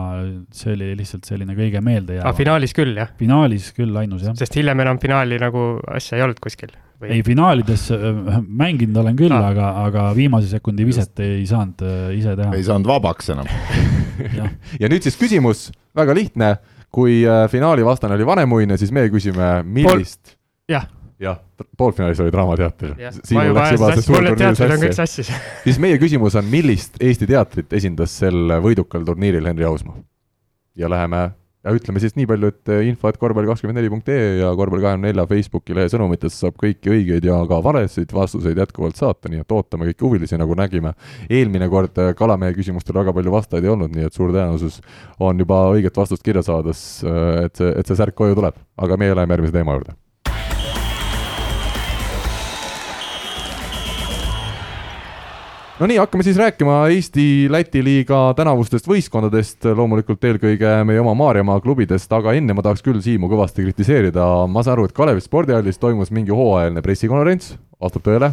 see 0.53 0.73
oli 0.75 0.93
lihtsalt 0.99 1.27
selline 1.27 1.55
kõige 1.57 1.79
aga 1.79 1.85
meeldejäävam. 1.85 2.37
finaalis 2.37 2.75
küll, 2.77 2.95
jah? 2.99 3.11
finaalis 3.19 3.71
küll 3.77 3.97
ainus 4.01 4.25
jah. 4.27 4.35
sest 4.39 4.57
hiljem 4.59 4.83
enam 4.85 5.01
finaali 5.01 5.39
nagu 5.41 5.67
asja 5.93 6.19
ei 6.19 6.25
olnud 6.27 6.41
kuskil? 6.43 6.73
ei, 7.03 7.23
finaalides 7.25 7.87
äh, 7.91 8.37
mänginud 8.47 9.01
olen 9.03 9.17
küll 9.19 9.33
Ah. 9.33 9.41
ah., 9.41 9.49
aga, 9.51 9.69
aga 9.87 10.05
viimase 10.17 10.51
sekundi 10.51 10.85
viset 10.87 11.19
ei 11.23 11.43
saanud 11.49 11.83
äh, 11.83 12.13
ise 12.17 12.35
teha 12.39 12.53
ei. 12.55 12.63
saanud 12.63 12.87
vabaks 12.87 13.33
enam. 13.33 13.49
jah, 14.39 14.51
ja 14.79 14.91
nüüd 14.91 15.05
siis 15.05 15.17
küsimus, 15.19 15.67
väga 15.97 16.15
lihtne, 16.17 16.55
kui 16.93 17.23
äh, 17.25 17.45
finaali 17.51 17.85
vastane 17.85 18.17
oli 18.17 18.27
Vanemuine, 18.27 18.77
siis 18.79 18.93
meie 18.95 19.11
küsime, 19.13 19.55
millist 19.65 20.37
jah. 20.69 20.87
jah, 21.23 21.39
poolfinaalis 21.77 22.21
oli 22.23 22.33
Draamateater. 22.33 22.95
siis 25.65 25.79
meie 25.83 25.99
küsimus 26.01 26.35
on, 26.39 26.49
millist 26.51 26.99
Eesti 27.03 27.29
teatrit 27.29 27.73
esindas 27.79 28.17
sel 28.23 28.57
võidukal 28.63 29.05
turniiril 29.07 29.47
Henri 29.51 29.67
Ausmaa? 29.69 30.01
ja 30.75 30.89
läheme 30.89 31.27
ja 31.63 31.71
ütleme 31.75 32.01
siis 32.03 32.15
nii 32.17 32.27
palju, 32.27 32.49
et 32.51 32.71
info, 32.89 33.07
et 33.09 33.17
korvpall24.ee 33.21 34.39
ja 34.41 34.51
Korvpall24 34.57 35.25
Facebooki 35.29 35.75
lehe 35.77 35.91
sõnumitest 35.91 36.41
saab 36.43 36.57
kõiki 36.59 36.91
õigeid 36.91 37.27
ja 37.27 37.37
ka 37.49 37.59
valesid 37.63 38.11
vastuseid 38.15 38.59
jätkuvalt 38.59 38.99
saata, 38.99 39.31
nii 39.31 39.43
et 39.45 39.55
ootame 39.55 39.87
kõiki 39.89 40.07
huvilisi, 40.07 40.39
nagu 40.39 40.57
nägime. 40.59 40.93
eelmine 41.29 41.69
kord 41.71 41.99
äh, 42.03 42.11
Kalamehe 42.19 42.55
küsimustele 42.57 42.99
väga 42.99 43.15
palju 43.15 43.35
vastajaid 43.35 43.67
ei 43.67 43.73
olnud, 43.73 43.95
nii 43.95 44.09
et 44.09 44.17
suur 44.17 44.35
tõenäosus 44.35 44.81
on 45.23 45.39
juba 45.39 45.63
õiget 45.77 45.97
vastust 45.97 46.23
kirja 46.25 46.43
saades, 46.43 47.03
et 47.45 47.55
see, 47.55 47.71
et 47.71 47.87
see 47.87 47.99
särk 47.99 48.15
koju 48.15 48.35
tuleb. 48.35 48.59
aga 48.77 48.97
meie 48.97 49.15
läheme 49.15 49.37
järgmise 49.37 49.55
teema 49.55 49.77
juurde. 49.77 49.95
No 55.83 55.87
nii, 55.89 55.97
hakkame 55.99 56.23
siis 56.23 56.37
rääkima 56.39 56.77
Eesti-Läti 56.95 57.81
liiga 57.83 58.17
tänavustest 58.37 58.85
võistkondadest, 58.87 59.65
loomulikult 59.75 60.23
eelkõige 60.29 60.69
meie 60.87 61.01
oma 61.01 61.11
Maarjamaa 61.19 61.57
klubidest, 61.59 62.07
aga 62.15 62.31
enne 62.39 62.55
ma 62.55 62.63
tahaks 62.63 62.85
küll 62.85 63.01
Siimu 63.03 63.27
kõvasti 63.27 63.65
kritiseerida, 63.65 64.23
ma 64.47 64.63
saan 64.63 64.77
aru, 64.77 64.85
et 64.87 64.95
Kalevi 64.95 65.19
spordihallis 65.25 65.81
toimus 65.81 66.13
mingi 66.15 66.31
hooajaline 66.31 66.83
pressikonverents, 66.85 67.57
vastab 67.83 68.05
tõele? 68.07 68.31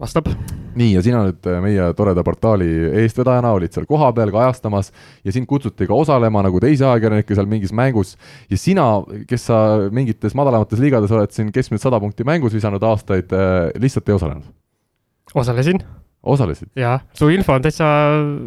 vastab. 0.00 0.32
nii, 0.80 0.96
ja 0.96 1.04
sina 1.04 1.20
nüüd 1.28 1.46
meie 1.62 1.86
toreda 1.94 2.26
portaali 2.26 2.66
eestvedajana 3.04 3.54
olid 3.54 3.76
seal 3.76 3.86
kohapeal 3.86 4.34
kajastamas 4.34 4.90
ja 5.22 5.36
sind 5.36 5.46
kutsuti 5.46 5.86
ka 5.86 5.94
osalema 5.94 6.42
nagu 6.42 6.58
teisi 6.64 6.88
ajakirjanikke 6.88 7.38
seal 7.38 7.50
mingis 7.52 7.76
mängus 7.76 8.16
ja 8.50 8.58
sina, 8.58 8.90
kes 9.30 9.46
sa 9.52 9.62
mingites 9.94 10.34
madalamates 10.34 10.82
liigades 10.82 11.14
oled 11.14 11.30
siin 11.36 11.54
keskmiselt 11.54 11.86
sada 11.86 12.02
punkti 12.02 12.26
mängus 12.26 12.56
visanud 12.56 12.82
aastaid, 12.82 13.30
lihtsalt 13.78 14.08
ei 14.08 14.18
osalenud? 14.18 14.54
osalesin 15.36 15.84
osalesid? 16.22 16.70
ja 16.78 16.98
su 17.16 17.30
info 17.32 17.56
on 17.56 17.64
täitsa, 17.64 17.88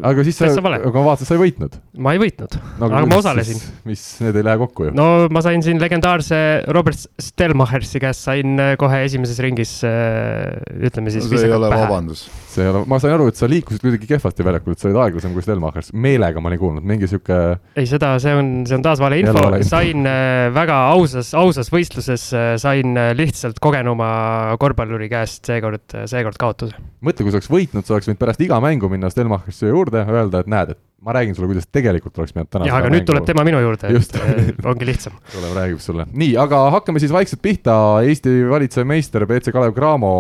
aga 0.05 0.25
siis 0.27 0.39
sa, 0.41 0.51
aga 0.53 0.93
ma 0.93 1.05
vaatasin, 1.09 1.29
sa 1.29 1.37
ei 1.37 1.43
võitnud. 1.43 1.77
ma 2.05 2.15
ei 2.15 2.21
võitnud, 2.21 2.57
aga 2.79 3.03
ma 3.09 3.19
osalesin. 3.21 3.61
mis, 3.89 4.05
need 4.23 4.39
ei 4.39 4.47
lähe 4.49 4.61
kokku 4.61 4.89
ju. 4.89 4.95
no 4.97 5.07
ma 5.33 5.43
sain 5.45 5.65
siin 5.65 5.81
legendaarse 5.81 6.39
Robert 6.73 7.07
Stelmachersi 7.21 8.01
käest 8.03 8.27
sain 8.29 8.57
äh, 8.61 8.75
kohe 8.81 9.03
esimeses 9.07 9.41
ringis, 9.43 9.79
ütleme 9.83 11.13
siis. 11.13 11.29
see 11.29 11.49
ei 11.49 11.57
ole 11.57 11.71
vabandus. 11.73 12.27
see 12.53 12.65
ei 12.65 12.73
ole, 12.73 12.85
ma 12.89 13.01
sain 13.01 13.15
aru, 13.15 13.31
et 13.31 13.39
sa 13.39 13.49
liikusid 13.49 13.83
kuidagi 13.83 14.09
kehvasti 14.15 14.45
väljakul, 14.45 14.77
et 14.77 14.83
sa 14.83 14.89
olid 14.89 15.01
aeglasem 15.07 15.33
kui 15.35 15.45
Stelmachers, 15.45 15.93
meelega 15.93 16.43
ma 16.43 16.51
olin 16.51 16.61
kuulnud, 16.61 16.87
mingi 16.93 17.09
sihuke 17.09 17.39
ei, 17.73 17.87
seda, 17.89 18.15
see 18.21 18.33
on, 18.37 18.53
see 18.69 18.77
on 18.77 18.85
taas 18.85 19.01
vale 19.01 19.17
info 19.21 19.43
sain 19.65 20.05
äh, 20.07 20.49
väga 20.53 20.77
ausas, 20.93 21.31
ausas 21.37 21.69
võistluses 21.73 22.25
äh, 22.35 22.53
sain 22.61 22.97
äh, 22.99 23.11
lihtsalt 23.17 23.59
kogenuma 23.63 24.55
korvpalluri 24.61 25.09
käest 25.11 25.49
seekord, 25.49 25.85
seekord 26.09 26.39
kaotuse. 26.41 26.77
mõtle, 27.03 27.25
kui 27.25 27.33
sa 27.33 27.39
oleks 27.39 27.51
võitnud, 27.51 27.62
sa 27.71 27.95
oleks 27.95 28.09
võinud 28.09 28.19
pärast 28.21 28.41
iga 28.43 28.59
mängu 28.63 28.89
minna 28.91 29.09
Stelmachersi 29.11 29.69
juurde, 29.69 30.03
öelda, 30.09 30.43
et 30.43 30.49
näed, 30.51 30.73
et 30.75 30.81
ma 31.03 31.15
räägin 31.15 31.35
sulle, 31.35 31.49
kuidas 31.51 31.67
tegelikult 31.71 32.17
oleks 32.19 32.35
pidanud 32.35 32.51
täna 32.51 32.67
jah, 32.69 32.79
aga 32.79 32.91
nüüd 32.93 33.07
tuleb 33.07 33.25
tema 33.27 33.45
minu 33.47 33.61
juurde, 33.63 33.91
et 33.91 34.17
äh, 34.19 34.51
ongi 34.71 34.87
lihtsam. 34.87 35.15
tuleb, 35.35 35.55
räägib 35.57 35.81
sulle. 35.83 36.07
nii, 36.11 36.35
aga 36.43 36.65
hakkame 36.77 37.01
siis 37.03 37.13
vaikselt 37.15 37.43
pihta, 37.43 37.75
Eesti 38.07 38.35
valitsev 38.51 38.87
meister 38.89 39.27
BC 39.29 39.55
Kalev 39.55 39.75
Cramo 39.77 40.13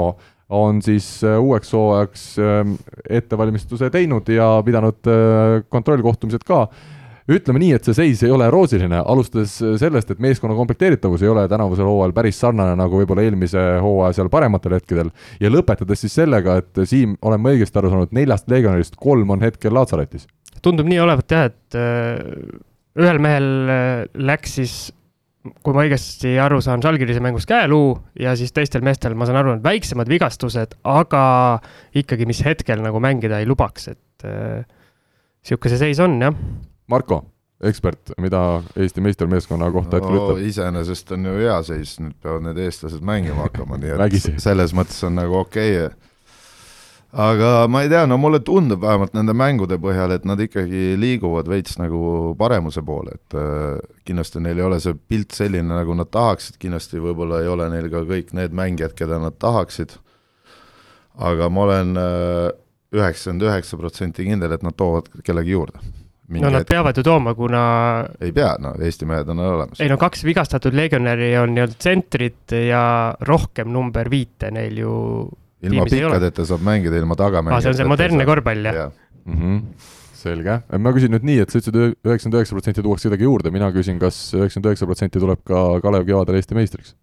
on 0.53 0.81
siis 0.85 1.07
äh, 1.25 1.39
uueks 1.39 1.71
hooajaks 1.73 2.25
ähm, 2.43 2.75
ettevalmistuse 3.09 3.89
teinud 3.93 4.27
ja 4.33 4.49
pidanud 4.65 5.13
kontrollkohtumised 5.71 6.43
ka 6.47 6.67
ütleme 7.31 7.61
nii, 7.61 7.71
et 7.77 7.87
see 7.87 7.95
seis 7.95 8.23
ei 8.25 8.31
ole 8.33 8.49
roosiline, 8.51 8.99
alustades 8.99 9.55
sellest, 9.79 10.11
et 10.11 10.23
meeskonna 10.23 10.57
komplekteeritavus 10.57 11.23
ei 11.23 11.31
ole 11.31 11.45
tänavusel 11.51 11.87
hooajal 11.87 12.15
päris 12.15 12.39
sarnane 12.43 12.75
nagu 12.79 12.99
võib-olla 12.99 13.23
eelmise 13.23 13.61
hooaja 13.83 14.19
seal 14.19 14.31
parematel 14.33 14.75
hetkedel 14.79 15.11
ja 15.39 15.51
lõpetades 15.53 16.03
siis 16.03 16.17
sellega, 16.19 16.57
et 16.59 16.83
Siim, 16.89 17.15
olen 17.23 17.41
ma 17.43 17.53
õigesti 17.53 17.79
aru 17.79 17.93
saanud, 17.93 18.15
neljast 18.15 18.49
legionärist 18.51 18.99
kolm 18.99 19.35
on 19.35 19.45
hetkel 19.45 19.75
laatsaretis? 19.75 20.27
tundub 20.63 20.87
nii 20.87 20.99
olevat 21.03 21.33
jah, 21.33 21.47
et 21.51 21.77
äh, 21.79 22.19
ühel 22.99 23.19
mehel 23.23 23.47
äh, 23.71 24.03
läks 24.15 24.57
siis, 24.59 24.75
kui 25.65 25.75
ma 25.75 25.83
õigesti 25.83 26.35
aru 26.39 26.61
saan, 26.63 26.83
Žalgirise 26.83 27.23
mängus 27.23 27.47
käeluu 27.49 27.95
ja 28.19 28.35
siis 28.39 28.53
teistel 28.55 28.83
meestel, 28.85 29.15
ma 29.17 29.27
saan 29.27 29.41
aru, 29.41 29.55
on 29.57 29.63
väiksemad 29.63 30.11
vigastused, 30.11 30.77
aga 30.87 31.23
ikkagi, 31.99 32.27
mis 32.29 32.43
hetkel 32.45 32.83
nagu 32.83 33.01
mängida 33.03 33.41
ei 33.41 33.49
lubaks, 33.49 33.89
et 33.91 34.27
äh, 34.27 34.63
sihuke 35.43 35.71
see 35.71 35.81
seis 35.81 36.03
on 36.03 36.19
jah. 36.23 36.37
Marko, 36.93 37.23
ekspert, 37.63 38.13
mida 38.21 38.61
Eesti 38.77 39.01
meistermeeskonna 39.01 39.71
kohta 39.73 39.97
hetkel 39.97 40.17
ütleb? 40.19 40.41
iseenesest 40.49 41.13
on 41.15 41.29
ju 41.29 41.35
hea 41.39 41.59
seis, 41.65 41.97
nüüd 42.03 42.15
peavad 42.21 42.45
need 42.49 42.59
eestlased 42.65 43.03
mängima 43.05 43.47
hakkama, 43.47 43.79
nii 43.81 43.95
et 43.95 44.41
selles 44.43 44.75
mõttes 44.77 44.99
on 45.07 45.15
nagu 45.17 45.39
okei 45.39 45.77
okay.. 45.85 46.11
aga 47.25 47.53
ma 47.71 47.83
ei 47.85 47.89
tea, 47.93 48.03
no 48.09 48.19
mulle 48.21 48.43
tundub 48.45 48.83
vähemalt 48.83 49.15
nende 49.17 49.33
mängude 49.37 49.79
põhjal, 49.81 50.13
et 50.13 50.27
nad 50.29 50.41
ikkagi 50.43 50.93
liiguvad 50.99 51.49
veits 51.49 51.79
nagu 51.81 52.33
paremuse 52.37 52.83
poole, 52.85 53.17
et 53.17 53.37
äh, 53.39 53.79
kindlasti 54.05 54.43
neil 54.43 54.61
ei 54.61 54.67
ole 54.67 54.81
see 54.83 54.97
pilt 54.97 55.33
selline, 55.37 55.71
nagu 55.73 55.97
nad 55.97 56.11
tahaksid, 56.13 56.59
kindlasti 56.61 57.01
võib-olla 57.01 57.41
ei 57.41 57.49
ole 57.55 57.71
neil 57.73 57.89
ka 57.93 58.03
kõik 58.09 58.35
need 58.37 58.53
mängijad, 58.59 58.93
keda 58.99 59.21
nad 59.23 59.39
tahaksid, 59.41 59.97
aga 61.31 61.49
ma 61.49 61.65
olen 61.69 61.97
üheksakümmend 62.93 63.49
üheksa 63.49 63.77
protsenti 63.81 64.25
kindel, 64.27 64.53
et 64.53 64.65
nad 64.65 64.75
toovad 64.77 65.09
kellegi 65.25 65.55
juurde. 65.55 65.81
No 66.29 66.49
nad 66.49 66.65
peavad 66.67 66.97
ju 66.97 67.03
tooma, 67.03 67.33
kuna 67.35 67.63
ei 68.23 68.31
pea, 68.35 68.55
no 68.63 68.73
Eesti 68.79 69.07
mehed 69.09 69.29
on 69.29 69.39
olemas. 69.43 69.81
ei 69.83 69.89
no 69.91 69.97
kaks 70.01 70.23
vigastatud 70.23 70.75
legionäri 70.75 71.33
on 71.41 71.55
nii-öelda 71.55 71.79
tsentrit 71.79 72.55
ja 72.67 72.83
rohkem 73.27 73.71
number 73.73 74.09
viite 74.11 74.51
neil 74.51 74.77
ju 74.79 74.93
ilma 75.63 75.87
pikkadeta 75.89 76.45
saab 76.47 76.63
mängida, 76.65 76.99
ilma 76.99 77.17
tagamängijateta. 77.19 77.63
see 77.65 77.73
on 77.73 77.81
see 77.81 77.91
modernne 77.91 78.27
korvpall, 78.27 78.69
jah 78.69 78.79
ja. 78.79 78.87
mm? 79.25 79.37
-hmm. 79.41 79.61
selge, 80.23 80.59
ma 80.79 80.95
küsin 80.95 81.11
nüüd 81.15 81.27
nii, 81.27 81.39
et 81.43 81.51
sa 81.51 81.59
ütlesid 81.59 81.79
üheksakümmend 81.79 82.39
üheksa 82.39 82.55
protsenti 82.57 82.85
tuuakse 82.87 83.09
kedagi 83.09 83.27
juurde, 83.27 83.51
mina 83.51 83.71
küsin, 83.75 83.99
kas 83.99 84.19
üheksakümmend 84.33 84.71
üheksa 84.71 84.89
protsenti 84.89 85.19
tuleb 85.19 85.43
ka 85.43 85.65
Kalev 85.83 86.07
kevadel 86.07 86.39
Eesti 86.39 86.55
meistriks? 86.55 86.95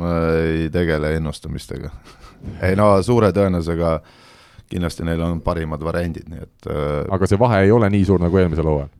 ma 0.00 0.08
ei 0.40 0.70
tegele 0.72 1.16
ennustamistega 1.18 1.92
ei 2.66 2.76
no 2.76 2.94
suure 3.04 3.28
tõenäosusega 3.36 3.98
kindlasti 4.70 5.06
neil 5.06 5.22
on 5.24 5.40
parimad 5.44 5.82
variandid, 5.84 6.28
nii 6.30 6.42
et 6.42 6.68
äh, 6.70 7.14
aga 7.14 7.28
see 7.28 7.40
vahe 7.40 7.62
ei 7.66 7.72
ole 7.74 7.90
nii 7.92 8.04
suur 8.08 8.22
nagu 8.22 8.38
eelmisel 8.38 8.68
hooajal? 8.68 8.92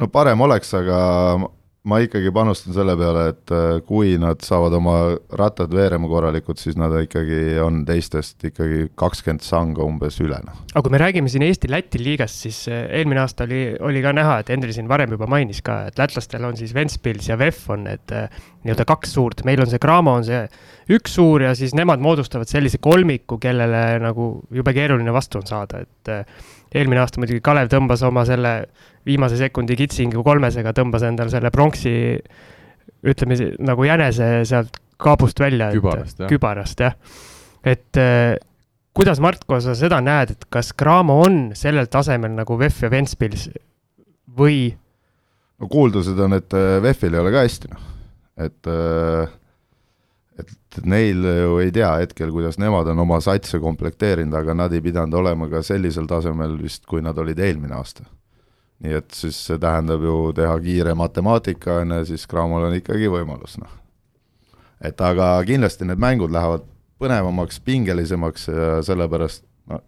no 0.00 0.08
parem 0.08 0.40
oleks, 0.46 0.74
aga 0.74 1.00
ma 1.88 1.96
ikkagi 2.04 2.28
panustan 2.34 2.74
selle 2.76 2.92
peale, 3.00 3.22
et 3.32 3.52
äh, 3.56 3.78
kui 3.86 4.12
nad 4.20 4.42
saavad 4.44 4.74
oma 4.76 4.96
rattad 5.38 5.72
veerema 5.72 6.10
korralikult, 6.10 6.60
siis 6.60 6.76
nad 6.76 6.92
ikkagi 7.00 7.56
on 7.64 7.80
teistest 7.88 8.44
ikkagi 8.50 8.90
kakskümmend 9.00 9.44
sanga 9.44 9.86
umbes 9.86 10.20
üle, 10.20 10.36
noh. 10.44 10.58
aga 10.74 10.82
kui 10.84 10.92
me 10.92 11.00
räägime 11.00 11.32
siin 11.32 11.46
Eesti-Läti 11.46 12.02
liigast, 12.02 12.42
siis 12.44 12.60
äh, 12.68 12.84
eelmine 13.00 13.24
aasta 13.24 13.46
oli, 13.48 13.62
oli 13.80 14.04
ka 14.04 14.12
näha, 14.16 14.40
et 14.42 14.52
Henri 14.52 14.76
siin 14.76 14.90
varem 14.92 15.16
juba 15.16 15.28
mainis 15.30 15.62
ka, 15.64 15.86
et 15.88 15.96
lätlastel 16.00 16.44
on 16.50 16.60
siis 16.60 16.76
Ventspils 16.76 17.32
ja 17.32 17.40
VEF 17.40 17.64
on 17.72 17.88
need 17.88 18.16
äh, 18.16 18.28
nii-öelda 18.66 18.84
kaks 18.92 19.16
suurt, 19.16 19.44
meil 19.48 19.64
on 19.64 19.72
see 19.72 19.80
Cramo 19.80 20.18
on 20.20 20.28
see 20.28 20.44
üks 20.92 21.16
suur 21.16 21.46
ja 21.46 21.56
siis 21.56 21.72
nemad 21.78 22.02
moodustavad 22.04 22.50
sellise 22.50 22.80
kolmiku, 22.82 23.40
kellele 23.40 23.84
nagu 24.04 24.32
jube 24.52 24.76
keeruline 24.76 25.16
vastu 25.16 25.40
on 25.40 25.48
saada, 25.48 25.80
et 25.80 26.16
eelmine 26.74 27.02
aasta 27.02 27.20
muidugi 27.20 27.42
Kalev 27.44 27.70
tõmbas 27.72 28.02
oma 28.06 28.24
selle 28.28 28.54
viimase 29.06 29.38
sekundi 29.40 29.76
kitsingu 29.78 30.22
kolmesega, 30.26 30.74
tõmbas 30.76 31.06
endale 31.08 31.32
selle 31.32 31.50
pronksi, 31.54 31.94
ütleme 33.06 33.38
nagu 33.64 33.86
jänese 33.88 34.30
sealt 34.48 34.78
kaabust 35.00 35.40
välja. 35.40 35.70
kübarast, 35.74 36.22
jah. 36.22 36.30
kübarast, 36.30 36.84
jah. 36.84 36.94
et 37.64 38.00
äh, 38.00 38.36
kuidas, 38.96 39.22
Marko, 39.22 39.60
sa 39.64 39.74
seda 39.78 40.02
näed, 40.04 40.36
et 40.36 40.46
kas 40.52 40.74
Cramo 40.76 41.20
on 41.24 41.42
sellel 41.58 41.90
tasemel 41.90 42.36
nagu 42.36 42.58
VEF 42.60 42.84
ja 42.84 42.92
Ventspils 42.92 43.48
või? 44.36 44.70
no 45.60 45.68
kuuldused 45.68 46.18
on, 46.20 46.38
et 46.38 46.56
äh, 46.56 46.78
VEF-il 46.84 47.16
ei 47.16 47.24
ole 47.24 47.34
ka 47.34 47.44
hästi, 47.48 47.74
noh. 47.74 47.92
et 48.46 48.70
äh 48.70 49.39
et 50.40 50.80
neil 50.86 51.24
ju 51.24 51.58
ei 51.62 51.72
tea 51.74 51.90
hetkel, 52.02 52.32
kuidas 52.34 52.58
nemad 52.60 52.88
on 52.92 53.02
oma 53.04 53.20
satse 53.24 53.60
komplekteerinud, 53.62 54.34
aga 54.36 54.54
nad 54.56 54.72
ei 54.74 54.82
pidanud 54.84 55.18
olema 55.20 55.48
ka 55.50 55.62
sellisel 55.66 56.08
tasemel 56.10 56.56
vist, 56.60 56.86
kui 56.90 57.02
nad 57.04 57.18
olid 57.18 57.38
eelmine 57.38 57.76
aasta. 57.78 58.06
nii 58.80 58.94
et 58.96 59.12
siis 59.12 59.36
see 59.44 59.58
tähendab 59.60 60.00
ju 60.00 60.30
teha 60.32 60.54
kiire 60.64 60.94
matemaatika, 60.96 61.82
on 61.82 61.98
ju, 61.98 62.04
siis 62.08 62.24
Cramol 62.28 62.64
on 62.70 62.76
ikkagi 62.78 63.10
võimalus, 63.12 63.58
noh. 63.60 63.72
et 64.80 65.00
aga 65.04 65.34
kindlasti 65.44 65.84
need 65.88 66.00
mängud 66.00 66.32
lähevad 66.32 66.64
põnevamaks, 67.00 67.60
pingelisemaks 67.64 68.48
ja 68.48 68.70
sellepärast 68.84 69.44
no, 69.68 69.82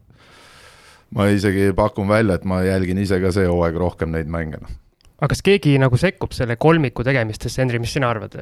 ma 1.16 1.28
isegi 1.32 1.70
pakun 1.76 2.08
välja, 2.08 2.36
et 2.36 2.44
ma 2.44 2.60
jälgin 2.66 3.00
ise 3.00 3.20
ka 3.20 3.32
see 3.32 3.48
hooaeg 3.48 3.80
rohkem 3.80 4.12
neid 4.12 4.28
mänge, 4.28 4.60
noh. 4.60 4.76
aga 5.22 5.32
kas 5.32 5.40
keegi 5.46 5.78
nagu 5.80 5.96
sekkub 5.96 6.36
selle 6.36 6.58
kolmiku 6.60 7.04
tegemistesse, 7.06 7.62
Henri, 7.64 7.80
mis 7.80 7.96
sina 7.96 8.12
arvad? 8.12 8.36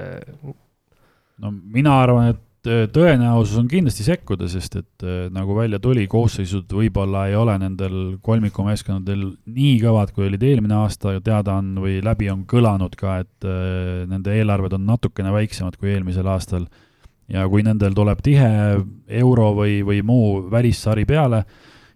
No 1.40 1.52
mina 1.52 1.96
arvan, 2.02 2.34
et 2.34 2.68
äh, 2.68 2.84
tõenäosus 2.92 3.58
on 3.60 3.68
kindlasti 3.70 4.04
sekkuda, 4.06 4.48
sest 4.50 4.76
et 4.80 5.06
äh, 5.06 5.22
nagu 5.32 5.56
välja 5.56 5.80
tuli, 5.82 6.06
koosseisud 6.10 6.70
võib-olla 6.76 7.26
ei 7.30 7.36
ole 7.38 7.56
nendel 7.62 7.96
kolmikumeeskondadel 8.24 9.26
nii 9.46 9.74
kõvad, 9.82 10.12
kui 10.16 10.28
olid 10.28 10.44
eelmine 10.46 10.76
aasta, 10.82 11.16
teada 11.24 11.56
on 11.60 11.72
või 11.82 11.98
läbi 12.04 12.30
on 12.32 12.44
kõlanud 12.50 12.96
ka, 13.00 13.20
et 13.24 13.48
äh, 13.48 14.04
nende 14.10 14.36
eelarved 14.36 14.76
on 14.76 14.86
natukene 14.88 15.32
väiksemad 15.34 15.80
kui 15.80 15.94
eelmisel 15.94 16.28
aastal. 16.30 16.68
ja 17.30 17.44
kui 17.48 17.62
nendel 17.62 17.94
tuleb 17.94 18.22
tihe 18.26 18.46
euro 19.20 19.52
või, 19.54 19.80
või 19.86 20.00
muu 20.02 20.50
välissari 20.50 21.04
peale, 21.06 21.44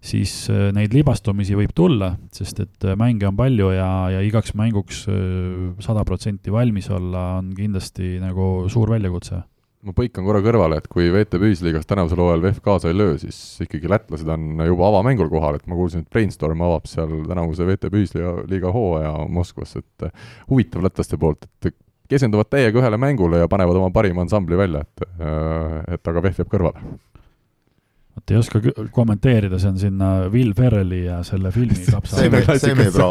siis 0.05 0.35
neid 0.77 0.93
libastumisi 0.95 1.57
võib 1.57 1.73
tulla, 1.77 2.13
sest 2.35 2.61
et 2.65 2.87
mänge 3.01 3.29
on 3.31 3.39
palju 3.39 3.73
ja, 3.73 3.89
ja 4.13 4.21
igaks 4.25 4.55
mänguks 4.59 5.07
sada 5.85 6.05
protsenti 6.05 6.53
valmis 6.53 6.91
olla 6.93 7.39
on 7.41 7.51
kindlasti 7.57 8.19
nagu 8.23 8.69
suur 8.73 8.93
väljakutse. 8.95 9.41
Ma 9.85 9.93
põikan 9.93 10.25
korra 10.25 10.41
kõrvale, 10.41 10.79
et 10.81 10.87
kui 10.89 11.11
VTB 11.13 11.51
ühisliigas 11.51 11.85
tänavusel 11.85 12.23
hooajal 12.23 12.41
VEF 12.41 12.61
kaasa 12.65 12.89
ei 12.89 12.97
löö, 12.97 13.19
siis 13.21 13.37
ikkagi 13.67 13.91
lätlased 13.93 14.31
on 14.33 14.63
juba 14.65 14.87
avamängul 14.89 15.29
kohal, 15.33 15.59
et 15.59 15.67
ma 15.69 15.77
kuulsin, 15.77 16.07
et 16.07 16.13
Brainstorm 16.13 16.63
avab 16.65 16.89
seal 16.89 17.13
tänavuse 17.29 17.67
VTB 17.69 18.01
ühisliiga 18.01 18.73
hooaja 18.73 19.13
Moskvas, 19.29 19.77
et 19.83 20.07
huvitav 20.49 20.87
lätlaste 20.87 21.21
poolt, 21.21 21.45
et 21.69 21.77
keskenduvad 22.09 22.49
täiega 22.49 22.81
ühele 22.81 22.97
mängule 23.01 23.43
ja 23.43 23.51
panevad 23.51 23.77
oma 23.83 23.93
parima 23.93 24.25
ansambli 24.25 24.57
välja, 24.57 24.87
et 24.87 25.05
et 25.99 26.13
aga 26.15 26.25
VEF 26.25 26.41
jääb 26.41 26.55
kõrvale 26.57 26.97
vot 28.15 28.31
ei 28.31 28.39
oska 28.39 28.61
kommenteerida, 28.95 29.59
see 29.59 29.71
on 29.73 29.79
sinna 29.81 30.09
Will 30.33 30.53
Ferrelli 30.57 31.05
ja 31.05 31.19
selle 31.27 31.51
filmi 31.55 31.87
kapsa 31.89 32.21
semi, 32.23 32.43
semipro. 32.63 33.09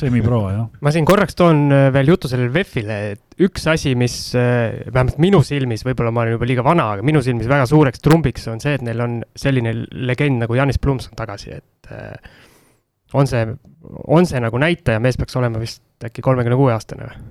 semipro, 0.00 0.40
jah. 0.50 0.64
ma 0.82 0.92
siin 0.94 1.06
korraks 1.08 1.38
toon 1.38 1.64
äh, 1.72 1.88
veel 1.94 2.10
jutu 2.12 2.30
sellele 2.30 2.52
VEF-ile, 2.54 2.98
et 3.14 3.44
üks 3.46 3.68
asi, 3.70 3.94
mis 3.98 4.16
äh, 4.38 4.82
vähemalt 4.88 5.20
minu 5.22 5.42
silmis, 5.46 5.84
võib-olla 5.86 6.14
ma 6.14 6.24
olen 6.24 6.36
juba 6.36 6.48
liiga 6.50 6.66
vana, 6.66 6.88
aga 6.96 7.06
minu 7.06 7.22
silmis 7.24 7.50
väga 7.50 7.68
suureks 7.70 8.02
trumbiks 8.02 8.48
on 8.52 8.62
see, 8.62 8.74
et 8.78 8.86
neil 8.86 9.04
on 9.04 9.20
selline 9.38 9.76
legend 10.10 10.42
nagu 10.42 10.58
Janis 10.58 10.80
Plumson 10.82 11.14
tagasi, 11.18 11.60
et 11.60 11.94
äh, 11.94 12.34
on 13.14 13.30
see, 13.30 13.46
on 14.08 14.26
see 14.26 14.42
nagu 14.42 14.58
näitaja, 14.58 15.02
mees 15.02 15.20
peaks 15.20 15.38
olema 15.38 15.62
vist 15.62 15.82
äkki 16.02 16.24
kolmekümne 16.24 16.58
kuue 16.58 16.74
aastane 16.74 17.06
või? 17.06 17.22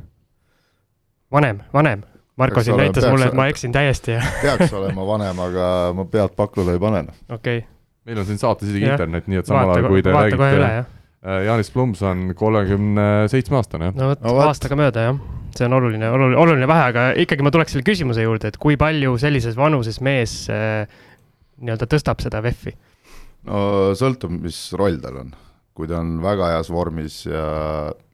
vanem, 1.31 1.61
vanem 1.75 2.07
Marko 2.41 2.63
siin 2.65 2.79
näitas 2.79 3.05
mulle, 3.09 3.29
et 3.31 3.37
ma 3.37 3.47
eksin 3.51 3.73
täiesti 3.75 4.15
ja 4.15 4.23
peaks 4.41 4.73
olema 4.77 5.05
vanem, 5.07 5.43
aga 5.45 5.67
ma 5.97 6.07
pead 6.09 6.33
pakkuda 6.37 6.75
ei 6.75 6.81
pane. 6.81 7.05
okei 7.29 7.61
okay.. 7.61 7.67
meil 8.09 8.23
on 8.23 8.27
siin 8.29 8.41
saates 8.41 8.71
isegi 8.71 8.89
internet, 8.89 9.29
nii 9.31 9.43
et 9.43 9.51
samal 9.51 9.75
ajal, 9.75 9.89
kui 9.91 10.05
te 10.05 10.15
räägite, 10.15 10.63
äh, 10.71 11.43
Jaanis 11.47 11.71
Plums 11.73 12.01
on 12.07 12.31
kolmekümne 12.37 13.07
seitsme 13.31 13.61
aastane. 13.61 13.93
no 13.95 14.11
vot 14.13 14.25
no,, 14.25 14.35
aastaga 14.47 14.79
mööda 14.79 15.07
jah, 15.09 15.21
see 15.57 15.67
on 15.69 15.77
oluline, 15.79 16.09
oluline, 16.09 16.39
oluline 16.45 16.69
vahe, 16.69 16.89
aga 16.93 17.07
ikkagi 17.23 17.45
ma 17.45 17.53
tuleks 17.53 17.75
selle 17.75 17.87
küsimuse 17.87 18.25
juurde, 18.25 18.51
et 18.51 18.59
kui 18.61 18.79
palju 18.79 19.17
sellises 19.21 19.57
vanuses 19.59 20.01
mees 20.03 20.43
äh, 20.51 20.85
nii-öelda 21.61 21.87
tõstab 21.89 22.23
seda 22.23 22.41
VEF-i? 22.43 22.75
no 23.49 23.91
sõltub, 23.97 24.33
mis 24.43 24.59
roll 24.77 24.99
tal 25.01 25.23
on. 25.23 25.35
kui 25.77 25.89
ta 25.89 26.01
on 26.01 26.17
väga 26.21 26.55
heas 26.55 26.69
vormis 26.69 27.23
ja 27.25 27.45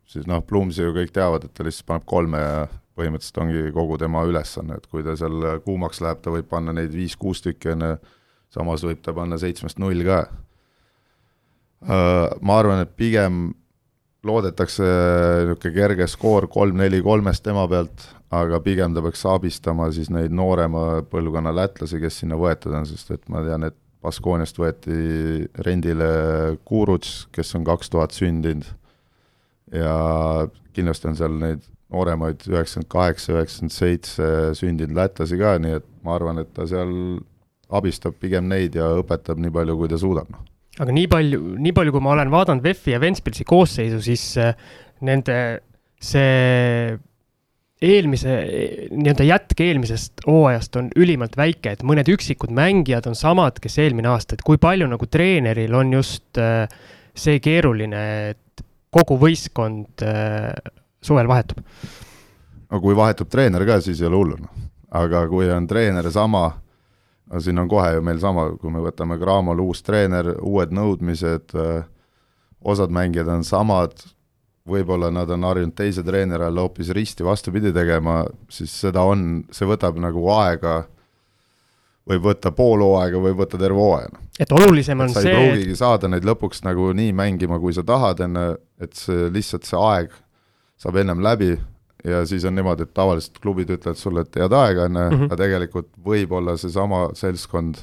siis 0.08 0.28
noh, 0.30 0.44
Plumsi 0.46 0.86
ju 0.86 0.94
kõik 0.96 1.12
teavad, 1.16 1.48
et 1.48 1.54
ta 1.56 1.66
lihtsalt 1.66 1.88
paneb 1.90 2.06
kolme 2.08 2.42
ja 2.42 2.60
põhimõtteliselt 2.98 3.42
ongi 3.44 3.64
kogu 3.76 4.00
tema 4.02 4.24
ülesanne, 4.28 4.80
et 4.80 4.90
kui 4.90 5.06
ta 5.06 5.16
seal 5.20 5.62
kuumaks 5.66 6.02
läheb, 6.04 6.22
ta 6.24 6.34
võib 6.34 6.50
panna 6.50 6.74
neid 6.76 6.92
viis-kuus 6.96 7.44
tükki, 7.46 7.76
on 7.76 7.86
ju, 7.86 7.94
samas 8.54 8.84
võib 8.88 9.02
ta 9.06 9.14
panna 9.16 9.40
seitsmest 9.42 9.80
null 9.82 10.04
ka. 10.08 10.26
Äh, 11.88 12.36
ma 12.42 12.60
arvan, 12.60 12.82
et 12.84 12.94
pigem 12.98 13.52
loodetakse 14.28 14.86
niisugune 15.48 15.74
kerge 15.76 16.08
skoor 16.10 16.48
kolm-neli 16.52 17.00
kolmest 17.06 17.46
tema 17.46 17.68
pealt, 17.70 18.08
aga 18.34 18.60
pigem 18.64 18.96
ta 18.96 19.04
peaks 19.06 19.24
abistama 19.30 19.88
siis 19.96 20.10
neid 20.12 20.34
noorema 20.36 21.04
põlvkonna 21.12 21.54
lätlasi, 21.56 22.02
kes 22.02 22.24
sinna 22.24 22.40
võetud 22.40 22.74
on, 22.76 22.88
sest 22.90 23.14
et 23.16 23.30
ma 23.32 23.46
tean, 23.46 23.70
et 23.70 23.78
Baskooniast 24.04 24.60
võeti 24.62 24.98
rendile 25.66 26.08
Kuruts, 26.68 27.26
kes 27.34 27.56
on 27.58 27.64
kaks 27.68 27.90
tuhat 27.92 28.14
sündinud 28.16 28.68
ja 29.74 30.48
kindlasti 30.76 31.10
on 31.10 31.18
seal 31.18 31.34
neid 31.42 31.66
nooremaid, 31.94 32.44
üheksakümmend 32.50 32.92
kaheksa, 32.92 33.34
üheksakümmend 33.38 33.76
seitse 33.76 34.30
sündinud 34.60 34.98
lätlasi 34.98 35.40
ka, 35.40 35.56
nii 35.64 35.80
et 35.80 35.88
ma 36.04 36.18
arvan, 36.18 36.42
et 36.44 36.52
ta 36.56 36.68
seal 36.70 36.92
abistab 37.68 38.18
pigem 38.22 38.48
neid 38.52 38.76
ja 38.80 38.90
õpetab 39.02 39.40
nii 39.44 39.54
palju, 39.56 39.78
kui 39.80 39.92
ta 39.92 40.00
suudab, 40.00 40.30
noh. 40.32 40.44
aga 40.84 40.96
nii 40.96 41.10
palju, 41.12 41.42
nii 41.64 41.76
palju, 41.76 41.96
kui 41.96 42.04
ma 42.04 42.14
olen 42.16 42.32
vaadanud 42.34 42.64
VEF-i 42.64 42.96
ja 42.96 43.02
Ventspilsi 43.04 43.48
koosseisu, 43.48 44.02
siis 44.04 44.30
äh, 44.42 44.56
nende 45.08 45.38
see 46.04 46.98
eelmise, 47.88 48.34
nii-öelda 48.90 49.26
jätk 49.28 49.60
eelmisest 49.62 50.24
hooajast 50.26 50.80
on 50.80 50.90
ülimalt 50.98 51.38
väike, 51.38 51.76
et 51.76 51.84
mõned 51.86 52.10
üksikud 52.10 52.54
mängijad 52.56 53.06
on 53.10 53.18
samad, 53.18 53.60
kes 53.62 53.78
eelmine 53.84 54.10
aasta, 54.10 54.36
et 54.36 54.46
kui 54.46 54.58
palju 54.62 54.88
nagu 54.90 55.10
treeneril 55.12 55.76
on 55.78 55.94
just 56.00 56.42
äh, 56.42 56.66
see 57.18 57.40
keeruline, 57.44 58.04
et 58.34 58.66
kogu 58.94 59.20
võistkond 59.22 60.06
äh, 60.06 60.52
suvel 61.04 61.30
vahetub? 61.30 61.64
no 62.72 62.82
kui 62.84 62.96
vahetub 62.98 63.30
treener 63.32 63.66
ka, 63.68 63.80
siis 63.84 64.02
ei 64.02 64.10
ole 64.10 64.22
hullu, 64.22 64.40
noh. 64.42 64.66
aga 65.00 65.26
kui 65.32 65.50
on 65.52 65.68
treener 65.70 66.10
sama, 66.14 66.50
no 67.32 67.44
siin 67.44 67.60
on 67.62 67.70
kohe 67.72 67.94
ju 67.98 68.04
meil 68.06 68.20
sama, 68.24 68.50
kui 68.60 68.74
me 68.74 68.84
võtame 68.84 69.20
Cramol 69.22 69.64
uus 69.64 69.84
treener, 69.88 70.34
uued 70.42 70.76
nõudmised, 70.76 71.56
osad 72.68 72.94
mängijad 72.94 73.32
on 73.32 73.48
samad, 73.48 73.96
võib-olla 74.68 75.12
nad 75.14 75.32
on 75.32 75.48
harjunud 75.48 75.76
teise 75.78 76.04
treeneri 76.04 76.44
all 76.44 76.60
hoopis 76.60 76.92
risti 76.96 77.24
vastupidi 77.24 77.72
tegema, 77.76 78.26
siis 78.52 78.74
seda 78.84 79.06
on, 79.08 79.46
see 79.56 79.68
võtab 79.70 80.00
nagu 80.04 80.28
aega, 80.36 80.82
võib 82.08 82.28
võtta 82.28 82.52
pool 82.56 82.84
hooaega, 82.84 83.20
võib 83.24 83.40
võtta 83.44 83.60
terve 83.60 83.80
hooaja, 83.80 84.12
noh. 84.12 84.28
et 84.40 84.52
olulisem 84.56 85.00
on 85.04 85.12
sa 85.12 85.24
ei 85.24 85.30
see, 85.30 85.40
pruugigi 85.40 85.80
saada 85.80 86.12
neid 86.12 86.28
lõpuks 86.28 86.64
nagu 86.68 86.92
nii 86.96 87.16
mängima, 87.16 87.60
kui 87.64 87.76
sa 87.76 87.84
tahad, 87.88 88.24
enne, 88.28 88.50
et 88.84 88.96
see 89.00 89.32
lihtsalt 89.32 89.68
see 89.68 89.80
aeg 89.80 90.16
saab 90.78 90.96
ennem 91.02 91.22
läbi 91.26 91.52
ja 92.06 92.24
siis 92.30 92.46
on 92.46 92.54
niimoodi, 92.56 92.84
et 92.86 92.94
tavaliselt 92.94 93.40
klubid 93.42 93.70
ütlevad 93.74 93.98
sulle, 94.00 94.22
et 94.22 94.36
head 94.38 94.54
aega, 94.54 94.84
on 94.86 94.96
ju, 95.00 95.06
Mhm. 95.16 95.24
aga 95.32 95.36
tegelikult 95.44 95.90
võib-olla 96.06 96.58
seesama 96.58 97.08
seltskond 97.18 97.80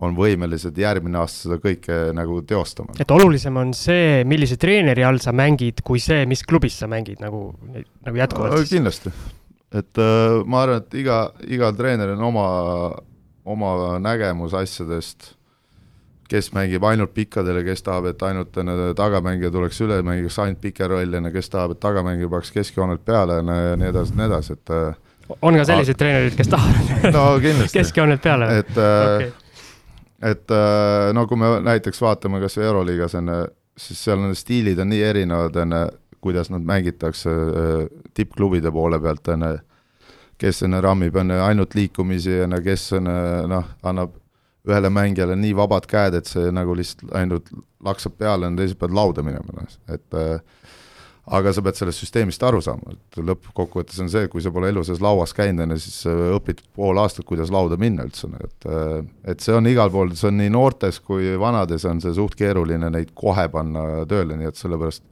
on 0.00 0.14
võimelised 0.16 0.78
järgmine 0.80 1.18
aasta 1.20 1.42
seda 1.48 1.58
kõike 1.60 1.96
nagu 2.16 2.38
teostama. 2.48 2.94
et 2.98 3.10
olulisem 3.10 3.56
on 3.56 3.74
see, 3.74 4.22
millise 4.24 4.56
treeneri 4.56 5.04
all 5.04 5.18
sa 5.18 5.32
mängid, 5.32 5.82
kui 5.84 5.98
see, 6.00 6.24
mis 6.26 6.42
klubis 6.42 6.78
sa 6.78 6.86
mängid 6.86 7.20
nagu, 7.20 7.54
nagu 8.06 8.16
jätkuvalt 8.16 8.56
siis. 8.62 8.70
kindlasti, 8.78 9.12
et 9.72 9.98
äh, 9.98 10.40
ma 10.46 10.62
arvan, 10.62 10.76
et 10.86 10.94
iga, 10.94 11.32
igal 11.48 11.74
treeneril 11.76 12.16
on 12.16 12.24
oma, 12.30 12.46
oma 13.44 13.98
nägemus 14.00 14.54
asjadest, 14.54 15.34
kes 16.30 16.52
mängib 16.54 16.84
ainult 16.86 17.12
pikkadele, 17.14 17.62
kes 17.66 17.82
tahab, 17.82 18.06
et 18.12 18.22
ainult 18.22 18.54
tagamängija 18.98 19.50
tuleks 19.50 19.80
üle, 19.84 20.00
mängiks 20.06 20.38
ainult 20.42 20.60
pike 20.62 20.86
rolli, 20.88 21.22
kes 21.34 21.50
tahab, 21.50 21.74
et 21.74 21.80
tagamängija 21.82 22.30
paneks 22.30 22.52
keskjoonelt 22.54 23.04
peale, 23.04 23.40
ja 23.40 23.78
nii 23.80 23.88
edasi, 23.90 24.16
nii 24.18 24.26
edasi, 24.28 24.58
et 24.58 24.74
äh, 24.76 24.98
on 25.42 25.58
ka 25.58 25.64
selliseid 25.66 25.98
treenereid, 25.98 26.36
kes 26.38 26.50
tahavad 26.50 27.08
no 27.16 27.24
keskjoonelt 27.72 28.22
peale 28.22 28.50
et 28.60 28.78
äh, 28.78 29.14
Okei. 29.14 29.32
et 30.32 30.54
äh, 30.54 31.08
no 31.16 31.26
kui 31.30 31.40
me 31.40 31.56
näiteks 31.66 32.02
vaatame 32.02 32.42
kas 32.42 32.58
või 32.58 32.68
Euroliigas 32.68 33.18
on 33.18 33.34
siis 33.78 34.04
seal 34.04 34.22
on 34.22 34.36
stiilid 34.36 34.78
on 34.82 34.90
nii 34.92 35.02
erinevad, 35.06 35.58
on 35.64 35.76
kuidas 36.20 36.50
nad 36.52 36.62
mängitakse 36.66 37.32
tippklubide 38.14 38.70
poole 38.70 38.98
pealt, 39.00 39.28
on 39.32 39.46
kes 40.40 40.62
on 40.66 40.76
rammib, 40.84 41.16
on 41.16 41.32
ainult 41.32 41.74
liikumisi, 41.74 42.42
on 42.44 42.58
kes 42.64 42.90
on 42.98 43.08
noh, 43.48 43.70
annab 43.88 44.19
ühele 44.68 44.90
mängijale 44.92 45.36
nii 45.40 45.54
vabad 45.56 45.86
käed, 45.88 46.18
et 46.18 46.28
see 46.28 46.50
nagu 46.52 46.74
lihtsalt 46.76 47.12
ainult 47.16 47.48
laksab 47.84 48.18
peale, 48.20 48.50
on 48.50 48.58
teised 48.58 48.78
peavad 48.80 48.96
lauda 48.98 49.24
minema, 49.24 49.56
noh, 49.56 49.76
et 49.88 50.18
äh, 50.18 50.42
aga 51.30 51.52
sa 51.54 51.62
pead 51.64 51.78
sellest 51.78 52.02
süsteemist 52.02 52.42
aru 52.44 52.60
saama, 52.64 52.94
et 52.96 53.20
lõppkokkuvõttes 53.22 54.00
on 54.02 54.10
see, 54.12 54.26
kui 54.32 54.42
sa 54.44 54.52
pole 54.54 54.70
elu 54.72 54.82
sees 54.86 55.00
lauas 55.04 55.32
käinud, 55.36 55.62
on 55.64 55.76
ju, 55.76 55.82
siis 55.84 56.00
sa 56.06 56.14
õpid 56.36 56.64
pool 56.76 56.98
aastat, 57.00 57.26
kuidas 57.28 57.52
lauda 57.54 57.78
minna 57.80 58.06
üldse, 58.08 58.28
et 58.40 58.68
et 59.34 59.44
see 59.44 59.54
on 59.56 59.68
igal 59.70 59.92
pool, 59.94 60.12
see 60.18 60.28
on 60.30 60.40
nii 60.40 60.52
noortes 60.52 61.00
kui 61.04 61.36
vanades 61.40 61.86
on 61.88 62.02
see 62.02 62.16
suht 62.16 62.36
keeruline 62.38 62.90
neid 62.92 63.14
kohe 63.14 63.46
panna 63.52 64.04
tööle, 64.10 64.36
nii 64.40 64.50
et 64.50 64.60
sellepärast 64.60 65.06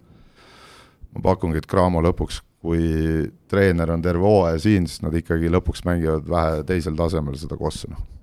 ma 1.15 1.25
pakungi, 1.31 1.63
et 1.63 1.71
Cramo 1.71 2.03
lõpuks, 2.05 2.43
kui 2.59 3.29
treener 3.51 3.95
on 3.95 4.03
terve 4.03 4.27
hooaja 4.27 4.59
siin, 4.61 4.89
siis 4.91 5.05
nad 5.05 5.15
ikkagi 5.15 5.51
lõpuks 5.53 5.87
mängivad 5.87 6.29
vähe 6.29 6.63
teisel 6.69 6.99
tasemel 6.99 7.39
seda 7.39 7.57
kossu, 7.61 7.93
noh. 7.95 8.18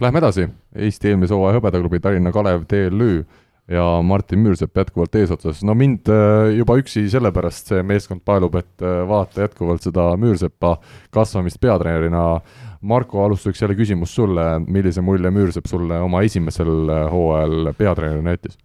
Läheme 0.00 0.18
edasi, 0.18 0.48
Eesti 0.74 1.12
eelmise 1.12 1.36
hooaja 1.36 1.60
hõbedaklubi 1.60 2.00
Tallinna 2.02 2.32
Kalev 2.34 2.64
TLÜ 2.66 3.22
ja 3.70 3.84
Martin 4.02 4.42
Müürsepp 4.42 4.76
jätkuvalt 4.76 5.14
eesotsas, 5.16 5.62
no 5.64 5.76
mind 5.78 6.10
äh, 6.12 6.50
juba 6.58 6.76
üksi 6.80 7.04
sellepärast 7.12 7.70
see 7.70 7.84
meeskond 7.86 8.24
paelub, 8.26 8.58
et 8.58 8.82
äh, 8.84 9.04
vaata 9.08 9.46
jätkuvalt 9.46 9.86
seda 9.86 10.10
Müürsepa 10.20 10.76
kasvamist 11.14 11.60
peatreenerina. 11.62 12.40
Marko, 12.84 13.22
alustuseks 13.24 13.62
jälle 13.62 13.76
küsimus 13.78 14.12
sulle, 14.12 14.42
millise 14.66 15.00
mulje 15.00 15.30
Müürsepp 15.32 15.70
sulle 15.70 16.02
oma 16.04 16.20
esimesel 16.26 16.90
äh, 16.90 17.06
hooajal 17.12 17.72
peatreenerina 17.78 18.36
jättis? 18.36 18.58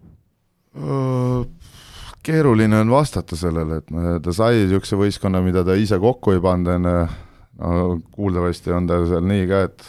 keeruline 2.24 2.78
on 2.78 2.92
vastata 2.92 3.36
sellele, 3.36 3.80
et 3.80 3.90
noh, 3.92 4.20
ta 4.22 4.34
sai 4.36 4.60
niisuguse 4.66 5.00
võistkonna, 5.00 5.42
mida 5.44 5.64
ta 5.66 5.74
ise 5.80 5.98
kokku 6.00 6.36
ei 6.36 6.42
pannud, 6.44 6.70
on 6.76 6.90
ju, 6.90 7.08
no 7.60 7.96
kuuldavasti 8.14 8.76
on 8.76 8.88
ta 8.88 9.00
seal 9.10 9.26
nii 9.26 9.48
ka, 9.50 9.64
et 9.70 9.88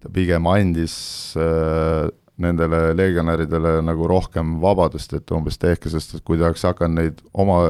ta 0.00 0.12
pigem 0.12 0.46
andis 0.50 0.94
äh, 1.36 2.08
nendele 2.40 2.94
legionäridele 2.96 3.76
nagu 3.84 4.08
rohkem 4.08 4.56
vabadust, 4.62 5.12
et 5.18 5.34
umbes 5.36 5.60
tehke, 5.60 5.92
sest 5.92 6.16
et 6.16 6.24
kui 6.24 6.40
ta 6.40 6.48
oleks 6.48 6.64
hakanud 6.64 6.96
neid 6.96 7.20
oma, 7.32 7.60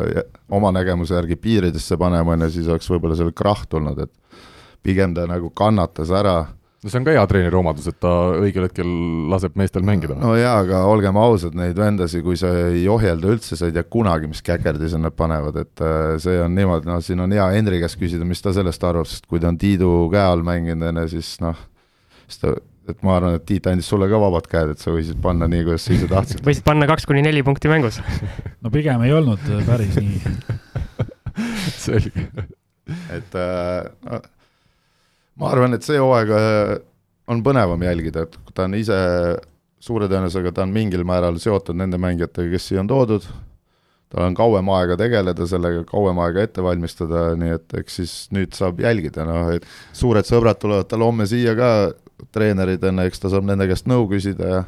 oma 0.52 0.70
nägemuse 0.74 1.16
järgi 1.16 1.38
piiridesse 1.40 1.98
panema, 1.98 2.36
on 2.36 2.46
ju, 2.46 2.54
siis 2.54 2.70
oleks 2.70 2.90
võib-olla 2.90 3.18
seal 3.18 3.34
krahh 3.36 3.66
tulnud, 3.70 3.98
et 4.06 4.46
pigem 4.86 5.14
ta 5.16 5.26
nagu 5.28 5.50
kannatas 5.50 6.12
ära 6.14 6.38
no 6.80 6.88
see 6.88 7.00
on 7.00 7.04
ka 7.04 7.12
hea 7.12 7.24
treeneri 7.28 7.58
omadus, 7.58 7.88
et 7.90 7.98
ta 8.00 8.10
õigel 8.40 8.64
hetkel 8.64 8.92
laseb 9.30 9.56
meestel 9.60 9.84
mängida. 9.86 10.16
no 10.20 10.32
jaa, 10.38 10.54
aga 10.62 10.84
olgem 10.88 11.18
ausad, 11.20 11.56
neid 11.58 11.76
vendasid, 11.76 12.24
kui 12.24 12.38
sa 12.40 12.52
ei 12.70 12.86
ohjelda 12.88 13.34
üldse, 13.34 13.58
sa 13.58 13.68
ei 13.68 13.74
tea 13.76 13.84
kunagi, 13.84 14.30
mis 14.30 14.40
käkerdi 14.44 14.88
nad 15.00 15.16
panevad, 15.16 15.58
et 15.60 15.84
äh, 15.84 16.14
see 16.22 16.38
on 16.40 16.56
niimoodi, 16.56 16.88
noh, 16.88 17.02
siin 17.04 17.20
on 17.20 17.36
hea 17.36 17.50
Henri 17.56 17.82
käest 17.82 18.00
küsida, 18.00 18.24
mis 18.28 18.40
ta 18.40 18.54
sellest 18.56 18.86
arvab, 18.86 19.08
sest 19.10 19.28
kui 19.28 19.42
ta 19.42 19.50
on 19.52 19.60
Tiidu 19.60 20.08
käe 20.12 20.24
all 20.24 20.46
mänginud, 20.46 20.88
on 20.88 21.02
ju, 21.04 21.12
siis 21.18 21.34
noh, 21.44 21.58
siis 22.30 22.42
ta, 22.42 22.54
et 22.90 23.04
ma 23.06 23.16
arvan, 23.18 23.36
et 23.38 23.46
Tiit 23.48 23.66
andis 23.70 23.88
sulle 23.90 24.08
ka 24.10 24.20
vabad 24.22 24.48
käed, 24.50 24.74
et 24.74 24.82
sa 24.82 24.94
võisid 24.94 25.20
panna 25.22 25.48
nii, 25.50 25.66
kuidas 25.66 25.86
sa 25.86 25.94
ise 25.96 26.08
tahtsid. 26.10 26.42
võisid 26.46 26.66
panna 26.66 26.88
kaks 26.90 27.06
kuni 27.10 27.24
neli 27.26 27.42
punkti 27.46 27.70
mängus. 27.70 28.00
no 28.62 28.72
pigem 28.74 29.02
ei 29.06 29.14
olnud 29.16 29.44
päris 29.68 29.98
nii. 30.00 30.22
selge. 31.86 32.28
et 33.12 33.36
äh, 33.38 33.90
no, 34.06 34.22
ma 35.40 35.52
arvan, 35.52 35.76
et 35.76 35.86
see 35.86 36.00
hooaeg 36.00 36.34
äh, 36.36 36.74
on 37.30 37.44
põnevam 37.46 37.82
jälgida, 37.86 38.26
et 38.26 38.40
ta 38.54 38.66
on 38.66 38.74
ise 38.78 38.98
suure 39.80 40.10
tõenäosusega, 40.10 40.52
ta 40.54 40.66
on 40.66 40.74
mingil 40.74 41.06
määral 41.08 41.38
seotud 41.40 41.78
nende 41.78 42.00
mängijatega, 42.00 42.50
kes 42.52 42.66
siia 42.68 42.82
on 42.82 42.90
toodud, 42.90 43.24
tal 44.10 44.26
on 44.26 44.36
kauem 44.36 44.68
aega 44.74 44.98
tegeleda 45.00 45.46
sellega, 45.48 45.84
kauem 45.88 46.18
aega 46.24 46.44
ette 46.44 46.64
valmistada, 46.64 47.30
nii 47.40 47.54
et 47.56 47.76
eks 47.80 48.00
siis 48.00 48.14
nüüd 48.34 48.56
saab 48.58 48.82
jälgida, 48.82 49.24
noh 49.28 49.52
et 49.54 49.66
suured 49.96 50.26
sõbrad 50.28 50.60
tulevad 50.60 50.90
tal 50.90 51.06
homme 51.06 51.28
siia 51.30 51.54
ka, 51.58 51.70
treenerid 52.34 52.84
on, 52.90 53.02
eks 53.06 53.22
ta 53.22 53.32
saab 53.32 53.46
nende 53.48 53.68
käest 53.70 53.88
nõu 53.90 54.08
küsida 54.10 54.50
ja 54.50 54.62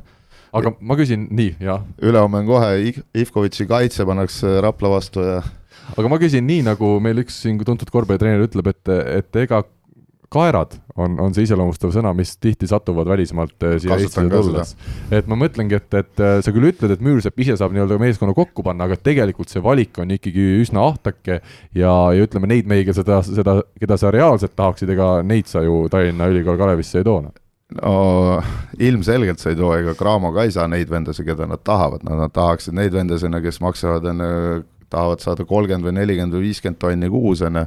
aga 0.52 0.74
ma 0.84 0.96
küsin 1.00 1.26
nii, 1.32 1.56
jah, 1.64 1.84
ülehomme 2.02 2.42
on 2.42 2.48
kohe 2.48 2.94
Ivkovitši 3.22 3.68
kaitse 3.70 4.06
pannakse 4.08 4.58
Rapla 4.64 4.96
vastu 4.96 5.24
ja 5.24 5.40
aga 5.96 6.10
ma 6.10 6.18
küsin 6.22 6.46
nii, 6.48 6.64
nagu 6.66 6.96
meil 7.04 7.22
üks 7.24 7.42
siin 7.44 7.60
tuntud 7.64 7.90
korvpallitreener 7.92 8.44
ütleb, 8.48 8.72
et, 8.72 8.92
et 9.22 9.40
ega 9.44 9.62
kaerad 10.32 10.78
on, 10.96 11.16
on 11.20 11.34
see 11.36 11.44
iseloomustav 11.46 11.92
sõna, 11.94 12.12
mis 12.16 12.34
tihti 12.40 12.68
satuvad 12.68 13.08
välismaalt 13.12 13.66
eh, 13.68 13.76
siia 13.82 13.96
Kasutan 13.96 14.28
Eestisse 14.28 14.48
tulles. 14.48 14.72
et 15.12 15.28
ma 15.28 15.36
mõtlengi, 15.40 15.76
et, 15.76 15.98
et 16.00 16.22
eh, 16.24 16.38
sa 16.44 16.54
küll 16.54 16.70
ütled, 16.70 16.94
et 16.94 17.04
Müürsepp 17.04 17.40
ise 17.44 17.56
saab 17.60 17.74
nii-öelda 17.76 17.98
meeskonna 18.00 18.34
kokku 18.36 18.64
panna, 18.64 18.88
aga 18.88 18.96
tegelikult 18.96 19.52
see 19.52 19.62
valik 19.64 20.00
on 20.02 20.14
ikkagi 20.16 20.46
üsna 20.62 20.86
ahtake 20.88 21.38
ja, 21.38 21.92
ja 22.16 22.24
ütleme, 22.24 22.48
neid 22.52 22.70
mehi, 22.70 22.86
kes 22.88 23.02
seda, 23.02 23.20
seda, 23.26 23.58
keda 23.80 24.00
sa 24.00 24.12
reaalselt 24.14 24.56
tahaksid, 24.56 24.92
ega 24.96 25.14
neid 25.26 25.50
sa 25.52 25.64
ju 25.66 25.84
Tallinna 25.92 26.30
Ülikool 26.32 26.60
Kalevisse 26.60 27.02
ei 27.02 27.08
too. 27.08 27.20
No 27.78 28.42
ilmselgelt 28.78 29.40
sa 29.40 29.52
ei 29.52 29.58
too, 29.58 29.72
ega 29.76 29.94
Cramo 29.98 30.32
ka 30.34 30.46
ei 30.46 30.52
saa 30.54 30.68
neid 30.70 30.90
vendasid, 30.90 31.26
keda 31.28 31.48
nad 31.50 31.62
tahavad, 31.64 32.04
nad, 32.06 32.18
nad 32.24 32.34
tahaksid 32.34 32.76
neid 32.76 32.94
vendasid, 32.94 33.34
kes 33.44 33.60
maksavad 33.64 34.08
enne, 34.12 34.28
tahavad 34.92 35.24
saada 35.24 35.46
kolmkümmend 35.48 35.88
või 35.88 35.96
nelikümmend 36.00 36.36
või 36.36 36.48
viiskümmend 36.48 36.80
tonni 36.82 37.10
kuus, 37.12 37.44
on 37.46 37.62
ju. 37.62 37.66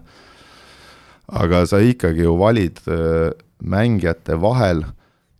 aga 1.42 1.64
sa 1.66 1.82
ikkagi 1.82 2.26
ju 2.28 2.36
valid 2.38 2.82
äh, 2.86 3.32
mängijate 3.66 4.38
vahel 4.42 4.84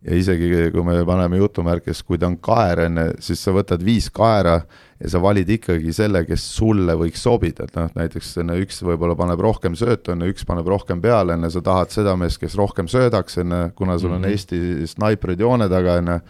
ja 0.06 0.14
isegi 0.14 0.48
kui 0.70 0.84
me 0.86 1.00
paneme 1.06 1.40
jutumärkis, 1.40 2.02
kui 2.06 2.18
ta 2.20 2.28
on 2.30 2.36
kaer, 2.42 2.84
on 2.86 3.00
ju, 3.00 3.06
siis 3.26 3.40
sa 3.42 3.54
võtad 3.54 3.82
viis 3.84 4.06
kaera 4.14 4.60
ja 5.02 5.10
sa 5.12 5.20
valid 5.22 5.50
ikkagi 5.56 5.92
selle, 5.94 6.22
kes 6.28 6.44
sulle 6.56 6.94
võiks 6.98 7.24
sobida, 7.26 7.66
et 7.66 7.74
noh, 7.76 7.90
näiteks 7.98 8.36
üks 8.62 8.80
võib-olla 8.86 9.16
paneb 9.18 9.42
rohkem 9.42 9.76
söötu, 9.78 10.14
on 10.14 10.22
ju, 10.22 10.34
üks 10.34 10.46
paneb 10.48 10.68
rohkem 10.70 11.02
peale, 11.02 11.34
on 11.34 11.48
ju, 11.48 11.56
sa 11.56 11.64
tahad 11.66 11.94
seda 11.94 12.14
meest, 12.16 12.40
kes 12.40 12.54
rohkem 12.58 12.88
söödaks, 12.90 13.40
on 13.42 13.56
ju, 13.56 13.62
kuna 13.76 13.98
sul 13.98 14.14
on 14.14 14.22
Mhm. 14.22 14.30
Eesti 14.30 14.86
snaiprid 14.86 15.40
joone 15.40 15.68
taga, 15.68 15.98
on 16.00 16.12
ju, 16.14 16.20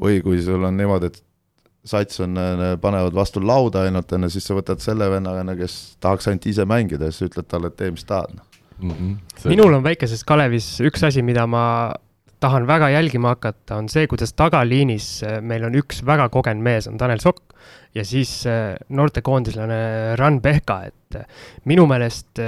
või 0.00 0.22
kui 0.22 0.42
sul 0.42 0.64
on 0.64 0.76
niimoodi, 0.76 1.06
et 1.06 1.22
sats 1.86 2.20
on, 2.20 2.36
panevad 2.80 3.14
vastu 3.14 3.40
lauda 3.40 3.86
ainult, 3.86 4.12
on 4.12 4.28
ju, 4.28 4.34
siis 4.36 4.44
sa 4.44 4.54
võtad 4.54 4.82
selle 4.82 5.08
venna, 5.10 5.40
on 5.40 5.54
ju, 5.54 5.60
kes 5.62 5.96
tahaks 6.00 6.28
ainult 6.28 6.46
ise 6.46 6.64
mängida 6.68 7.08
ja 7.08 7.14
siis 7.14 7.30
ütled 7.30 7.48
talle, 7.48 7.72
et 7.72 7.76
tee, 7.76 7.90
mis 7.90 8.04
tahad. 8.04 8.34
noh. 8.34 8.44
Mm 8.76 8.90
-hmm. 8.90 9.48
minul 9.48 9.72
on 9.72 9.82
väikeses 9.82 10.24
Kalevis 10.24 10.80
üks 10.84 11.02
asi, 11.06 11.22
mida 11.22 11.46
ma 11.46 11.94
tahan 12.40 12.66
väga 12.68 12.90
jälgima 12.90 13.32
hakata, 13.34 13.78
on 13.80 13.88
see, 13.88 14.06
kuidas 14.10 14.34
tagaliinis 14.36 15.08
äh, 15.24 15.38
meil 15.40 15.64
on 15.68 15.76
üks 15.78 16.02
väga 16.06 16.28
kogenud 16.32 16.64
mees, 16.64 16.88
on 16.90 16.98
Tanel 17.00 17.20
Sokk 17.22 17.54
ja 17.96 18.04
siis 18.04 18.32
äh, 18.50 18.74
noortekoondislane 18.88 19.78
Ran 20.20 20.40
Pehka, 20.44 20.78
et 20.90 21.18
äh, 21.20 21.26
minu 21.64 21.86
meelest 21.90 22.42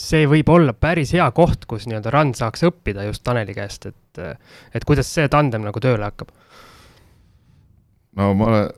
see 0.00 0.24
võib 0.30 0.50
olla 0.52 0.74
päris 0.76 1.14
hea 1.16 1.26
koht, 1.36 1.64
kus 1.70 1.88
nii-öelda 1.88 2.12
Ran 2.12 2.34
saaks 2.36 2.66
õppida 2.68 3.06
just 3.08 3.24
Taneli 3.24 3.56
käest, 3.56 3.88
et 3.90 4.00
et 4.14 4.84
kuidas 4.86 5.08
see 5.10 5.26
tandem 5.26 5.64
nagu 5.66 5.80
tööle 5.82 6.06
hakkab. 6.06 6.28
no 8.20 8.28
ma 8.38 8.50
olen, 8.50 8.68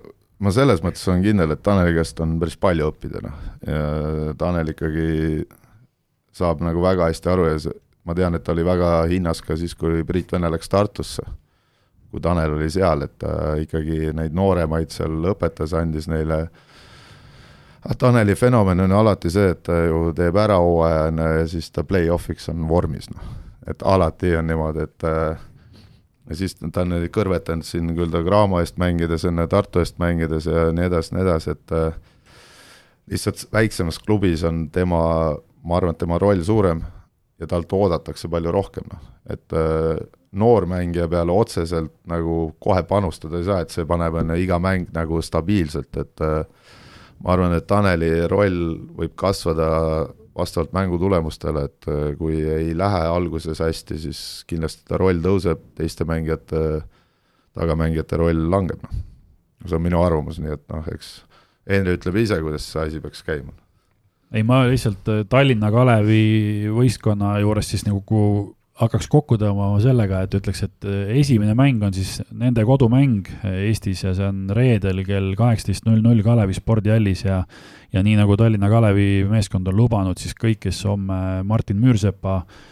ma 0.41 0.53
selles 0.55 0.81
mõttes 0.85 1.03
olen 1.11 1.27
kindel, 1.27 1.53
et 1.53 1.63
Taneli 1.67 1.97
käest 1.99 2.23
on 2.25 2.39
päris 2.41 2.57
palju 2.57 2.93
õppida, 2.93 3.25
noh, 3.27 3.43
ja 3.67 4.37
Tanel 4.39 4.73
ikkagi 4.73 5.45
saab 6.37 6.63
nagu 6.65 6.81
väga 6.85 7.11
hästi 7.11 7.33
aru 7.33 7.51
ja 7.51 7.59
see, 7.67 7.77
ma 8.07 8.15
tean, 8.15 8.35
et 8.35 8.45
ta 8.45 8.55
oli 8.55 8.65
väga 8.65 8.93
hinnas 9.11 9.43
ka 9.43 9.57
siis, 9.59 9.75
kui 9.75 10.05
Priit 10.07 10.33
Vene 10.33 10.51
läks 10.51 10.71
Tartusse, 10.71 11.25
kui 12.11 12.23
Tanel 12.23 12.55
oli 12.55 12.71
seal, 12.71 13.03
et 13.03 13.19
ta 13.19 13.57
ikkagi 13.61 14.13
neid 14.15 14.35
nooremaid 14.35 14.95
seal 14.95 15.33
õpetas, 15.35 15.75
andis 15.75 16.07
neile 16.09 16.47
Ah, 17.89 17.97
Taneli 17.99 18.35
fenomen 18.35 18.81
on 18.81 18.93
alati 18.93 19.31
see, 19.31 19.51
et 19.53 19.63
ta 19.63 19.77
ju 19.85 20.11
teeb 20.17 20.37
ära 20.43 20.57
hooaja, 20.59 21.05
on 21.11 21.21
ju, 21.23 21.27
ja 21.39 21.45
siis 21.51 21.69
ta 21.71 21.85
play-off'iks 21.87 22.49
on 22.51 22.65
vormis, 22.69 23.07
noh. 23.13 23.29
et 23.71 23.83
alati 23.87 24.33
on 24.37 24.49
niimoodi, 24.51 24.87
et 24.89 25.07
äh, 25.07 25.45
ja 26.31 26.39
siis 26.41 26.57
ta 26.59 26.83
on 26.83 26.97
kõrvetanud 27.15 27.67
siin 27.67 27.93
küll 27.95 28.11
ta 28.11 28.25
Graamo 28.27 28.59
eest 28.59 28.81
mängides, 28.83 29.29
enne 29.29 29.47
Tartu 29.47 29.85
eest 29.85 30.01
mängides 30.03 30.49
ja 30.51 30.67
nii 30.75 30.89
edasi, 30.89 31.15
nii 31.15 31.23
edasi, 31.29 31.55
et 31.55 31.77
äh, 31.79 32.01
lihtsalt 33.13 33.47
väiksemas 33.53 34.01
klubis 34.03 34.43
on 34.43 34.67
tema, 34.75 35.01
ma 35.63 35.79
arvan, 35.79 35.95
et 35.95 36.03
tema 36.03 36.19
roll 36.19 36.43
suurem 36.43 36.83
ja 37.41 37.49
talt 37.51 37.73
oodatakse 37.73 38.31
palju 38.33 38.53
rohkem, 38.55 38.87
noh, 38.93 39.03
et 39.31 39.57
äh, 39.57 39.99
noormängija 40.37 41.09
peale 41.09 41.33
otseselt 41.33 41.93
nagu 42.09 42.53
kohe 42.63 42.83
panustada 42.89 43.41
ei 43.41 43.49
saa, 43.49 43.63
et 43.65 43.75
see 43.75 43.87
paneb 43.89 44.19
enne 44.23 44.39
iga 44.41 44.59
mäng 44.63 44.91
nagu 44.97 45.21
stabiilselt, 45.25 45.97
et 46.01 46.25
äh, 46.25 46.45
ma 47.25 47.35
arvan, 47.35 47.57
et 47.57 47.67
Taneli 47.69 48.13
roll 48.33 48.63
võib 48.97 49.17
kasvada 49.19 49.69
vastavalt 50.37 50.73
mängu 50.77 50.99
tulemustele, 51.01 51.67
et 51.69 51.89
äh, 51.93 52.09
kui 52.19 52.41
ei 52.41 52.73
lähe 52.77 53.05
alguses 53.09 53.61
hästi, 53.65 54.01
siis 54.07 54.23
kindlasti 54.49 54.85
ta 54.89 55.01
roll 55.01 55.21
tõuseb, 55.25 55.63
teiste 55.79 56.09
mängijate, 56.09 56.83
tagamängijate 57.57 58.21
roll 58.21 58.49
langeb, 58.53 58.83
noh. 58.85 59.05
see 59.67 59.79
on 59.79 59.85
minu 59.85 60.03
arvamus, 60.05 60.41
nii 60.41 60.57
et 60.57 60.67
noh, 60.73 60.89
eks 60.93 61.15
Henri 61.67 61.97
ütleb 61.97 62.21
ise, 62.21 62.39
kuidas 62.45 62.69
see 62.71 62.85
asi 62.85 63.01
peaks 63.03 63.25
käima. 63.27 63.53
Ei, 64.35 64.43
ma 64.47 64.65
lihtsalt 64.67 65.09
äh, 65.13 65.25
Tallinna 65.31 65.71
Kalevi 65.75 66.69
võistkonna 66.75 67.37
juures 67.43 67.71
siis 67.73 67.87
nagu 67.87 68.21
hakkaks 68.77 69.09
kokku 69.09 69.39
tõmbama 69.41 69.79
sellega, 69.81 70.21
et 70.27 70.35
ütleks, 70.37 70.63
et 70.67 70.87
äh, 70.89 71.17
esimene 71.23 71.57
mäng 71.57 71.83
on 71.87 71.95
siis 71.97 72.19
nende 72.33 72.65
kodumäng 72.69 73.29
äh, 73.41 73.63
Eestis 73.71 74.05
ja 74.05 74.15
see 74.17 74.29
on 74.29 74.47
reedel 74.57 75.03
kell 75.07 75.35
kaheksateist 75.39 75.89
null 75.89 76.05
null 76.05 76.25
Kalevi 76.27 76.57
spordihallis 76.57 77.27
ja 77.27 77.43
ja 77.95 78.03
nii, 78.03 78.17
nagu 78.19 78.37
Tallinna 78.37 78.69
Kalevi 78.69 79.25
meeskond 79.31 79.69
on 79.71 79.79
lubanud, 79.79 80.19
siis 80.21 80.35
kõik, 80.37 80.67
kes 80.67 80.83
homme 80.85 81.45
Martin 81.47 81.79
Müürsepa 81.81 82.41
äh, 82.43 82.65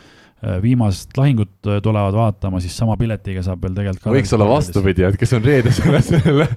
viimast 0.63 1.17
lahingut 1.17 1.53
tulevad 1.83 2.17
vaatama, 2.17 2.61
siis 2.61 2.77
sama 2.77 2.97
piletiga 3.01 3.43
saab 3.47 3.63
veel 3.65 3.77
tegelikult 3.77 4.15
võiks 4.17 4.35
olla 4.37 4.49
vastupidi, 4.51 5.07
et 5.09 5.21
kes 5.21 5.37
on 5.39 5.45
reedesel 5.45 6.01
selle 6.11 6.49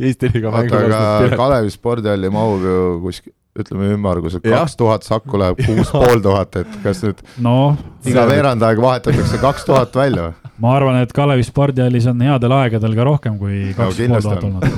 Eesti 0.00 0.32
liiga 0.34 0.54
mängu 0.54 0.80
aga 0.80 1.36
Kalevi 1.36 1.74
spordihalli 1.74 2.32
mahub 2.32 2.66
ju 2.66 2.80
kuskil 3.04 3.34
ütleme 3.58 3.90
ümmarguselt 3.94 4.44
kaks 4.46 4.76
tuhat 4.78 5.06
sakku 5.06 5.38
läheb 5.40 5.58
kuus 5.66 5.90
pool 5.94 6.22
tuhat, 6.22 6.60
et 6.62 6.76
kas 6.84 7.02
nüüd 7.04 7.22
no, 7.42 7.56
iga 8.06 8.26
veerand 8.30 8.62
aeg 8.66 8.82
vahetatakse 8.82 9.40
kaks 9.42 9.66
tuhat 9.68 9.96
välja 9.98 10.28
või? 10.28 10.36
ma 10.62 10.76
arvan, 10.78 11.00
et 11.02 11.12
Kalevi 11.16 11.46
spordihallis 11.46 12.06
on 12.10 12.22
headel 12.26 12.54
aegadel 12.60 12.94
ka 12.98 13.08
rohkem 13.10 13.38
kui 13.40 13.72
kaks 13.76 13.98
no, 14.06 14.14
pool 14.14 14.28
tuhat 14.28 14.46
olnud 14.46 14.68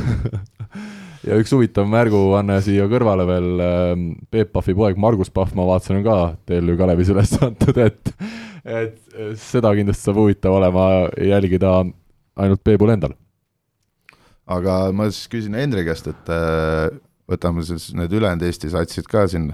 ja 1.26 1.38
üks 1.38 1.52
huvitav 1.54 1.88
märguanne 1.90 2.58
siia 2.64 2.88
kõrvale 2.90 3.26
veel, 3.28 3.50
ähm, 3.62 4.06
Peep 4.30 4.52
Pahvi 4.54 4.74
poeg 4.78 5.00
Margus 5.00 5.30
Pahv, 5.30 5.54
ma 5.58 5.66
vaatasin, 5.68 6.00
on 6.00 6.06
ka 6.06 6.18
teil 6.48 6.72
ju 6.72 6.78
Kalevis 6.80 7.12
üles 7.14 7.36
antud, 7.42 7.78
et 7.78 8.14
et 8.62 8.98
seda 9.42 9.72
kindlasti 9.74 10.06
saab 10.06 10.20
huvitav 10.22 10.54
olema 10.54 10.86
jälgida 11.18 11.80
ainult 12.38 12.62
Peebul 12.64 12.92
endal. 12.94 13.16
aga 14.46 14.76
ma 14.92 15.08
siis 15.10 15.30
küsin 15.30 15.56
Henri 15.58 15.84
käest, 15.86 16.08
et 16.10 16.30
äh, 16.30 16.92
võtame 17.30 17.64
siis 17.66 17.90
need 17.96 18.12
ülejäänud 18.12 18.46
Eesti 18.46 18.70
satsid 18.72 19.08
ka 19.10 19.26
siin 19.30 19.52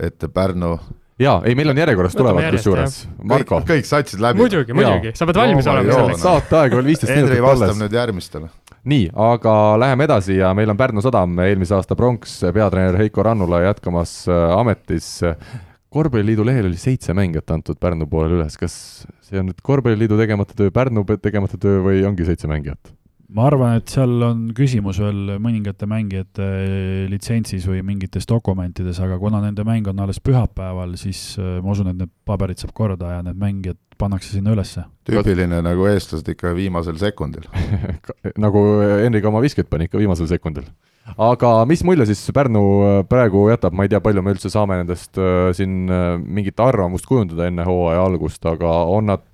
ette, 0.00 0.28
Pärnu. 0.28 0.74
jaa, 1.20 1.36
ei, 1.46 1.54
meil 1.54 1.70
on 1.70 1.78
järjekorras 1.78 2.16
tulevad 2.18 2.48
kusjuures, 2.56 2.96
Marko. 3.22 3.60
kõik 3.68 3.88
satsid 3.88 4.22
läbi. 4.24 4.42
muidugi, 4.42 4.76
muidugi, 4.76 5.14
sa 5.16 5.28
pead 5.28 5.40
valmis 5.40 5.68
olema 5.70 5.98
selleks. 6.00 6.24
saateaeg 6.24 6.78
on 6.80 6.88
viisteist 6.88 7.14
minutit 7.14 7.38
alles. 7.38 7.60
vastab 7.60 7.82
nüüd 7.84 7.98
järgmistele. 8.00 8.50
Nii, 8.88 9.08
aga 9.16 9.54
läheme 9.80 10.08
edasi 10.08 10.38
ja 10.38 10.52
meil 10.56 10.70
on 10.72 10.78
Pärnu 10.80 11.04
Sadam, 11.04 11.38
eelmise 11.44 11.76
aasta 11.76 11.96
pronks, 11.98 12.40
peatreener 12.54 12.98
Heiko 13.00 13.24
Rannula 13.24 13.62
jätkamas 13.64 14.24
äh, 14.28 14.58
ametis. 14.58 15.20
korvpalliliidu 15.94 16.44
lehel 16.44 16.66
oli 16.66 16.76
seitse 16.80 17.14
mängijat 17.14 17.50
antud 17.54 17.78
Pärnu 17.80 18.06
poolel 18.10 18.40
üles, 18.40 18.58
kas 18.58 18.74
see 19.22 19.38
on 19.38 19.48
nüüd 19.50 19.62
korvpalliliidu 19.62 20.18
tegemata 20.18 20.56
töö, 20.58 20.74
Pärnu 20.74 21.06
tegemata 21.22 21.60
töö 21.60 21.80
või 21.86 22.04
ongi 22.08 22.26
seitse 22.26 22.50
mängijat? 22.50 22.94
ma 23.34 23.48
arvan, 23.48 23.78
et 23.80 23.90
seal 23.90 24.22
on 24.22 24.42
küsimus 24.54 25.00
veel 25.02 25.36
mõningate 25.42 25.88
mängijate 25.90 26.48
litsentsis 27.10 27.64
või 27.66 27.80
mingites 27.86 28.28
dokumentides, 28.30 29.00
aga 29.02 29.16
kuna 29.18 29.40
nende 29.42 29.64
mäng 29.66 29.88
on 29.90 30.02
alles 30.04 30.20
pühapäeval, 30.22 30.94
siis 31.00 31.34
äh, 31.40 31.58
ma 31.64 31.74
usun, 31.74 31.90
et 31.90 31.98
need 31.98 32.12
paberid 32.28 32.60
saab 32.62 32.74
korda 32.76 33.16
ja 33.16 33.24
need 33.26 33.40
mängijad 33.40 33.80
pannakse 33.98 34.32
sinna 34.34 34.54
ülesse. 34.54 34.86
tüüpiline 35.08 35.60
nagu 35.64 35.86
eestlased 35.90 36.28
ikka 36.34 36.54
viimasel 36.56 36.98
sekundil 37.00 37.46
nagu 38.44 38.64
Henrik 39.04 39.26
oma 39.30 39.42
visket 39.44 39.70
pani 39.70 39.88
ikka 39.88 40.00
viimasel 40.00 40.30
sekundil 40.30 40.68
aga 41.20 41.50
mis 41.68 41.82
mulje 41.86 42.06
siis 42.08 42.22
Pärnu 42.34 42.62
äh, 42.84 42.96
praegu 43.08 43.46
jätab, 43.50 43.76
ma 43.76 43.84
ei 43.84 43.92
tea, 43.92 44.00
palju 44.04 44.24
me 44.24 44.34
üldse 44.34 44.50
saame 44.52 44.78
nendest 44.80 45.20
äh, 45.20 45.50
siin 45.56 45.84
äh, 45.92 46.16
mingit 46.18 46.60
arvamust 46.62 47.06
kujundada 47.08 47.48
enne 47.50 47.66
hooaja 47.68 48.04
algust, 48.08 48.44
aga 48.48 48.72
on 48.90 49.10
nad 49.12 49.24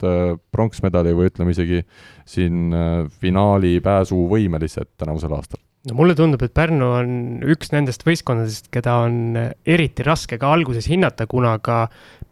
pronksmedali 0.50 1.14
või 1.16 1.30
ütleme 1.30 1.54
isegi 1.54 1.82
siin 2.28 2.74
finaali 3.20 3.78
pääsu 3.84 4.18
võimelised 4.30 4.90
tänavusel 5.00 5.34
aastal? 5.36 5.60
no 5.88 5.96
mulle 5.96 6.16
tundub, 6.18 6.42
et 6.44 6.54
Pärnu 6.56 6.90
on 6.98 7.12
üks 7.54 7.72
nendest 7.72 8.04
võistkondadest, 8.06 8.68
keda 8.74 8.98
on 9.06 9.38
eriti 9.64 10.04
raske 10.06 10.38
ka 10.40 10.50
alguses 10.52 10.90
hinnata, 10.90 11.28
kuna 11.30 11.56
ka 11.62 11.86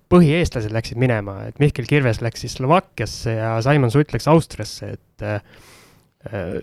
põhieestlased 0.08 0.72
läksid 0.72 1.00
minema, 1.00 1.40
et 1.50 1.58
Mihkel 1.60 1.88
Kirves 1.88 2.22
läks 2.24 2.44
siis 2.44 2.56
Slovakkiasse 2.58 3.34
ja 3.36 3.56
Simon 3.64 3.92
Sutt 3.92 4.14
läks 4.14 4.28
Austriasse, 4.30 4.94
et 4.96 5.26
äh, 5.26 6.56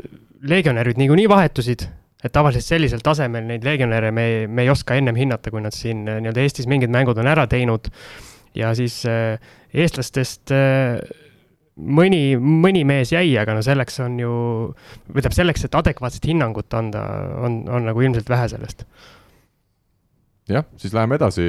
legionärid 0.46 0.98
niikuinii 1.02 1.30
vahetusid 1.30 1.88
et 2.26 2.34
tavaliselt 2.34 2.66
sellisel 2.66 3.04
tasemel 3.06 3.46
neid 3.46 3.66
legionäre 3.66 4.12
me, 4.16 4.26
me 4.50 4.66
ei 4.66 4.72
oska 4.74 4.98
ennem 4.98 5.18
hinnata, 5.20 5.52
kui 5.54 5.62
nad 5.64 5.76
siin 5.76 6.06
äh, 6.10 6.22
nii-öelda 6.24 6.46
Eestis 6.46 6.70
mingid 6.72 6.94
mängud 6.94 7.20
on 7.22 7.30
ära 7.30 7.46
teinud. 7.52 7.92
ja 8.56 8.72
siis 8.76 9.02
äh, 9.10 9.36
eestlastest 9.76 10.54
äh, 10.56 10.96
mõni, 11.76 12.38
mõni 12.40 12.86
mees 12.88 13.12
jäi, 13.12 13.36
aga 13.38 13.58
no 13.58 13.64
selleks 13.66 14.00
on 14.06 14.16
ju, 14.20 14.32
või 15.10 15.20
tähendab 15.20 15.36
selleks, 15.36 15.66
et 15.68 15.76
adekvaatset 15.76 16.30
hinnangut 16.32 16.74
anda, 16.74 17.04
on, 17.44 17.66
on 17.68 17.90
nagu 17.90 18.06
ilmselt 18.06 18.32
vähe 18.32 18.48
sellest. 18.54 18.86
Jah, 20.50 20.66
siis 20.78 20.94
läheme 20.94 21.20
edasi, 21.20 21.46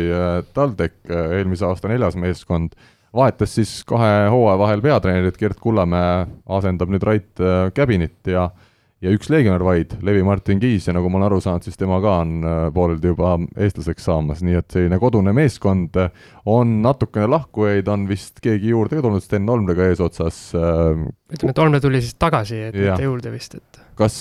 TalTech, 0.55 1.01
eelmise 1.11 1.67
aasta 1.69 1.91
neljas 1.91 2.17
meeskond, 2.21 2.77
vahetas 3.17 3.57
siis 3.59 3.79
kahe 3.89 4.29
hooaja 4.33 4.59
vahel 4.61 4.85
peatreenerit, 4.85 5.37
Gerd 5.41 5.61
Kullamäe 5.61 6.27
asendab 6.59 6.93
nüüd 6.93 7.05
Rait 7.07 7.45
Käbinit 7.77 8.33
ja 8.33 8.49
äh, 8.49 8.73
ja 9.05 9.13
üks 9.13 9.29
legionär 9.31 9.63
vaid, 9.65 9.93
Levi-Martin 10.05 10.61
Kiis 10.61 10.89
ja 10.89 10.95
nagu 10.97 11.11
ma 11.13 11.19
olen 11.19 11.29
aru 11.29 11.41
saanud, 11.45 11.67
siis 11.67 11.77
tema 11.79 11.99
ka 12.03 12.15
on 12.23 12.33
äh, 12.41 12.61
pooleldi 12.75 13.13
juba 13.13 13.35
eestlaseks 13.67 14.09
saamas, 14.09 14.41
nii 14.47 14.57
et 14.61 14.73
selline 14.73 14.99
kodune 15.03 15.35
meeskond 15.37 15.99
äh, 16.01 16.25
on 16.49 16.79
natukene 16.85 17.29
lahkujaid, 17.31 17.91
on 17.93 18.07
vist 18.09 18.41
keegi 18.45 18.73
juurde 18.73 18.97
ka 18.97 19.05
tulnud, 19.05 19.25
Sten 19.25 19.49
Olmrega 19.53 19.91
eesotsas. 19.91 20.41
Äh, 20.57 21.05
ütleme, 21.37 21.53
et 21.53 21.63
Olmre 21.67 21.83
tuli 21.85 22.01
siis 22.05 22.17
tagasi, 22.19 22.63
et 22.71 22.79
mitte 22.79 23.05
juurde 23.05 23.35
vist, 23.35 23.59
et. 23.61 23.83
kas, 24.01 24.19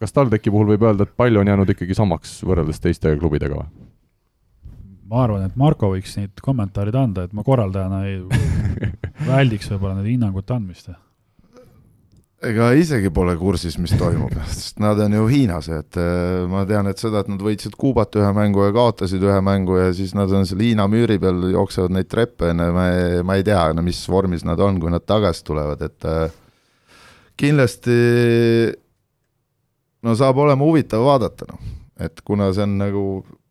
kas 0.00 0.14
TalTechi 0.16 0.52
puhul 0.52 0.74
võib 0.74 0.86
öelda, 0.86 1.06
et 1.06 1.16
palju 1.16 1.42
on 1.42 1.50
jäänud 1.52 1.74
ikkagi 1.74 1.96
samaks 1.96 2.38
võrreldes 2.46 2.82
teiste 2.82 3.14
klubidega 3.20 3.58
või? 3.60 3.70
ma 5.10 5.24
arvan, 5.26 5.46
et 5.46 5.56
Marko 5.60 5.92
võiks 5.92 6.16
neid 6.18 6.40
kommentaarid 6.42 6.96
anda, 6.98 7.26
et 7.26 7.34
ma 7.36 7.44
korraldajana 7.46 8.04
ei 8.08 8.20
väldiks 9.30 9.70
võib-olla 9.72 9.98
nende 9.98 10.10
hinnangute 10.10 10.56
andmist 10.56 10.94
ega 12.44 12.70
isegi 12.76 13.10
pole 13.14 13.34
kursis, 13.40 13.76
mis 13.80 13.94
toimub, 13.98 14.34
sest 14.50 14.80
nad 14.82 14.98
on 15.00 15.16
ju 15.16 15.26
Hiinas, 15.30 15.68
et 15.72 15.98
äh, 16.00 16.44
ma 16.50 16.64
tean, 16.68 16.88
et 16.90 17.00
seda, 17.00 17.22
et 17.22 17.30
nad 17.32 17.42
võitsid 17.42 17.76
Kuubat 17.80 18.16
ühe 18.20 18.30
mängu 18.36 18.66
ja 18.66 18.74
kaotasid 18.74 19.24
ühe 19.24 19.40
mängu 19.44 19.78
ja 19.80 19.90
siis 19.96 20.14
nad 20.16 20.32
on 20.34 20.46
seal 20.48 20.62
Hiina 20.64 20.86
müüri 20.90 21.18
peal, 21.22 21.40
jooksevad 21.54 21.94
neid 21.96 22.10
treppe, 22.12 22.52
ma 22.54 22.88
ei, 22.92 23.20
ma 23.26 23.38
ei 23.38 23.46
tea, 23.46 23.66
mis 23.84 24.02
vormis 24.10 24.44
nad 24.46 24.60
on, 24.64 24.80
kui 24.82 24.92
nad 24.92 25.04
tagasi 25.06 25.44
tulevad, 25.46 25.84
et 25.88 26.08
äh, 26.10 26.40
kindlasti 27.40 27.98
no 30.04 30.14
saab 30.18 30.40
olema 30.44 30.66
huvitav 30.66 31.04
vaadata, 31.06 31.48
noh, 31.50 31.74
et 32.04 32.22
kuna 32.26 32.50
see 32.54 32.66
on 32.66 32.78
nagu 32.80 33.04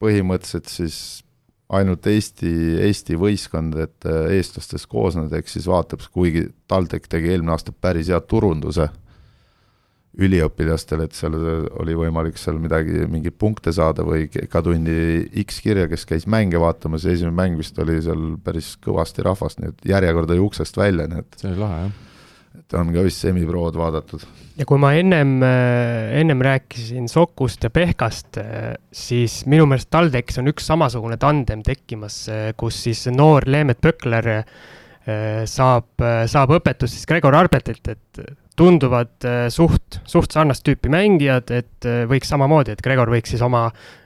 põhimõtteliselt 0.03 0.71
siis 0.71 0.97
ainult 1.73 2.05
Eesti, 2.09 2.49
Eesti 2.85 3.17
võistkond, 3.17 3.77
et 3.81 4.09
äh, 4.09 4.35
eestlastest 4.37 4.89
koosnenud, 4.91 5.33
ehk 5.33 5.49
siis 5.49 5.65
vaatab, 5.69 6.03
kuigi 6.13 6.45
TalTech 6.69 7.09
tegi 7.09 7.31
eelmine 7.33 7.55
aasta 7.55 7.73
päris 7.73 8.11
hea 8.11 8.19
turunduse 8.29 8.89
üliõpilastele, 10.13 11.07
et 11.07 11.17
seal 11.17 11.33
oli 11.81 11.95
võimalik 11.97 12.37
seal 12.37 12.59
midagi, 12.61 13.07
mingeid 13.09 13.33
punkte 13.41 13.73
saada 13.73 14.05
või 14.05 14.27
Kadundi 14.29 15.23
X 15.41 15.63
kirja, 15.65 15.87
kes 15.89 16.05
käis 16.05 16.27
mänge 16.29 16.61
vaatamas 16.61 17.07
ja 17.07 17.15
esimene 17.15 17.33
mäng 17.39 17.57
vist 17.57 17.79
oli 17.81 17.97
seal 18.05 18.35
päris 18.45 18.75
kõvasti 18.83 19.25
rahvast, 19.25 19.63
nii 19.63 19.73
et 19.73 19.87
järjekord 19.95 20.35
oli 20.35 20.45
uksest 20.45 20.77
välja, 20.77 21.09
nii 21.09 21.25
et 21.25 21.39
see 21.41 21.49
oli 21.49 21.63
lahe, 21.63 21.85
jah 21.87 22.02
et 22.59 22.75
on 22.77 22.91
ka 22.93 23.03
vist 23.05 23.23
semiprood 23.23 23.77
vaadatud. 23.77 24.23
ja 24.59 24.67
kui 24.69 24.79
ma 24.81 24.93
ennem, 24.97 25.35
äh, 25.45 26.13
ennem 26.19 26.41
rääkisin 26.45 27.09
Sokust 27.09 27.65
ja 27.65 27.71
Pehkast, 27.73 28.37
äh, 28.37 28.75
siis 28.91 29.43
minu 29.49 29.65
meelest 29.69 29.89
TalTechis 29.93 30.39
on 30.41 30.51
üks 30.51 30.69
samasugune 30.69 31.17
tandem 31.21 31.63
tekkimas, 31.65 32.23
äh, 32.29 32.51
kus 32.57 32.83
siis 32.85 33.07
noor 33.11 33.47
Leemet 33.47 33.81
Pökler 33.81 34.31
saab, 35.03 35.99
saab 36.31 36.51
õpetust 36.55 36.95
siis 36.95 37.07
Gregor 37.09 37.35
Arbetilt, 37.35 37.89
et 37.91 38.19
tunduvad 38.55 39.25
suht, 39.51 39.97
suht 40.07 40.31
sarnast 40.31 40.63
tüüpi 40.63 40.87
mängijad, 40.87 41.51
et 41.51 41.87
võiks 42.07 42.31
samamoodi, 42.31 42.71
et 42.71 42.83
Gregor 42.85 43.11
võiks 43.11 43.33
siis 43.33 43.43
oma 43.43 43.65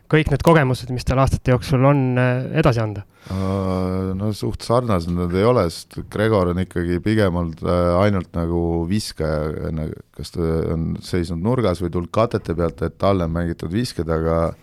kõik 0.10 0.32
need 0.34 0.42
kogemused, 0.42 0.90
mis 0.90 1.06
tal 1.06 1.22
aastate 1.22 1.54
jooksul 1.54 1.86
on, 1.86 2.02
edasi 2.18 2.82
anda? 2.82 3.06
No 3.28 4.30
suht 4.36 4.64
sarnased 4.64 5.12
nad 5.12 5.34
ei 5.36 5.44
ole, 5.44 5.66
sest 5.72 5.98
Gregor 6.12 6.54
on 6.54 6.62
ikkagi 6.62 7.02
pigem 7.04 7.36
olnud 7.42 7.64
ainult 8.00 8.32
nagu 8.38 8.62
viskaja, 8.88 9.68
kas 10.16 10.32
ta 10.36 10.48
on 10.76 10.94
seisnud 11.04 11.44
nurgas 11.44 11.82
või 11.84 11.92
tulnud 11.94 12.14
katete 12.14 12.56
pealt, 12.56 12.82
et 12.86 12.98
talle 13.02 13.28
on 13.28 13.36
mängitud 13.36 13.74
visked, 13.74 14.08
aga 14.08 14.54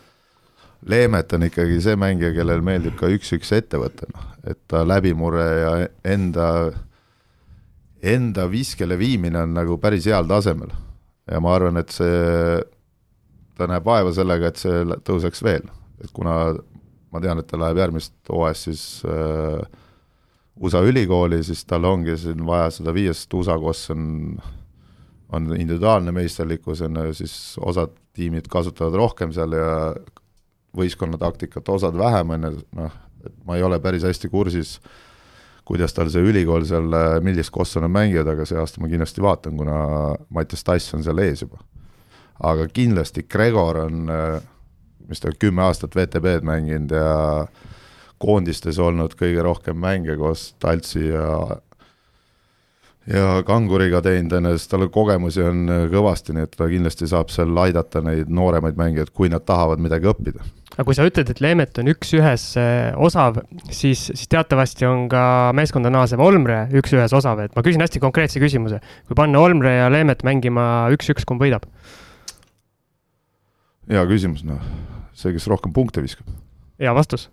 Leemet 0.85 1.33
on 1.33 1.47
ikkagi 1.47 1.79
see 1.81 1.97
mängija, 1.97 2.35
kellel 2.37 2.61
meeldib 2.65 2.97
ka 3.01 3.09
üks-üks 3.09 3.55
ette 3.57 3.81
võtta, 3.81 4.09
noh, 4.13 4.27
et 4.45 4.59
ta 4.69 4.83
läbimurre 4.85 5.47
ja 5.49 5.71
enda, 6.13 6.49
enda 8.05 8.45
viskele 8.53 8.99
viimine 9.01 9.41
on 9.47 9.55
nagu 9.57 9.79
päris 9.81 10.05
heal 10.11 10.29
tasemel. 10.29 10.75
ja 11.31 11.41
ma 11.41 11.55
arvan, 11.57 11.81
et 11.81 11.89
see, 11.89 12.61
ta 13.57 13.69
näeb 13.71 13.87
vaeva 13.87 14.13
sellega, 14.13 14.53
et 14.53 14.61
see 14.61 14.85
tõuseks 15.09 15.41
veel, 15.45 15.65
et 16.05 16.13
kuna 16.13 16.53
ma 17.15 17.23
tean, 17.23 17.41
et 17.41 17.49
ta 17.49 17.59
läheb 17.61 17.79
järgmist 17.79 18.15
hooajast 18.33 18.69
siis 18.69 18.85
äh, 19.07 19.63
USA 20.61 20.83
ülikooli, 20.87 21.43
siis 21.47 21.65
tal 21.67 21.87
ongi 21.89 22.17
siin 22.19 22.45
vaja 22.47 22.71
seda 22.75 22.95
viia, 22.95 23.15
sest 23.15 23.35
USA, 23.35 23.57
kus 23.59 23.87
on, 23.95 24.05
on 25.35 25.49
individuaalne 25.57 26.15
meisterlikkus, 26.15 26.85
on 26.87 27.01
ju, 27.09 27.15
siis 27.23 27.35
osad 27.63 27.95
tiimid 28.15 28.47
kasutavad 28.51 28.95
rohkem 28.99 29.33
seal 29.35 29.57
ja 29.57 29.71
võistkonna 30.75 31.19
taktikat, 31.19 31.69
osad 31.71 31.99
vähem, 31.99 32.37
on 32.37 32.47
ju, 32.49 32.55
noh, 32.79 32.95
et 33.25 33.35
ma 33.47 33.59
ei 33.59 33.67
ole 33.67 33.81
päris 33.83 34.07
hästi 34.07 34.31
kursis, 34.31 34.77
kuidas 35.67 35.95
tal 35.97 36.11
see 36.13 36.23
ülikool 36.23 36.67
seal, 36.69 36.87
millist 37.25 37.51
kossu 37.55 37.83
nad 37.83 37.91
mängivad, 37.91 38.35
aga 38.35 38.47
see 38.47 38.59
aasta 38.61 38.83
ma 38.83 38.91
kindlasti 38.91 39.23
vaatan, 39.25 39.57
kuna 39.59 39.79
Mattias 40.35 40.67
Tass 40.67 40.95
on 40.95 41.03
seal 41.07 41.23
ees 41.25 41.43
juba. 41.47 41.63
aga 42.45 42.67
kindlasti 42.69 43.23
Gregor 43.31 43.79
on, 43.87 44.11
mis 45.09 45.23
ta 45.23 45.33
kümme 45.39 45.65
aastat 45.67 45.97
VTB-d 45.97 46.47
mänginud 46.47 46.95
ja 46.95 47.13
koondistes 48.23 48.79
olnud 48.81 49.17
kõige 49.19 49.45
rohkem 49.45 49.79
mänge 49.81 50.17
koos 50.21 50.53
Taltsi 50.63 51.09
ja 51.09 51.61
ja 53.05 53.43
Kanguriga 53.45 54.01
teinud, 54.01 54.33
on 54.33 54.49
ju, 54.49 54.59
sest 54.59 54.71
tal 54.73 54.87
kogemusi 54.89 55.43
on 55.45 55.67
kõvasti, 55.93 56.33
nii 56.33 56.47
et 56.47 56.55
ta 56.57 56.69
kindlasti 56.71 57.09
saab 57.11 57.33
seal 57.33 57.53
aidata 57.67 58.01
neid 58.05 58.31
nooremaid 58.33 58.79
mängijaid, 58.81 59.13
kui 59.13 59.29
nad 59.33 59.45
tahavad 59.45 59.83
midagi 59.85 60.09
õppida 60.09 60.45
aga 60.75 60.87
kui 60.89 60.97
sa 60.97 61.07
ütled, 61.07 61.29
et 61.31 61.41
Leemet 61.43 61.79
on 61.79 61.91
üks-ühes 61.93 62.47
äh, 62.59 62.95
osav, 62.99 63.39
siis, 63.71 64.09
siis 64.11 64.31
teatavasti 64.31 64.87
on 64.89 65.07
ka 65.13 65.53
meeskonda 65.57 65.93
naasev 65.95 66.23
Olmre 66.25 66.65
üks-ühes 66.75 67.15
osav, 67.15 67.45
et 67.45 67.55
ma 67.55 67.63
küsin 67.67 67.85
hästi 67.85 68.03
konkreetse 68.03 68.43
küsimuse. 68.43 68.81
kui 69.07 69.19
panna 69.19 69.43
Olmre 69.43 69.77
ja 69.77 69.93
Leemet 69.93 70.25
mängima 70.27 70.89
üks-üks, 70.95 71.27
kumb 71.29 71.45
võidab? 71.45 71.69
hea 73.91 74.03
küsimus, 74.09 74.43
noh, 74.49 74.65
see, 75.15 75.33
kes 75.35 75.49
rohkem 75.51 75.73
punkte 75.75 76.05
viskab. 76.05 76.29
hea 76.81 76.95
vastus 76.95 77.29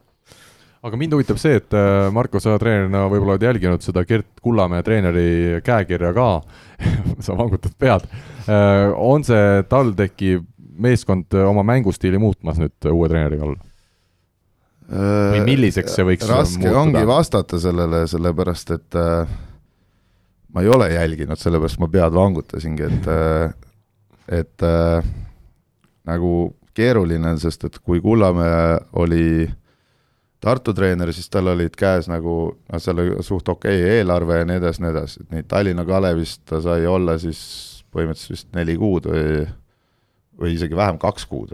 aga 0.81 0.97
mind 0.97 1.13
huvitab 1.15 1.39
see, 1.41 1.59
et 1.61 1.77
äh, 1.77 2.09
Marko, 2.13 2.41
sa 2.41 2.57
treenerina 2.61 3.05
võib-olla 3.11 3.37
oled 3.37 3.45
jälginud 3.45 3.85
seda 3.85 4.03
Gert 4.09 4.41
Kullamäe 4.41 4.85
treeneri 4.85 5.61
käekirja 5.65 6.13
ka 6.17 6.29
sa 7.25 7.35
vangutad 7.37 7.75
pead. 7.77 8.07
Äh, 8.49 8.89
on 8.97 9.25
see 9.27 9.61
TalTechi 9.69 10.39
meeskond 10.81 11.37
äh, 11.37 11.45
oma 11.45 11.65
mängustiili 11.67 12.21
muutmas 12.21 12.61
nüüd 12.61 12.91
uue 12.93 13.11
treeneri 13.11 13.41
all? 13.41 13.59
või 14.91 15.39
milliseks 15.45 15.93
see 15.95 16.03
võiks 16.03 16.27
raske 16.27 16.59
muutuda? 16.59 16.79
ongi 16.81 17.01
vastata 17.07 17.59
sellele, 17.63 18.01
sellepärast 18.11 18.73
et 18.75 18.97
äh, 18.99 19.29
ma 20.51 20.63
ei 20.63 20.71
ole 20.71 20.89
jälginud, 20.91 21.39
sellepärast 21.39 21.79
ma 21.79 21.87
pead 21.91 22.15
vangutasingi, 22.15 22.89
et 22.89 23.07
äh, 23.07 23.53
et 24.41 24.65
äh, 24.67 25.05
nagu 26.07 26.33
keeruline 26.77 27.33
on, 27.33 27.39
sest 27.41 27.65
et 27.67 27.79
kui 27.79 28.01
Kullamäe 28.03 28.77
oli 29.01 29.25
Tartu 30.41 30.73
treener, 30.73 31.11
siis 31.13 31.29
tal 31.29 31.51
olid 31.51 31.75
käes 31.77 32.07
nagu 32.09 32.35
noh, 32.57 32.79
seal 32.81 32.97
oli 32.97 33.23
suht 33.25 33.49
okei 33.49 33.83
okay 33.83 33.97
eelarve 33.99 34.39
ja 34.39 34.47
nii 34.49 34.57
edasi, 34.57 34.81
nii 34.81 34.89
edasi, 34.89 35.21
et 35.21 35.35
nii 35.35 35.43
Tallinna 35.49 35.85
Kalevist 35.85 36.41
ta 36.49 36.61
sai 36.65 36.87
olla 36.89 37.17
siis 37.21 37.41
põhimõtteliselt 37.93 38.33
vist 38.33 38.55
neli 38.57 38.73
kuud 38.79 39.05
või 39.11 39.43
või 40.41 40.55
isegi 40.55 40.77
vähem, 40.77 40.97
kaks 41.01 41.27
kuud, 41.29 41.53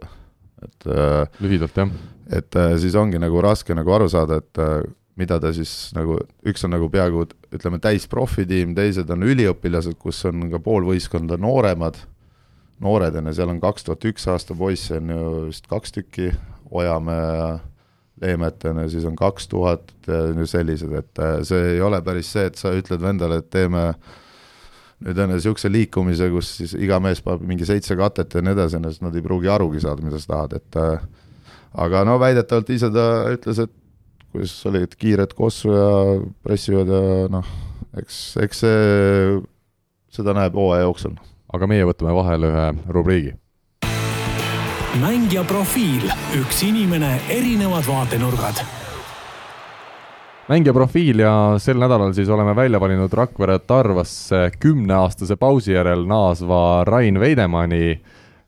et 0.64 0.88
äh, 0.88 1.40
lühidalt, 1.44 1.76
jah. 1.78 1.92
et 2.32 2.56
äh, 2.60 2.76
siis 2.82 2.96
ongi 2.96 3.20
nagu 3.22 3.42
raske 3.44 3.76
nagu 3.76 3.94
aru 3.94 4.08
saada, 4.12 4.40
et 4.40 4.62
äh, 4.64 4.80
mida 5.20 5.40
ta 5.44 5.52
siis 5.56 5.92
nagu, 5.98 6.20
üks 6.48 6.64
on 6.66 6.76
nagu 6.76 6.90
peaaegu 6.94 7.26
ütleme, 7.56 7.82
täisprofitiim, 7.84 8.76
teised 8.78 9.10
on 9.14 9.26
üliõpilased, 9.28 9.98
kus 10.00 10.24
on 10.30 10.48
ka 10.54 10.62
pool 10.64 10.88
võistkonda 10.88 11.40
nooremad, 11.42 12.00
noored 12.84 13.16
on 13.18 13.30
ju, 13.30 13.38
seal 13.38 13.54
on 13.54 13.64
kaks 13.64 13.88
tuhat 13.88 14.06
üks 14.12 14.28
aasta 14.30 14.56
poisse 14.58 15.00
on 15.00 15.10
ju 15.14 15.26
vist 15.48 15.68
kaks 15.72 15.96
tükki, 15.96 16.32
Ojamäe 16.68 17.28
ja 17.32 17.50
Leemet 18.22 18.66
on 18.68 18.84
ju, 18.84 18.90
siis 18.92 19.06
on 19.08 19.16
kaks 19.16 19.48
tuhat 19.48 19.92
ja 20.08 20.46
sellised, 20.46 20.94
et 20.94 21.22
see 21.48 21.76
ei 21.76 21.82
ole 21.82 22.02
päris 22.04 22.32
see, 22.34 22.48
et 22.50 22.60
sa 22.60 22.74
ütled 22.76 23.02
vendale, 23.02 23.40
et 23.42 23.50
teeme 23.54 23.90
äh, 23.92 24.16
nüüd 25.06 25.20
on 25.22 25.30
niisuguse 25.30 25.70
liikumise, 25.70 26.30
kus 26.34 26.50
siis 26.60 26.74
iga 26.80 26.98
mees 27.04 27.22
paneb 27.26 27.46
mingi 27.46 27.68
seitse 27.70 27.98
katet 28.00 28.34
ja 28.34 28.42
nii 28.44 28.56
edasi, 28.56 28.82
sest 28.88 29.04
nad 29.06 29.16
ei 29.16 29.26
pruugi 29.26 29.52
arugi 29.54 29.82
saada, 29.84 30.06
mida 30.06 30.22
sa 30.22 30.32
tahad, 30.34 30.58
et 30.58 30.80
äh, 30.82 31.04
aga 31.86 32.04
no 32.08 32.18
väidetavalt 32.22 32.72
ise 32.74 32.90
ta 32.94 33.08
ütles, 33.34 33.62
et 33.68 33.76
kuidas 34.34 34.56
olid 34.70 34.98
kiired 34.98 35.36
kossu 35.38 35.74
ja 35.74 35.92
pressivad 36.46 36.90
ja 36.94 37.04
noh, 37.34 37.52
eks, 38.02 38.22
eks 38.42 38.64
see, 38.66 39.38
seda 40.18 40.34
näeb 40.38 40.58
hooaja 40.58 40.88
jooksul. 40.88 41.18
Aga 41.54 41.68
meie 41.68 41.86
võtame 41.88 42.16
vahele 42.16 42.52
ühe 42.52 42.66
rubriigi. 42.90 43.36
mängija 45.02 45.44
profiil, 45.44 46.10
üks 46.40 46.64
inimene, 46.66 47.20
erinevad 47.30 47.86
vaatenurgad 47.88 48.66
mängija 50.48 50.74
profiil 50.74 51.20
ja 51.20 51.32
sel 51.60 51.80
nädalal 51.80 52.14
siis 52.16 52.30
oleme 52.30 52.56
välja 52.56 52.80
valinud 52.80 53.14
Rakvere 53.14 53.60
Tarvasse 53.60 54.52
kümneaastase 54.60 55.36
pausi 55.36 55.74
järel 55.74 56.06
naasva 56.08 56.84
Rain 56.88 57.20
Veidemanni. 57.20 58.00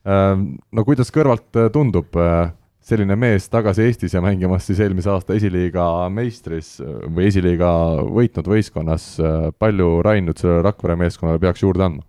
Ähm, 0.08 0.46
no 0.72 0.86
kuidas 0.88 1.12
kõrvalt 1.12 1.52
tundub 1.74 2.16
äh, 2.16 2.54
selline 2.90 3.18
mees 3.20 3.50
tagasi 3.52 3.84
Eestis 3.86 4.16
ja 4.16 4.22
mängimas 4.24 4.66
siis 4.68 4.80
eelmise 4.80 5.12
aasta 5.12 5.36
esiliiga 5.36 5.84
meistris 6.14 6.78
äh, 6.82 7.02
või 7.12 7.28
esiliiga 7.30 7.72
võitnud 8.08 8.48
võistkonnas, 8.48 9.12
äh, 9.20 9.50
palju 9.60 10.00
Rain 10.06 10.30
nüüd 10.30 10.40
sellele 10.40 10.64
Rakvere 10.70 10.96
meeskonnale 11.04 11.42
peaks 11.44 11.66
juurde 11.66 11.86
andma? 11.90 12.08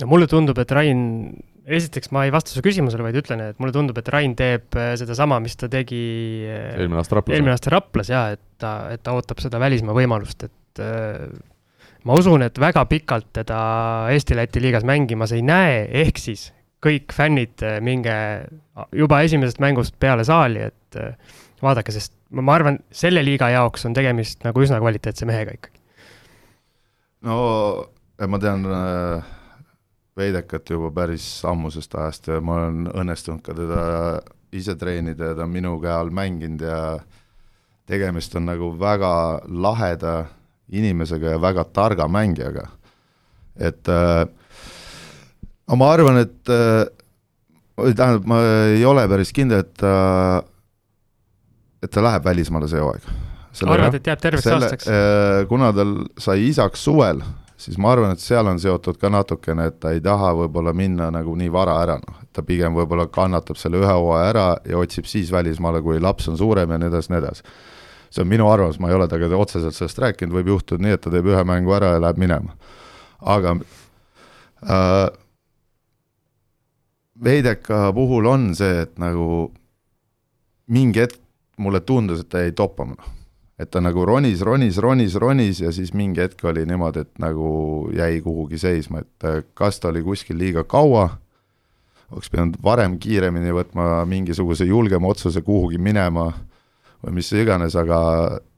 No 0.00 0.08
mulle 0.08 0.28
tundub, 0.30 0.58
et 0.62 0.72
Rain 0.72 1.02
esiteks 1.62 2.10
ma 2.14 2.24
ei 2.26 2.32
vasta 2.34 2.50
su 2.50 2.62
küsimusele, 2.64 3.04
vaid 3.06 3.18
ütlen, 3.20 3.42
et 3.52 3.60
mulle 3.62 3.74
tundub, 3.74 3.98
et 4.00 4.08
Rain 4.12 4.34
teeb 4.38 4.78
äh, 4.78 4.92
sedasama, 4.98 5.38
mis 5.42 5.54
ta 5.58 5.68
tegi 5.70 6.02
äh, 6.48 6.72
eelmine 6.80 7.02
aasta 7.02 7.18
Raplas. 7.18 7.36
eelmine 7.36 7.54
aasta 7.54 7.72
Raplas 7.74 8.10
jaa, 8.10 8.24
et 8.34 8.42
ta, 8.60 8.72
et 8.94 9.02
ta 9.04 9.14
ootab 9.16 9.42
seda 9.42 9.60
välismaa 9.62 9.94
võimalust, 9.96 10.48
et 10.48 10.82
äh, 10.82 11.28
ma 12.08 12.16
usun, 12.18 12.42
et 12.46 12.58
väga 12.58 12.84
pikalt 12.90 13.30
teda 13.42 13.60
Eesti-Läti 14.14 14.62
liigas 14.64 14.86
mängimas 14.88 15.34
ei 15.36 15.44
näe, 15.46 15.84
ehk 16.02 16.18
siis 16.18 16.48
kõik 16.82 17.14
fännid, 17.14 17.62
minge 17.86 18.14
juba 18.98 19.20
esimesest 19.22 19.60
mängust 19.62 19.94
peale 20.02 20.24
saali, 20.26 20.64
et 20.66 20.98
vaadake, 21.62 21.94
sest 21.94 22.16
ma, 22.34 22.42
ma 22.42 22.56
arvan, 22.56 22.80
selle 22.90 23.22
liiga 23.22 23.52
jaoks 23.52 23.86
on 23.86 23.94
tegemist 23.94 24.42
nagu 24.42 24.64
üsna 24.64 24.80
kvaliteetse 24.82 25.28
mehega 25.30 25.54
ikkagi. 25.54 25.78
no 27.22 27.36
ma 28.26 28.42
tean 28.42 28.66
äh 28.66 29.30
Veidekat 30.16 30.68
juba 30.70 30.90
päris 30.92 31.24
ammusest 31.48 31.94
ajast 31.94 32.28
ja 32.28 32.40
ma 32.44 32.58
olen 32.60 32.88
õnnestunud 32.92 33.40
ka 33.44 33.54
teda 33.56 33.84
ise 34.52 34.74
treenida 34.76 35.30
ja 35.30 35.36
ta 35.38 35.46
on 35.46 35.52
minu 35.54 35.78
käe 35.80 35.94
all 35.94 36.12
mänginud 36.12 36.60
ja 36.66 36.80
tegemist 37.88 38.36
on 38.36 38.46
nagu 38.50 38.68
väga 38.80 39.12
laheda 39.48 40.26
inimesega 40.72 41.34
ja 41.34 41.40
väga 41.40 41.64
targa 41.64 42.08
mängijaga. 42.08 42.68
et 43.56 43.88
äh, 43.88 44.26
no 45.68 45.76
ma 45.76 45.90
arvan, 45.92 46.22
et 46.22 46.48
äh, 46.48 46.86
tähendab, 47.76 48.24
ma 48.26 48.40
ei 48.72 48.84
ole 48.84 49.04
päris 49.08 49.32
kindel, 49.32 49.64
et 49.64 49.74
ta 49.80 49.92
äh,, 50.38 50.48
et 51.82 51.90
ta 51.90 52.04
läheb 52.04 52.24
välismaale 52.24 52.68
see 52.68 52.80
hooaeg. 52.80 53.08
arvad, 53.66 53.94
et 53.98 54.06
jääb 54.06 54.20
terveks 54.20 54.44
selle, 54.48 54.68
aastaks 54.68 54.88
äh,? 54.88 55.44
kuna 55.48 55.72
tal 55.76 55.96
sai 56.18 56.48
isaks 56.48 56.84
suvel 56.84 57.24
siis 57.62 57.78
ma 57.78 57.92
arvan, 57.94 58.14
et 58.14 58.22
seal 58.22 58.48
on 58.50 58.58
seotud 58.60 58.98
ka 59.00 59.10
natukene, 59.12 59.68
et 59.70 59.78
ta 59.82 59.92
ei 59.94 60.00
taha 60.02 60.32
võib-olla 60.40 60.72
minna 60.76 61.10
nagu 61.14 61.34
nii 61.38 61.50
vara 61.52 61.76
ära, 61.84 61.98
noh, 62.02 62.18
et 62.24 62.30
ta 62.34 62.42
pigem 62.46 62.74
võib-olla 62.76 63.06
kannatab 63.12 63.60
selle 63.60 63.78
ühe 63.82 63.92
hooaja 63.92 64.32
ära 64.32 64.46
ja 64.68 64.80
otsib 64.80 65.06
siis 65.10 65.30
välismaale, 65.32 65.82
kui 65.84 66.00
laps 66.02 66.28
on 66.32 66.38
suurem 66.40 66.74
ja 66.74 66.80
nii 66.80 66.90
edasi, 66.90 67.12
nii 67.12 67.22
edasi. 67.22 67.46
see 68.12 68.24
on 68.24 68.28
minu 68.28 68.50
arvamus, 68.50 68.80
ma 68.82 68.90
ei 68.90 68.98
ole 68.98 69.08
temaga 69.08 69.38
otseselt 69.40 69.76
sellest 69.76 70.02
rääkinud, 70.02 70.34
võib 70.34 70.52
juhtuda 70.56 70.84
nii, 70.84 70.98
et 70.98 71.04
ta 71.04 71.12
teeb 71.14 71.30
ühe 71.30 71.44
mängu 71.48 71.72
ära 71.78 71.94
ja 71.94 72.02
läheb 72.02 72.20
minema. 72.20 72.56
aga 73.20 73.56
äh, 74.66 75.08
Veideka 77.22 77.92
puhul 77.94 78.26
on 78.26 78.50
see, 78.58 78.82
et 78.82 78.98
nagu 78.98 79.52
mingi 80.66 81.04
hetk 81.04 81.20
mulle 81.62 81.80
tundus, 81.86 82.24
et 82.24 82.32
ta 82.32 82.42
jäi 82.42 82.54
toppama, 82.58 82.98
noh 82.98 83.21
et 83.60 83.70
ta 83.70 83.82
nagu 83.84 84.04
ronis, 84.08 84.40
ronis, 84.44 84.78
ronis, 84.80 85.16
ronis 85.20 85.60
ja 85.60 85.72
siis 85.74 85.92
mingi 85.94 86.22
hetk 86.22 86.44
oli 86.48 86.64
niimoodi, 86.68 87.04
et 87.04 87.18
nagu 87.22 87.50
jäi 87.94 88.22
kuhugi 88.24 88.60
seisma, 88.60 89.02
et 89.04 89.28
äh, 89.28 89.42
kas 89.54 89.80
ta 89.80 89.90
oli 89.92 90.02
kuskil 90.06 90.38
liiga 90.40 90.64
kaua, 90.64 91.08
oleks 92.12 92.30
pidanud 92.32 92.56
varem 92.64 92.98
kiiremini 93.00 93.52
võtma 93.54 94.04
mingisuguse 94.08 94.66
julgema 94.68 95.12
otsuse 95.12 95.44
kuhugi 95.44 95.80
minema 95.80 96.30
või 97.02 97.18
mis 97.18 97.32
iganes, 97.34 97.76
aga 97.76 97.98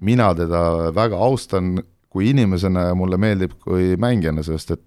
mina 0.04 0.32
teda 0.36 0.92
väga 0.94 1.18
austan 1.18 1.78
kui 2.14 2.30
inimesena 2.30 2.90
ja 2.90 2.98
mulle 2.98 3.18
meeldib 3.18 3.56
kui 3.62 3.94
mängijana, 4.00 4.44
sest 4.46 4.76
et 4.76 4.82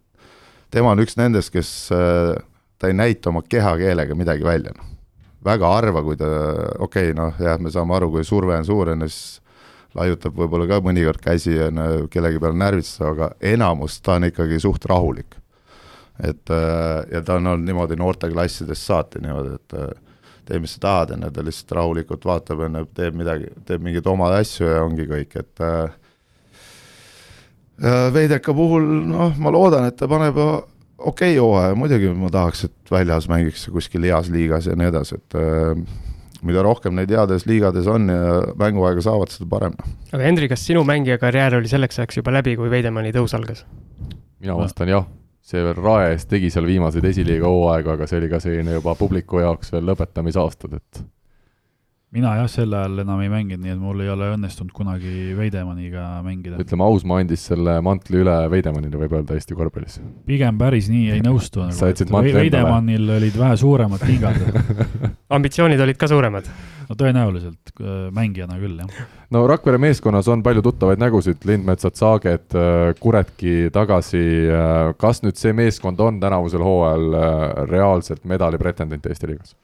tema 0.71 0.93
on 0.93 1.01
üks 1.03 1.17
nendest, 1.19 1.51
kes, 1.53 1.71
äh, 1.95 2.35
ta 2.79 2.87
ei 2.87 2.95
näita 2.95 3.31
oma 3.31 3.43
kehakeelega 3.43 4.15
midagi 4.15 4.45
välja, 4.47 4.71
noh. 4.77 4.93
väga 5.43 5.67
harva, 5.71 6.03
kui 6.03 6.17
ta, 6.19 6.29
okei 6.79 7.11
okay,, 7.11 7.17
noh 7.17 7.35
jah, 7.39 7.59
me 7.59 7.71
saame 7.71 7.95
aru, 7.97 8.11
kui 8.15 8.25
surve 8.27 8.55
on 8.57 8.65
suur, 8.67 8.93
on 8.95 9.05
ju, 9.05 9.11
siis 9.11 9.41
laiutab 9.97 10.37
võib-olla 10.37 10.67
ka 10.69 10.79
mõnikord 10.85 11.21
käsi 11.23 11.55
ja 11.55 11.69
kellegi 12.11 12.41
peale 12.41 12.57
närvitada, 12.57 13.11
aga 13.11 13.29
enamus 13.53 13.99
ta 14.01 14.17
on 14.17 14.29
ikkagi 14.29 14.59
suht 14.63 14.85
rahulik. 14.89 15.37
et 16.23 16.49
äh, 16.49 17.05
ja 17.11 17.21
ta 17.21 17.35
on 17.37 17.47
olnud 17.47 17.67
niimoodi 17.67 17.95
noorteklassidest 17.95 18.89
saati 18.89 19.19
niimoodi, 19.21 19.53
et 19.53 19.73
äh, 19.77 19.91
tee, 20.47 20.59
mis 20.59 20.73
sa 20.73 20.79
tahad, 20.81 21.11
on 21.13 21.27
ju, 21.27 21.29
ta 21.35 21.43
lihtsalt 21.45 21.75
rahulikult 21.77 22.25
vaatab, 22.25 22.63
on 22.65 22.79
ju, 22.79 22.87
teeb 22.97 23.19
midagi, 23.19 23.51
teeb 23.67 23.83
mingeid 23.85 24.07
oma 24.09 24.31
asju 24.39 24.65
ja 24.65 24.81
ongi 24.85 25.05
kõik, 25.09 25.37
et 25.43 25.63
äh, 25.65 25.93
Veideka 28.13 28.55
puhul 28.57 28.87
noh, 29.05 29.35
ma 29.37 29.53
loodan, 29.53 29.85
et 29.85 29.99
ta 29.99 30.09
paneb 30.09 30.39
okei 30.41 30.65
okay 30.97 31.37
hooaja, 31.37 31.75
muidugi 31.77 32.09
ma 32.17 32.31
tahaks, 32.33 32.65
et 32.65 32.91
väljas 32.91 33.29
mängiks 33.29 33.67
kuskil 33.69 34.07
heas 34.09 34.31
liigas 34.33 34.65
ja 34.65 34.73
nii 34.73 34.89
edasi, 34.89 35.19
et 35.21 35.37
mida 36.45 36.63
rohkem 36.65 36.95
neid 36.97 37.11
heades 37.13 37.47
liigades 37.49 37.87
on 37.91 38.09
ja 38.11 38.39
mänguaega 38.59 39.03
saavad, 39.05 39.33
seda 39.33 39.49
parem. 39.49 39.77
aga 40.11 40.23
Hendrik, 40.23 40.51
kas 40.53 40.65
sinu 40.67 40.83
mängijakarjäär 40.87 41.57
oli 41.59 41.71
selleks 41.71 41.99
ajaks 41.99 42.21
juba 42.21 42.33
läbi, 42.35 42.57
kui 42.59 42.71
Veidemanni 42.73 43.13
tõus 43.15 43.35
algas? 43.37 43.65
mina 44.39 44.57
vastan 44.57 44.91
jah, 44.91 45.07
see 45.41 45.63
veel 45.63 45.77
Rae 45.79 46.13
eest 46.13 46.29
tegi 46.29 46.51
seal 46.53 46.67
viimaseid 46.69 47.05
esiliiga 47.09 47.49
hooaegu, 47.49 47.95
aga 47.95 48.09
see 48.09 48.21
oli 48.21 48.31
ka 48.31 48.41
selline 48.43 48.77
juba 48.77 48.95
publiku 48.99 49.41
jaoks 49.41 49.73
veel 49.73 49.87
lõpetamisaastad, 49.91 50.77
et 50.77 51.03
mina 52.15 52.31
jah, 52.39 52.47
sel 52.47 52.71
ajal 52.71 53.01
enam 53.03 53.19
ei 53.19 53.29
mänginud, 53.31 53.65
nii 53.65 53.73
et 53.73 53.79
mul 53.81 53.99
ei 54.05 54.11
ole 54.11 54.29
õnnestunud 54.37 54.71
kunagi 54.75 55.33
Veidemaniga 55.35 56.05
mängida. 56.23 56.59
ütleme, 56.63 56.85
Ausmaa 56.87 57.19
andis 57.23 57.43
selle 57.49 57.77
mantli 57.83 58.21
üle 58.23 58.35
Veidemannile, 58.53 59.01
võib 59.01 59.17
öelda 59.19 59.35
Eesti 59.35 59.57
korvpallis. 59.57 59.99
pigem 60.29 60.57
päris 60.61 60.87
nii 60.93 61.17
ei 61.17 61.25
nõustu 61.25 61.65
nagu,. 61.65 61.91
endale. 61.91 62.33
Veidemannil 62.39 63.13
olid 63.17 63.37
vähe 63.43 63.59
suuremad 63.59 64.07
liigad 64.07 64.39
ambitsioonid 65.37 65.83
olid 65.83 65.99
ka 65.99 66.07
suuremad? 66.07 66.47
no 66.87 66.95
tõenäoliselt, 66.95 67.75
äh, 67.81 68.07
mängijana 68.15 68.55
küll, 68.61 68.79
jah. 68.79 69.05
no 69.35 69.43
Rakvere 69.51 69.79
meeskonnas 69.81 70.31
on 70.31 70.43
palju 70.47 70.63
tuttavaid 70.63 71.03
nägusid, 71.03 71.43
Lindmetsad, 71.43 71.99
Saaget, 71.99 72.55
äh, 72.55 72.93
Kuretki 73.03 73.67
tagasi, 73.75 74.23
äh, 74.47 74.95
kas 74.95 75.19
nüüd 75.27 75.35
see 75.35 75.51
meeskond 75.57 75.99
on 75.99 76.23
tänavusel 76.23 76.63
hooajal 76.63 77.67
reaalselt 77.67 78.23
medali 78.23 78.59
pretendent 78.61 79.05
Eesti 79.11 79.33
liigas? 79.33 79.57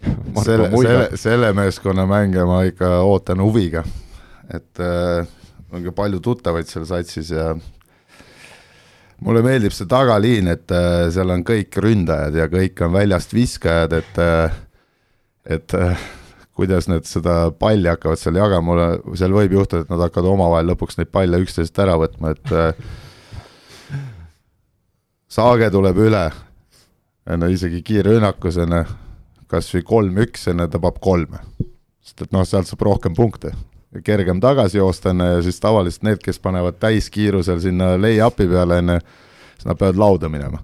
selle, 0.44 0.70
selle, 0.70 1.08
selle 1.20 1.52
meeskonna 1.56 2.06
mänge 2.08 2.44
ma 2.48 2.62
ikka 2.68 2.98
ootan 3.06 3.40
huviga, 3.44 3.84
et 4.52 4.82
äh, 4.82 5.26
on 5.72 5.84
ka 5.86 5.94
palju 5.96 6.20
tuttavaid 6.24 6.68
seal 6.70 6.86
satsis 6.88 7.32
ja 7.34 7.54
mulle 9.24 9.42
meeldib 9.44 9.74
see 9.74 9.88
tagaliin, 9.90 10.50
et 10.52 10.74
äh, 10.74 11.06
seal 11.14 11.32
on 11.32 11.44
kõik 11.46 11.80
ründajad 11.82 12.36
ja 12.42 12.50
kõik 12.52 12.84
on 12.84 12.94
väljast 12.96 13.34
viskajad, 13.36 13.96
et 14.00 14.22
äh, 14.22 14.62
et 15.46 15.74
äh, 15.74 16.06
kuidas 16.56 16.88
nad 16.88 17.06
seda 17.06 17.50
palli 17.54 17.88
hakkavad 17.90 18.20
seal 18.20 18.38
jagama, 18.40 18.66
mulle, 18.66 19.16
seal 19.18 19.34
võib 19.36 19.54
juhtuda, 19.58 19.84
et 19.84 19.92
nad 19.92 20.02
hakkavad 20.06 20.30
omavahel 20.32 20.72
lõpuks 20.72 20.98
neid 20.98 21.12
palle 21.14 21.40
üksteisest 21.44 21.82
ära 21.84 21.98
võtma, 22.00 22.34
et 22.36 22.54
äh, 22.54 22.94
Saage 25.36 25.66
tuleb 25.74 25.98
üle, 26.00 26.20
ju, 27.26 27.48
isegi 27.52 27.82
kiirrünnakus, 27.84 28.56
on 28.62 28.72
ju 28.72 28.84
kas 29.50 29.70
või 29.74 29.82
kolm-üks, 29.86 30.48
enne 30.50 30.68
tabab 30.68 31.00
kolme. 31.02 31.40
sest 32.02 32.22
et 32.22 32.32
noh, 32.32 32.44
sealt 32.46 32.68
saab 32.70 32.82
rohkem 32.86 33.14
punkte. 33.14 33.52
kergem 34.04 34.40
tagasi 34.40 34.78
joosta 34.78 35.10
enne 35.10 35.24
ja 35.24 35.42
siis 35.42 35.60
tavaliselt 35.60 36.02
need, 36.02 36.18
kes 36.22 36.38
panevad 36.38 36.78
täiskiirusel 36.78 37.60
sinna 37.60 37.94
lay-up'i 37.96 38.48
peale 38.48 38.78
enne, 38.78 39.00
siis 39.54 39.66
nad 39.66 39.78
peavad 39.78 39.96
lauda 39.96 40.28
minema. 40.28 40.58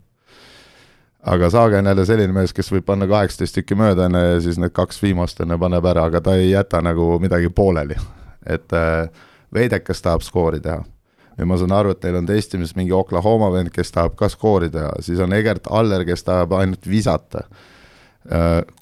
aga 1.22 1.51
Saage 1.51 1.78
on 1.78 1.87
jälle 1.87 2.07
selline 2.07 2.33
mees, 2.33 2.53
kes 2.53 2.72
võib 2.72 2.85
panna 2.85 3.07
kaheksateist 3.07 3.55
tükki 3.55 3.74
mööda 3.74 4.07
enne 4.07 4.22
ja 4.22 4.41
siis 4.41 4.59
need 4.59 4.72
kaks 4.72 5.03
viimast 5.03 5.41
enne 5.41 5.59
paneb 5.59 5.85
ära, 5.85 6.05
aga 6.05 6.20
ta 6.20 6.35
ei 6.37 6.51
jäta 6.51 6.83
nagu 6.83 7.18
midagi 7.18 7.49
pooleli. 7.49 7.97
et 8.47 8.72
äh, 8.72 9.09
Veidekas 9.55 10.03
tahab 10.03 10.22
skoori 10.22 10.61
teha 10.61 10.83
ja 11.39 11.47
ma 11.47 11.57
saan 11.59 11.72
aru, 11.72 11.93
et 11.95 12.05
neil 12.05 12.16
on 12.20 12.26
testimis 12.26 12.74
mingi 12.76 12.93
Oklahoma 12.93 13.51
vend, 13.53 13.70
kes 13.72 13.93
tahab 13.93 14.16
ka 14.18 14.28
skoori 14.28 14.70
teha, 14.70 14.93
siis 15.01 15.20
on 15.20 15.33
Egert 15.33 15.68
Aller, 15.70 16.05
kes 16.05 16.24
tahab 16.24 16.53
ainult 16.59 16.89
visata 16.89 17.47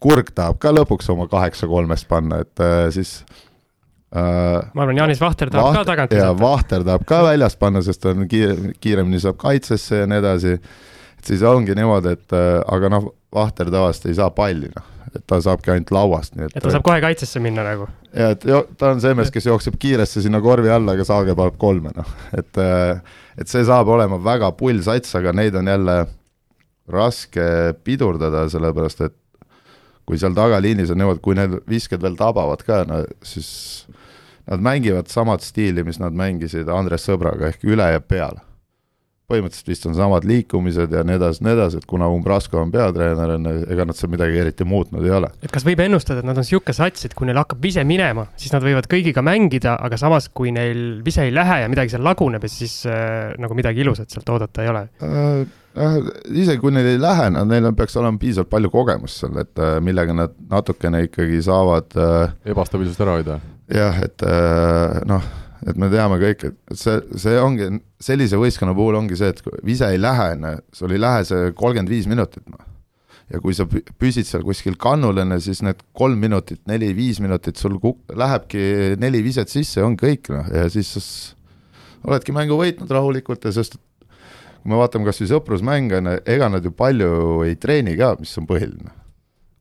Kurg 0.01 0.35
tahab 0.37 0.59
ka 0.61 0.73
lõpuks 0.75 1.09
oma 1.15 1.25
kaheksa 1.31 1.69
kolmest 1.71 2.09
panna, 2.11 2.43
et 2.45 2.61
äh, 2.61 2.89
siis 2.93 3.21
Uh, 4.11 4.59
ma 4.75 4.83
arvan, 4.83 4.99
Jaanis 4.99 5.21
Vahter 5.23 5.53
tahab 5.55 5.69
vaht, 5.69 5.77
ka 5.77 5.83
tagant 5.87 6.11
visata. 6.11 6.35
Vahter 6.41 6.83
tahab 6.83 7.03
ka 7.07 7.21
väljas 7.29 7.55
panna, 7.61 7.79
sest 7.87 8.09
on 8.11 8.25
kiire, 8.27 8.73
kiiremini 8.83 9.21
saab 9.23 9.37
kaitsesse 9.39 10.01
ja 10.01 10.09
nii 10.11 10.19
edasi. 10.19 10.55
et 11.21 11.31
siis 11.31 11.45
ongi 11.47 11.77
niimoodi, 11.79 12.17
et 12.19 12.35
uh, 12.35 12.57
aga 12.75 12.91
noh, 12.91 13.07
Vahter 13.31 13.71
tavaliselt 13.71 14.09
ei 14.11 14.17
saa 14.19 14.33
palli, 14.35 14.67
noh, 14.75 14.89
et 15.15 15.23
ta 15.31 15.39
saabki 15.45 15.71
ainult 15.71 15.95
lauast, 15.95 16.35
nii 16.35 16.49
et. 16.49 16.57
et 16.59 16.67
ta 16.67 16.73
saab 16.75 16.83
kohe 16.89 16.99
kaitsesse 17.05 17.39
minna 17.45 17.63
nagu? 17.63 17.87
ja, 18.11 18.33
et 18.35 18.49
jo, 18.51 18.65
ta 18.81 18.91
on 18.97 19.05
see 19.05 19.15
mees, 19.15 19.31
kes 19.31 19.47
jookseb 19.47 19.79
kiiresti 19.79 20.25
sinna 20.27 20.43
korvi 20.43 20.75
alla, 20.75 20.99
aga 20.99 21.07
Saage 21.07 21.39
paneb 21.39 21.63
kolme, 21.63 21.95
noh, 21.95 22.11
et 22.35 22.63
et 23.39 23.47
see 23.47 23.63
saab 23.63 23.95
olema 23.95 24.19
väga 24.19 24.51
pull 24.59 24.83
sats, 24.83 25.15
aga 25.21 25.31
neid 25.39 25.55
on 25.55 25.71
jälle 25.71 26.01
raske 26.91 27.47
pidurdada, 27.87 28.49
sellepärast 28.51 29.07
et 29.07 29.15
kui 30.11 30.19
seal 30.19 30.35
tagaliinis 30.35 30.91
on 30.91 30.99
niimoodi, 30.99 31.23
kui 31.23 31.37
need 31.39 31.61
visked 31.71 32.03
veel 32.03 32.19
tabavad 32.19 32.65
ka, 32.67 32.83
no 32.89 33.05
siis 33.23 33.51
nad 34.51 34.63
mängivad 34.67 35.11
samat 35.13 35.45
stiili, 35.47 35.85
mis 35.87 36.01
nad 36.03 36.17
mängisid 36.17 36.69
Andres 36.75 37.07
Sõbraga, 37.07 37.53
ehk 37.53 37.63
üle 37.71 37.87
ja 37.95 38.03
peale. 38.03 38.43
Põhimõtteliselt 39.31 39.71
vist 39.73 39.87
on 39.89 39.97
samad 39.99 40.27
liikumised 40.29 40.93
ja 40.97 41.05
nii 41.07 41.19
edasi, 41.21 41.45
nii 41.47 41.55
edasi, 41.57 41.81
et 41.81 41.89
kuna 41.91 42.09
Umbrasko 42.13 42.61
on 42.61 42.73
peatreener, 42.75 43.37
on 43.37 43.51
ega 43.51 43.87
nad 43.89 43.99
seal 43.99 44.13
midagi 44.13 44.43
eriti 44.43 44.67
muutnud 44.69 45.07
ei 45.07 45.15
ole. 45.21 45.31
et 45.43 45.55
kas 45.55 45.67
võib 45.67 45.83
ennustada, 45.87 46.23
et 46.23 46.29
nad 46.29 46.39
on 46.39 46.47
niisugune 46.47 46.77
sats, 46.77 47.07
et 47.07 47.17
kui 47.19 47.29
neil 47.29 47.41
hakkab 47.41 47.63
vise 47.63 47.85
minema, 47.87 48.27
siis 48.41 48.55
nad 48.55 48.65
võivad 48.67 48.91
kõigiga 48.91 49.25
mängida, 49.27 49.77
aga 49.81 50.01
samas, 50.01 50.29
kui 50.35 50.53
neil 50.55 51.01
vise 51.07 51.25
ei 51.29 51.35
lähe 51.35 51.63
ja 51.65 51.71
midagi 51.73 51.95
seal 51.95 52.05
laguneb, 52.07 52.45
siis 52.51 52.83
äh, 52.91 53.33
nagu 53.41 53.57
midagi 53.59 53.85
ilusat 53.85 54.11
sealt 54.13 54.35
oodata 54.35 54.67
ei 54.67 54.75
ole 54.75 54.87
äh,? 55.01 55.59
jah, 55.77 55.99
isegi 56.31 56.61
kui 56.63 56.75
neil 56.75 56.95
ei 56.95 57.01
lähe, 57.01 57.29
nad, 57.35 57.49
neil 57.51 57.71
peaks 57.79 57.97
olema 58.01 58.21
piisavalt 58.21 58.51
palju 58.53 58.73
kogemust 58.73 59.23
seal, 59.23 59.37
et 59.43 59.63
äh, 59.63 59.79
millega 59.85 60.17
nad 60.17 60.35
natukene 60.51 61.05
ikkagi 61.07 61.43
saavad 61.47 61.97
äh, 61.99 62.35
ebastabiilsust 62.51 63.05
ära 63.05 63.19
hoida. 63.19 63.39
jah, 63.71 64.01
et 64.05 64.27
äh, 64.27 65.01
noh, 65.09 65.27
et 65.67 65.77
me 65.81 65.91
teame 65.93 66.19
kõik, 66.21 66.47
et 66.51 66.79
see, 66.79 66.97
see 67.21 67.37
ongi, 67.41 67.69
sellise 68.03 68.39
võistkonna 68.41 68.75
puhul 68.77 68.99
ongi 69.01 69.19
see, 69.19 69.33
et 69.35 69.43
vise 69.67 69.89
ei 69.93 70.01
lähe, 70.01 70.33
ju, 70.37 70.53
sul 70.77 70.97
ei 70.97 71.03
lähe 71.03 71.25
see 71.29 71.51
kolmkümmend 71.57 71.93
viis 71.93 72.09
minutit, 72.11 72.47
noh. 72.51 72.63
ja 73.31 73.43
kui 73.43 73.57
sa 73.57 73.67
püsid 73.69 74.29
seal 74.29 74.47
kuskil 74.47 74.79
kannul, 74.81 75.21
ju, 75.21 75.43
siis 75.45 75.65
need 75.67 75.83
kolm 75.97 76.23
minutit, 76.23 76.63
neli-viis 76.71 77.21
minutit, 77.25 77.61
sul 77.61 77.77
lähebki 78.09 78.97
neli 79.01 79.23
viset 79.27 79.53
sisse, 79.53 79.85
on 79.85 79.99
kõik, 80.01 80.33
noh, 80.33 80.49
ja 80.55 80.67
siis 80.73 80.97
oledki 82.07 82.33
mängu 82.33 82.57
võitnud 82.57 82.91
rahulikult 82.91 83.45
ja 83.45 83.53
sest 83.53 83.77
kui 84.61 84.73
me 84.73 84.79
vaatame 84.81 85.09
kas 85.09 85.21
või 85.23 85.31
sõprusmänge, 85.31 86.01
ega 86.29 86.51
nad 86.53 86.65
ju 86.65 86.73
palju 86.77 87.45
ei 87.47 87.57
treeni 87.61 87.97
ka, 88.01 88.13
mis 88.21 88.37
on 88.41 88.49
põhiline, 88.49 88.93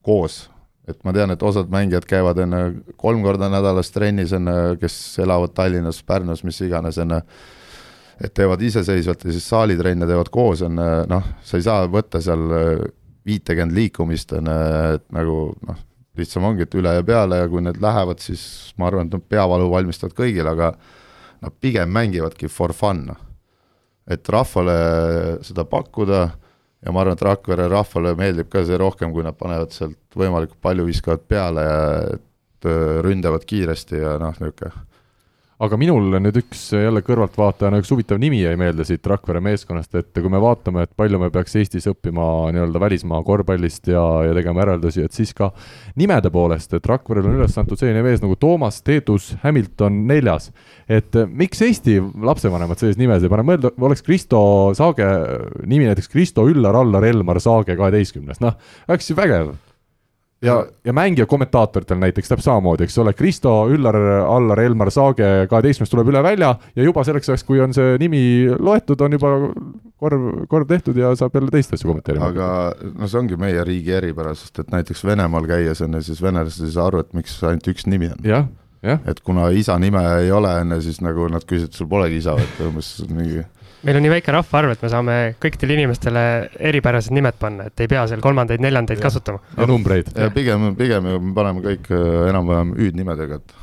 koos. 0.06 0.48
Et 0.90 1.00
ma 1.06 1.14
tean, 1.16 1.32
et 1.34 1.44
osad 1.46 1.70
mängijad 1.72 2.08
käivad 2.10 2.42
enne 2.44 2.62
kolm 2.98 3.24
korda 3.26 3.50
nädalas 3.52 3.92
trennis, 3.94 4.34
enne, 4.36 4.56
kes 4.82 4.96
elavad 5.24 5.54
Tallinnas, 5.58 6.02
Pärnus, 6.04 6.44
mis 6.48 6.60
iganes, 6.66 6.98
enne 7.02 7.22
et 8.20 8.34
teevad 8.36 8.62
iseseisvalt 8.68 9.24
ja 9.24 9.32
siis 9.32 9.46
saalitrenne 9.48 10.08
teevad 10.10 10.32
koos, 10.34 10.64
on 10.68 10.76
noh, 11.08 11.30
sa 11.46 11.60
ei 11.60 11.64
saa 11.64 11.86
võtta 11.88 12.20
seal 12.24 12.42
viitekümmet 13.30 13.76
liikumist, 13.76 14.34
on, 14.36 14.50
et 14.96 15.06
nagu 15.16 15.38
noh, 15.68 15.80
lihtsam 16.20 16.48
ongi, 16.50 16.66
et 16.66 16.76
üle 16.76 16.94
ja 16.98 17.06
peale 17.06 17.40
ja 17.40 17.48
kui 17.52 17.64
need 17.64 17.80
lähevad, 17.82 18.20
siis 18.24 18.44
ma 18.80 18.90
arvan, 18.90 19.08
et 19.08 19.16
nad 19.16 19.26
peavalu 19.32 19.70
valmistavad 19.72 20.16
kõigile, 20.18 20.52
aga 20.52 20.74
nad 21.40 21.56
pigem 21.64 21.92
mängivadki 21.96 22.52
for 22.52 22.76
fun, 22.76 23.06
noh. 23.12 23.26
Et 24.10 24.30
rahvale 24.34 24.74
seda 25.46 25.68
pakkuda 25.70 26.24
ja 26.86 26.94
ma 26.96 27.04
arvan, 27.04 27.18
et 27.18 27.26
Rakvere 27.26 27.68
rahvale 27.72 28.16
meeldib 28.20 28.50
ka 28.52 28.64
see 28.68 28.78
rohkem, 28.80 29.14
kui 29.16 29.26
nad 29.26 29.38
panevad 29.38 29.74
sealt 29.76 29.98
võimalikult 30.16 30.62
palju, 30.64 30.88
viskavad 30.88 31.26
peale 31.28 31.66
ja 31.66 31.82
et 32.14 32.70
äh, 32.70 33.00
ründavad 33.06 33.46
kiiresti 33.50 34.04
ja 34.04 34.16
noh, 34.22 34.36
niisugune 34.40 34.88
aga 35.60 35.76
minul 35.80 36.14
nüüd 36.24 36.38
üks 36.40 36.62
jälle 36.72 37.02
kõrvaltvaatajana 37.04 37.82
üks 37.82 37.90
huvitav 37.92 38.20
nimi 38.22 38.40
jäi 38.40 38.56
meelde 38.60 38.86
siit 38.88 39.06
Rakvere 39.12 39.42
meeskonnast, 39.44 39.92
et 40.00 40.16
kui 40.16 40.32
me 40.32 40.40
vaatame, 40.40 40.86
et 40.88 40.94
palju 40.96 41.20
me 41.20 41.28
peaks 41.34 41.58
Eestis 41.60 41.90
õppima 41.92 42.24
nii-öelda 42.56 42.80
välismaa 42.80 43.20
korvpallist 43.28 43.92
ja, 43.92 44.04
ja 44.30 44.38
tegema 44.38 44.64
järeldusi, 44.64 45.04
et 45.04 45.16
siis 45.16 45.36
ka 45.36 45.52
nimede 46.00 46.32
poolest, 46.32 46.78
et 46.78 46.88
Rakverel 46.88 47.28
on 47.28 47.40
üles 47.42 47.60
antud 47.60 47.80
selline 47.80 48.04
mees 48.06 48.24
nagu 48.24 48.40
Toomas 48.40 48.80
Teetus 48.88 49.34
Hamilton 49.44 50.06
neljas. 50.08 50.54
et 50.88 51.16
eh, 51.20 51.28
miks 51.28 51.62
Eesti 51.68 52.00
lapsevanemad 52.00 52.80
selliseid 52.80 53.04
nimesid 53.04 53.28
ei 53.28 53.36
pane, 53.36 53.48
mõelda, 53.52 53.74
oleks 53.84 54.06
Kristo 54.06 54.42
Saage 54.80 55.10
nimi 55.68 55.92
näiteks 55.92 56.08
Kristo 56.08 56.48
Üllar 56.48 56.80
Allar 56.80 57.04
Elmar 57.04 57.44
Saage 57.44 57.76
kaheteistkümnes, 57.76 58.40
noh, 58.40 58.56
oleks 58.88 59.12
ju 59.12 59.20
vägev 59.20 59.58
ja, 60.42 60.66
ja 60.86 60.94
mängija 60.94 61.26
kommentaatoritel 61.26 62.00
näiteks 62.00 62.30
täpselt 62.30 62.46
samamoodi, 62.46 62.86
eks 62.88 62.98
ole, 63.02 63.14
Kristo 63.14 63.54
Üllar, 63.72 63.98
Allar, 64.28 64.62
Elmar 64.64 64.92
Saage 64.92 65.48
kaheteistkümnes 65.50 65.92
tuleb 65.92 66.12
üle 66.14 66.24
välja 66.24 66.54
ja 66.76 66.84
juba 66.84 67.04
selleks 67.08 67.30
ajaks, 67.30 67.44
kui 67.48 67.60
on 67.64 67.74
see 67.76 67.98
nimi 68.02 68.22
loetud, 68.60 69.02
on 69.06 69.18
juba 69.18 69.34
korv, 70.00 70.30
korv 70.52 70.70
tehtud 70.70 70.98
ja 71.00 71.12
saab 71.20 71.36
jälle 71.36 71.52
teist 71.54 71.74
asja 71.76 71.90
kommenteerima. 71.90 72.32
aga 72.32 72.50
no 72.96 73.12
see 73.12 73.20
ongi 73.20 73.40
meie 73.40 73.64
riigi 73.68 73.94
eripära, 74.00 74.34
sest 74.38 74.64
et 74.64 74.72
näiteks 74.74 75.04
Venemaal 75.06 75.48
käies 75.50 75.84
on 75.86 76.00
ju, 76.00 76.04
siis 76.08 76.24
venelased 76.24 76.68
ei 76.68 76.74
saa 76.78 76.88
aru, 76.88 77.04
et 77.04 77.14
miks 77.18 77.36
ainult 77.44 77.72
üks 77.74 77.88
nimi 77.90 78.12
on. 78.14 78.24
jah, 78.24 78.48
jah. 78.86 79.04
et 79.10 79.20
kuna 79.26 79.50
isa 79.52 79.78
nime 79.80 80.04
ei 80.24 80.32
ole 80.32 80.56
enne, 80.62 80.80
siis 80.86 81.02
nagu 81.04 81.28
nad 81.32 81.46
küsivad, 81.48 81.76
sul 81.76 81.92
polegi 81.92 82.24
isa, 82.24 82.38
et 82.40 82.64
umbes 82.68 82.96
mingi 83.12 83.44
meil 83.86 84.00
on 84.00 84.06
nii 84.06 84.12
väike 84.12 84.34
rahvaarv, 84.36 84.74
et 84.74 84.84
me 84.84 84.92
saame 84.92 85.16
kõikidele 85.42 85.78
inimestele 85.78 86.24
eripärased 86.72 87.16
nimed 87.16 87.38
panna, 87.40 87.70
et 87.70 87.84
ei 87.84 87.90
pea 87.92 88.04
seal 88.10 88.22
kolmandaid-neljandaid 88.24 89.02
kasutama. 89.04 89.42
ja 89.56 89.68
numbreid. 89.70 90.12
pigem, 90.36 90.70
pigem 90.80 91.08
me 91.08 91.18
paneme 91.36 91.64
kõik 91.66 91.90
äh, 91.94 92.30
enam-vähem 92.32 92.76
hüüdnimedega, 92.80 93.40
et 93.40 93.58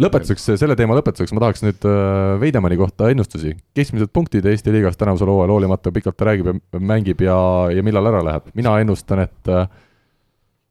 lõpetuseks, 0.00 0.50
selle 0.60 0.76
teema 0.78 0.98
lõpetuseks 0.98 1.34
ma 1.36 1.44
tahaks 1.46 1.64
nüüd 1.66 1.86
äh, 1.88 2.34
Veidemanni 2.42 2.78
kohta 2.80 3.10
ennustusi. 3.14 3.54
keskmised 3.76 4.12
punktid 4.12 4.46
Eesti 4.50 4.74
liigas 4.74 4.98
tänavusel 5.00 5.30
hooajal, 5.30 5.54
hoolimata 5.54 5.94
pikalt 5.94 6.18
ta 6.18 6.30
räägib 6.30 6.50
ja 6.50 6.82
mängib 6.92 7.22
ja, 7.26 7.38
ja 7.74 7.86
millal 7.86 8.10
ära 8.10 8.24
läheb. 8.26 8.50
mina 8.54 8.78
ennustan, 8.82 9.26
et 9.28 9.52
äh, 9.54 9.68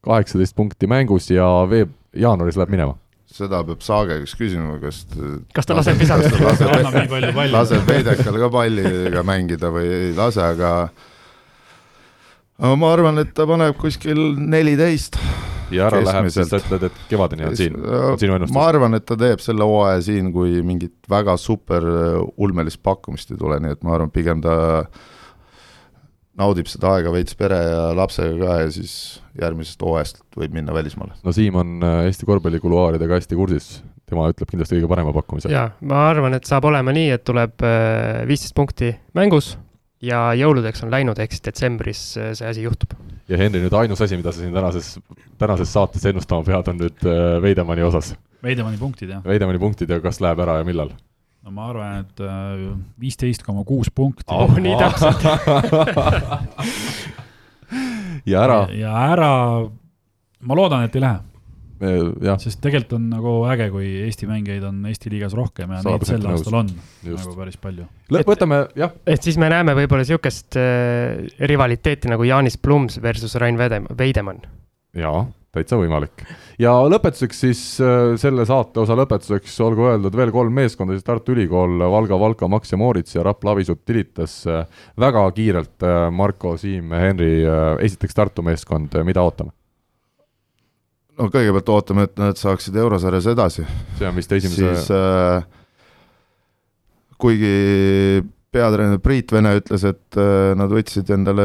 kaheksateist 0.04 0.56
punkti 0.56 0.88
mängus 0.88 1.30
ja 1.32 1.48
veeb, 1.68 1.92
jaanuaris 2.16 2.60
läheb 2.60 2.76
minema 2.76 2.99
seda 3.30 3.60
peab 3.66 3.84
Saage 3.84 4.18
käest 4.22 4.38
küsima, 4.38 4.76
kas 4.82 5.04
kas 5.54 5.68
ta 5.68 5.76
laseb 5.78 6.00
visata? 6.00 6.30
annab 6.30 6.96
nii 6.96 7.10
palju 7.12 7.30
palli. 7.36 7.54
laseb 7.54 7.86
Veidekal 7.88 8.38
ka 8.42 8.50
palliga 8.54 9.22
mängida 9.26 9.70
või 9.74 9.86
ei 9.86 10.10
lase, 10.16 10.42
aga 10.44 10.72
aga 12.60 12.74
ma 12.80 12.90
arvan, 12.94 13.22
et 13.22 13.32
ta 13.36 13.46
paneb 13.48 13.78
kuskil 13.80 14.20
neliteist. 14.40 15.18
ja 15.70 15.86
ära 15.86 16.02
läheb, 16.02 16.28
siis 16.34 16.50
sa 16.50 16.58
ütled, 16.58 16.88
et 16.90 16.98
kevadeni 17.10 17.46
on 17.46 17.56
siin, 17.58 17.78
on 17.78 18.18
sinu 18.20 18.36
ennustus? 18.36 18.56
ma 18.56 18.66
arvan, 18.72 18.98
et 18.98 19.06
ta 19.06 19.16
teeb 19.20 19.42
selle 19.44 19.68
hooaja 19.68 20.02
siin, 20.10 20.32
kui 20.34 20.58
mingit 20.66 20.98
väga 21.10 21.38
super 21.38 21.86
ulmelist 22.36 22.82
pakkumist 22.82 23.30
ei 23.30 23.40
tule, 23.40 23.60
nii 23.62 23.78
et 23.78 23.86
ma 23.86 23.94
arvan, 23.96 24.10
pigem 24.14 24.42
ta 24.44 24.56
naudib 26.38 26.68
seda 26.70 26.94
aega 26.96 27.12
veits 27.14 27.36
pere 27.38 27.58
ja 27.58 27.86
lapsega 27.96 28.36
ka 28.38 28.58
ja 28.62 28.68
siis 28.74 28.92
järgmisest 29.40 29.82
hooajast 29.82 30.20
võib 30.38 30.54
minna 30.54 30.74
välismaale. 30.74 31.16
no 31.24 31.34
Siim 31.34 31.58
on 31.60 31.80
äh, 31.82 32.04
Eesti 32.10 32.28
korvpallikuluaaridega 32.28 33.18
hästi 33.18 33.38
kursis, 33.38 33.70
tema 34.08 34.28
ütleb 34.30 34.50
kindlasti 34.52 34.78
kõige 34.78 34.90
parema 34.90 35.14
pakkumise. 35.16 35.50
jaa, 35.52 35.70
ma 35.80 36.06
arvan, 36.10 36.36
et 36.38 36.48
saab 36.48 36.68
olema 36.70 36.94
nii, 36.96 37.10
et 37.16 37.26
tuleb 37.26 37.66
äh, 37.66 38.22
viisteist 38.30 38.56
punkti 38.56 38.92
mängus 39.18 39.56
ja 40.04 40.30
jõuludeks 40.38 40.86
on 40.86 40.94
läinud, 40.94 41.18
ehk 41.20 41.34
siis 41.34 41.44
detsembris 41.50 42.06
äh, 42.20 42.32
see 42.38 42.48
asi 42.54 42.64
juhtub. 42.66 42.94
ja 43.28 43.40
Henri, 43.40 43.62
nüüd 43.64 43.76
ainus 43.82 44.02
asi, 44.06 44.18
mida 44.20 44.32
sa 44.32 44.44
siin 44.44 44.54
tänases, 44.56 44.96
tänases 45.40 45.74
saates 45.74 46.06
ennustama 46.12 46.46
pead, 46.46 46.72
on 46.72 46.82
nüüd 46.86 47.06
Veidemanni 47.42 47.86
osas. 47.86 48.14
Veidemanni 48.40 48.80
punktid, 48.80 49.10
jah. 49.12 49.24
Veidemanni 49.26 49.60
punktid 49.60 49.90
ja 49.92 50.00
kas 50.00 50.22
läheb 50.22 50.40
ära 50.46 50.60
ja 50.62 50.66
millal? 50.68 50.94
No 51.44 51.54
ma 51.54 51.70
arvan, 51.70 52.04
et 52.04 52.20
äh, 52.24 52.68
viisteist 53.00 53.44
koma 53.46 53.64
kuus 53.68 53.90
punkti 53.94 54.28
oh,. 54.34 54.52
nii 54.60 54.76
täpselt 54.80 55.24
ja 58.30 58.44
ära. 58.44 58.60
ja 58.76 58.94
ära, 59.14 59.32
ma 60.44 60.58
loodan, 60.58 60.86
et 60.86 60.96
ei 60.98 61.04
lähe. 61.06 61.26
Ja. 62.20 62.34
sest 62.36 62.58
tegelikult 62.60 62.98
on 62.98 63.06
nagu 63.08 63.30
äge, 63.48 63.70
kui 63.72 63.86
Eesti 64.02 64.26
mängijaid 64.28 64.66
on 64.68 64.82
Eesti 64.90 65.08
liigas 65.14 65.32
rohkem 65.32 65.70
ja 65.72 65.78
neid 65.80 66.02
sel 66.04 66.26
aastal 66.28 66.58
on 66.58 66.68
Just. 66.68 67.22
nagu 67.22 67.32
päris 67.38 67.56
palju. 67.62 67.86
võtame, 68.28 68.58
jah. 68.76 68.92
et 69.08 69.24
siis 69.24 69.40
me 69.40 69.48
näeme 69.48 69.72
võib-olla 69.78 70.04
niisugust 70.04 70.60
äh, 70.60 71.24
rivaliteeti 71.48 72.12
nagu 72.12 72.28
Jaanis 72.28 72.60
Plums 72.60 73.00
versus 73.00 73.38
Rain 73.40 73.56
Veidemann. 73.56 74.44
jaa 74.92 75.24
täitsa 75.54 75.78
võimalik. 75.80 76.24
ja 76.62 76.72
lõpetuseks 76.92 77.42
siis 77.46 77.62
äh, 77.82 78.14
selle 78.20 78.46
saate 78.48 78.82
osa 78.82 78.96
lõpetuseks 78.98 79.56
olgu 79.66 79.88
öeldud 79.90 80.16
veel 80.16 80.32
kolm 80.34 80.54
meeskonda, 80.54 80.94
siis 80.94 81.06
Tartu 81.06 81.34
Ülikool, 81.34 81.78
Valga, 81.90 82.18
Valka, 82.20 82.48
Max 82.48 82.72
ja 82.72 82.78
Moorits 82.80 83.16
ja 83.16 83.24
Rapla 83.26 83.56
Avisut 83.56 83.84
Tilitas 83.84 84.40
äh, 84.46 84.66
väga 85.00 85.24
kiirelt, 85.36 85.76
äh, 85.82 86.02
Marko, 86.14 86.56
Siim, 86.60 86.92
Henri, 86.94 87.32
esiteks 87.82 88.14
Tartu 88.14 88.46
meeskond, 88.46 88.94
mida 89.06 89.24
ootame? 89.26 89.54
no 91.20 91.28
kõigepealt 91.28 91.72
ootame, 91.74 92.08
et 92.08 92.20
nad 92.20 92.38
saaksid 92.38 92.76
eurosarjas 92.80 93.26
edasi. 93.34 93.66
see 93.98 94.08
on 94.08 94.16
vist 94.16 94.32
esimese 94.32 94.74
siis 94.74 94.92
äh, 94.94 95.42
kuigi 97.20 98.22
peatreener 98.50 98.98
Priit 99.02 99.30
Vene 99.32 99.52
ütles, 99.60 99.84
et 99.86 100.18
äh, 100.18 100.52
nad 100.58 100.72
võtsid 100.72 101.10
endale 101.14 101.44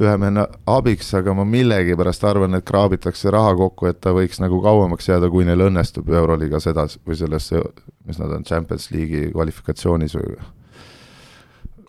ühe 0.00 0.14
mehe 0.20 0.46
abiks, 0.70 1.12
aga 1.14 1.34
ma 1.36 1.46
millegipärast 1.46 2.26
arvan, 2.26 2.58
et 2.58 2.66
kraabitakse 2.66 3.30
raha 3.34 3.54
kokku, 3.58 3.88
et 3.90 4.00
ta 4.02 4.14
võiks 4.16 4.40
nagu 4.42 4.58
kauemaks 4.64 5.08
jääda, 5.12 5.30
kui 5.30 5.46
neil 5.46 5.62
õnnestub 5.68 6.10
Euroliigas 6.10 6.66
edasi 6.72 6.98
või 7.06 7.18
sellesse, 7.20 7.62
mis 8.08 8.18
nad 8.18 8.34
on, 8.34 8.46
Champions 8.48 8.90
League'i 8.94 9.30
kvalifikatsioonis 9.34 10.18
või 10.18 10.36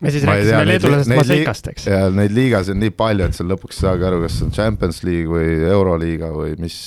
me 0.03 0.11
siis 0.11 0.25
ma 0.27 0.35
rääkisime 0.35 0.65
leedulasest 0.69 1.13
Maseikast, 1.15 1.71
eks? 1.71 1.87
ja 1.89 2.03
neid 2.13 2.35
liigasid 2.35 2.75
on 2.75 2.83
nii 2.83 2.93
palju, 2.99 3.25
et 3.25 3.37
seal 3.37 3.49
lõpuks 3.49 3.79
ei 3.79 3.87
saagi 3.87 4.05
aru, 4.05 4.19
kas 4.25 4.37
see 4.37 4.45
on 4.45 4.53
Champions 4.53 5.01
League 5.07 5.31
või 5.31 5.55
Euroliiga 5.71 6.29
või 6.35 6.53
mis, 6.61 6.77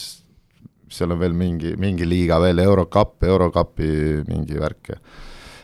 seal 0.93 1.17
on 1.17 1.19
veel 1.19 1.35
mingi, 1.35 1.75
mingi 1.81 2.07
liiga 2.07 2.39
veel, 2.45 2.63
Eurocup, 2.63 3.17
Eurocupi 3.27 3.91
mingi 4.29 4.61
värk 4.61 4.93
ja 4.95 5.01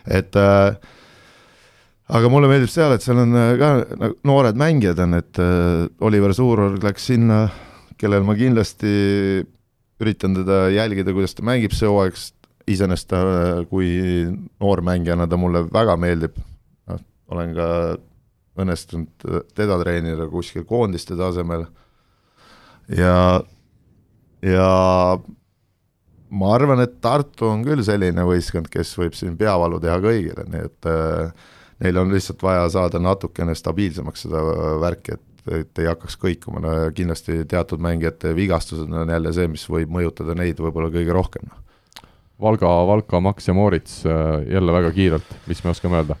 et 0.05 0.35
äh, 0.37 0.75
aga 2.13 2.29
mulle 2.29 2.49
meeldib 2.49 2.69
seal, 2.69 2.93
et 2.95 3.05
seal 3.05 3.19
on 3.23 3.35
äh, 3.37 3.51
ka 3.59 3.71
nagu 3.97 4.17
noored 4.29 4.59
mängijad 4.59 5.01
on, 5.05 5.17
et 5.17 5.41
äh, 5.41 5.85
Oliver 6.05 6.33
Suurorg 6.37 6.83
läks 6.85 7.09
sinna, 7.11 7.45
kellel 7.97 8.25
ma 8.27 8.35
kindlasti 8.37 8.95
üritan 10.03 10.35
teda 10.37 10.65
jälgida, 10.75 11.15
kuidas 11.15 11.33
ta 11.33 11.45
mängib 11.47 11.73
see 11.73 11.89
hooaeg, 11.89 12.19
iseenesest 12.69 13.09
ta 13.13 13.21
äh, 13.21 13.63
kui 13.69 13.89
noormängijana 14.61 15.29
ta 15.29 15.39
mulle 15.39 15.65
väga 15.71 15.97
meeldib, 16.01 16.37
noh, 16.91 17.01
olen 17.33 17.55
ka 17.57 17.69
õnnestunud 18.61 19.25
teda 19.57 19.79
treenida 19.81 20.29
kuskil 20.31 20.63
koondiste 20.67 21.17
tasemel. 21.19 21.65
Ja, 22.95 23.41
ja 24.45 24.69
ma 26.29 26.53
arvan, 26.55 26.79
et 26.85 27.01
Tartu 27.03 27.49
on 27.49 27.65
küll 27.65 27.83
selline 27.83 28.23
võistkond, 28.27 28.69
kes 28.71 28.93
võib 28.99 29.17
siin 29.17 29.35
peavalu 29.39 29.81
teha 29.83 29.97
kõigile, 30.03 30.45
nii 30.53 30.63
et 30.69 30.89
äh, 30.91 31.51
neil 31.83 31.97
on 32.01 32.13
lihtsalt 32.13 32.43
vaja 32.43 32.67
saada 32.71 33.01
natukene 33.03 33.55
stabiilsemaks 33.55 34.25
seda 34.27 34.41
värki, 34.81 35.17
et, 35.17 35.45
et 35.61 35.83
ei 35.83 35.89
hakkaks 35.91 36.19
kõikuma, 36.21 36.63
no 36.63 36.75
kindlasti 36.95 37.41
teatud 37.49 37.83
mängijate 37.83 38.35
vigastused 38.37 38.91
on 38.91 39.11
jälle 39.11 39.33
see, 39.35 39.49
mis 39.51 39.65
võib 39.69 39.91
mõjutada 39.97 40.37
neid 40.37 40.61
võib-olla 40.61 40.93
kõige 40.93 41.15
rohkem. 41.15 41.49
Valga, 42.41 42.69
Valka, 42.87 43.19
Max 43.23 43.47
ja 43.47 43.55
Moorits 43.55 44.01
jälle 44.03 44.73
väga 44.75 44.91
kiirelt, 44.95 45.35
mis 45.47 45.63
me 45.63 45.71
oskame 45.71 46.01
öelda? 46.01 46.19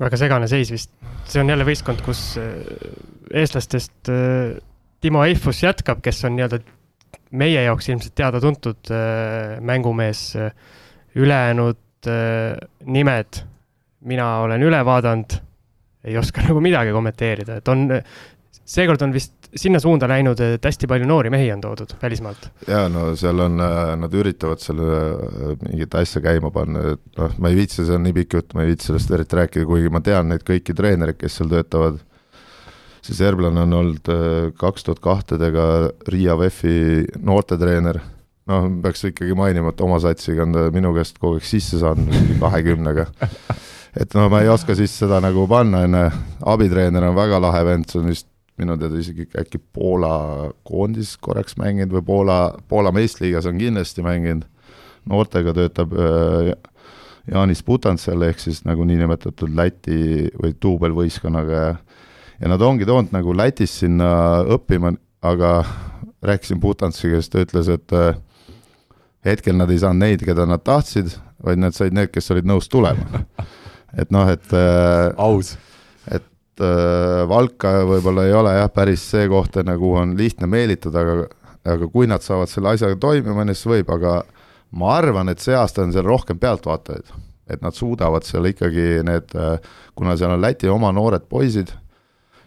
väga 0.00 0.18
segane 0.18 0.48
seis 0.50 0.70
vist, 0.74 0.92
see 1.28 1.42
on 1.42 1.50
jälle 1.52 1.66
võistkond, 1.66 2.02
kus 2.04 2.34
äh, 2.40 2.56
eestlastest 3.42 4.10
äh, 4.12 4.56
Timo 5.04 5.24
Eifus 5.26 5.60
jätkab, 5.62 6.00
kes 6.04 6.22
on 6.26 6.36
nii-öelda 6.38 6.60
meie 7.36 7.64
jaoks 7.66 7.90
ilmselt 7.92 8.14
teada-tuntud 8.18 8.92
äh, 8.94 9.56
mängumees, 9.64 10.30
ülejäänud 11.14 11.80
nimed 12.90 13.38
mina 14.08 14.28
olen 14.44 14.62
üle 14.64 14.80
vaadanud, 14.86 15.38
ei 16.04 16.18
oska 16.20 16.42
nagu 16.48 16.62
midagi 16.64 16.94
kommenteerida, 16.94 17.58
et 17.60 17.72
on, 17.72 17.88
seekord 18.64 19.02
on 19.04 19.12
vist 19.14 19.50
sinna 19.54 19.78
suunda 19.82 20.08
läinud, 20.10 20.40
et 20.42 20.64
hästi 20.64 20.88
palju 20.90 21.06
noori 21.06 21.30
mehi 21.30 21.50
on 21.54 21.60
toodud 21.62 21.94
välismaalt. 22.02 22.48
jaa, 22.68 22.88
no 22.92 23.06
seal 23.18 23.44
on, 23.44 23.60
nad 24.00 24.16
üritavad 24.18 24.62
selle 24.62 25.58
mingit 25.62 25.94
asja 26.00 26.22
käima 26.24 26.50
panna, 26.54 26.94
et 26.94 27.20
noh, 27.20 27.36
ma 27.38 27.52
ei 27.52 27.60
viitsi, 27.60 27.84
see 27.84 27.98
on 27.98 28.02
nii 28.06 28.16
pikk 28.16 28.38
jutt, 28.38 28.56
ma 28.56 28.64
ei 28.64 28.72
viitsi 28.72 28.90
sellest 28.90 29.14
eriti 29.14 29.38
rääkida, 29.38 29.68
kuigi 29.68 29.92
ma 29.94 30.02
tean 30.04 30.32
neid 30.32 30.42
kõiki 30.46 30.74
treenereid, 30.76 31.20
kes 31.20 31.38
seal 31.38 31.52
töötavad, 31.52 32.00
siis 33.04 33.20
Erblan 33.24 33.62
on 33.62 33.78
olnud 33.78 34.10
äh, 34.10 34.50
kaks 34.58 34.88
tuhat 34.88 35.04
kahtedega 35.04 35.68
Riia 36.10 36.34
VEF-i 36.40 37.04
noortetreener, 37.22 38.00
noh, 38.50 38.66
peaks 38.82 39.06
ikkagi 39.12 39.38
mainima, 39.38 39.70
et 39.70 39.86
oma 39.86 40.00
satsiga 40.02 40.48
on 40.48 40.56
ta 40.56 40.66
minu 40.74 40.90
käest 40.96 41.20
kogu 41.22 41.38
aeg 41.38 41.46
sisse 41.46 41.78
saanud, 41.84 42.10
mingi 42.10 42.40
kahekümnega 42.42 43.06
et 44.00 44.14
no 44.16 44.28
ma 44.32 44.42
ei 44.42 44.50
oska 44.52 44.76
siis 44.78 44.94
seda 44.98 45.20
nagu 45.22 45.46
panna, 45.50 45.84
on 45.86 45.98
ju, 45.98 46.04
abitreener 46.54 47.08
on 47.08 47.16
väga 47.16 47.40
lahe 47.42 47.64
vend, 47.66 47.88
see 47.90 48.02
on 48.02 48.10
vist 48.12 48.28
minu 48.60 48.76
teada 48.78 48.98
isegi 49.00 49.26
äkki 49.40 49.58
Poola 49.74 50.50
koondis 50.66 51.16
korraks 51.18 51.58
mänginud 51.58 51.96
või 51.96 52.04
Poola, 52.06 52.38
Poola 52.68 52.92
meistriliigas 52.94 53.48
on 53.50 53.58
kindlasti 53.58 54.04
mänginud, 54.06 54.46
noortega 55.10 55.54
töötab 55.56 55.94
äh, 55.98 56.54
Jaanis 57.30 57.64
Putantsel 57.64 58.22
ehk 58.28 58.42
siis 58.42 58.62
nagu 58.68 58.84
niinimetatud 58.86 59.50
Läti 59.56 60.30
või 60.38 60.54
duubelvõistkonnaga 60.60 61.62
ja 61.64 61.74
ja 62.40 62.48
nad 62.48 62.62
ongi 62.62 62.86
toonud 62.86 63.12
nagu 63.14 63.34
Lätis 63.36 63.78
sinna 63.80 64.08
õppima, 64.56 64.94
aga 65.24 65.62
rääkisin 66.24 66.60
Putantsi 66.60 67.10
käest, 67.12 67.32
ta 67.32 67.44
ütles, 67.44 67.70
et 67.72 67.94
äh, 67.96 68.16
hetkel 69.24 69.56
nad 69.56 69.70
ei 69.70 69.80
saanud 69.80 70.04
neid, 70.04 70.24
keda 70.26 70.46
nad 70.48 70.64
tahtsid, 70.64 71.14
vaid 71.44 71.60
nad 71.60 71.76
said 71.76 71.94
need, 71.96 72.10
kes 72.12 72.30
olid 72.34 72.48
nõus 72.48 72.68
tulema. 72.72 73.24
Et 73.98 74.10
noh, 74.14 74.28
et 74.30 74.52
äh, 74.56 75.12
aus. 75.16 75.54
et 76.10 76.62
äh, 76.62 77.22
Valka 77.28 77.76
võib-olla 77.88 78.26
ei 78.28 78.36
ole 78.36 78.54
jah, 78.58 78.70
päris 78.72 79.04
see 79.14 79.28
koht, 79.30 79.56
nagu 79.66 79.94
on 80.00 80.16
lihtne 80.18 80.50
meelitada, 80.50 81.04
aga 81.04 81.44
aga 81.64 81.86
kui 81.88 82.04
nad 82.04 82.20
saavad 82.20 82.50
selle 82.50 82.74
asjaga 82.74 82.98
toimima, 83.00 83.46
siis 83.48 83.64
võib, 83.70 83.88
aga 83.94 84.18
ma 84.76 84.96
arvan, 84.98 85.30
et 85.32 85.40
see 85.40 85.54
aasta 85.56 85.84
on 85.84 85.94
seal 85.94 86.04
rohkem 86.04 86.36
pealtvaatajaid. 86.40 87.22
et 87.44 87.60
nad 87.60 87.76
suudavad 87.76 88.24
seal 88.24 88.46
ikkagi 88.48 89.02
need, 89.04 89.32
kuna 89.94 90.14
seal 90.16 90.32
on 90.32 90.40
Läti 90.40 90.68
oma 90.68 90.92
noored 90.96 91.26
poisid, 91.28 91.72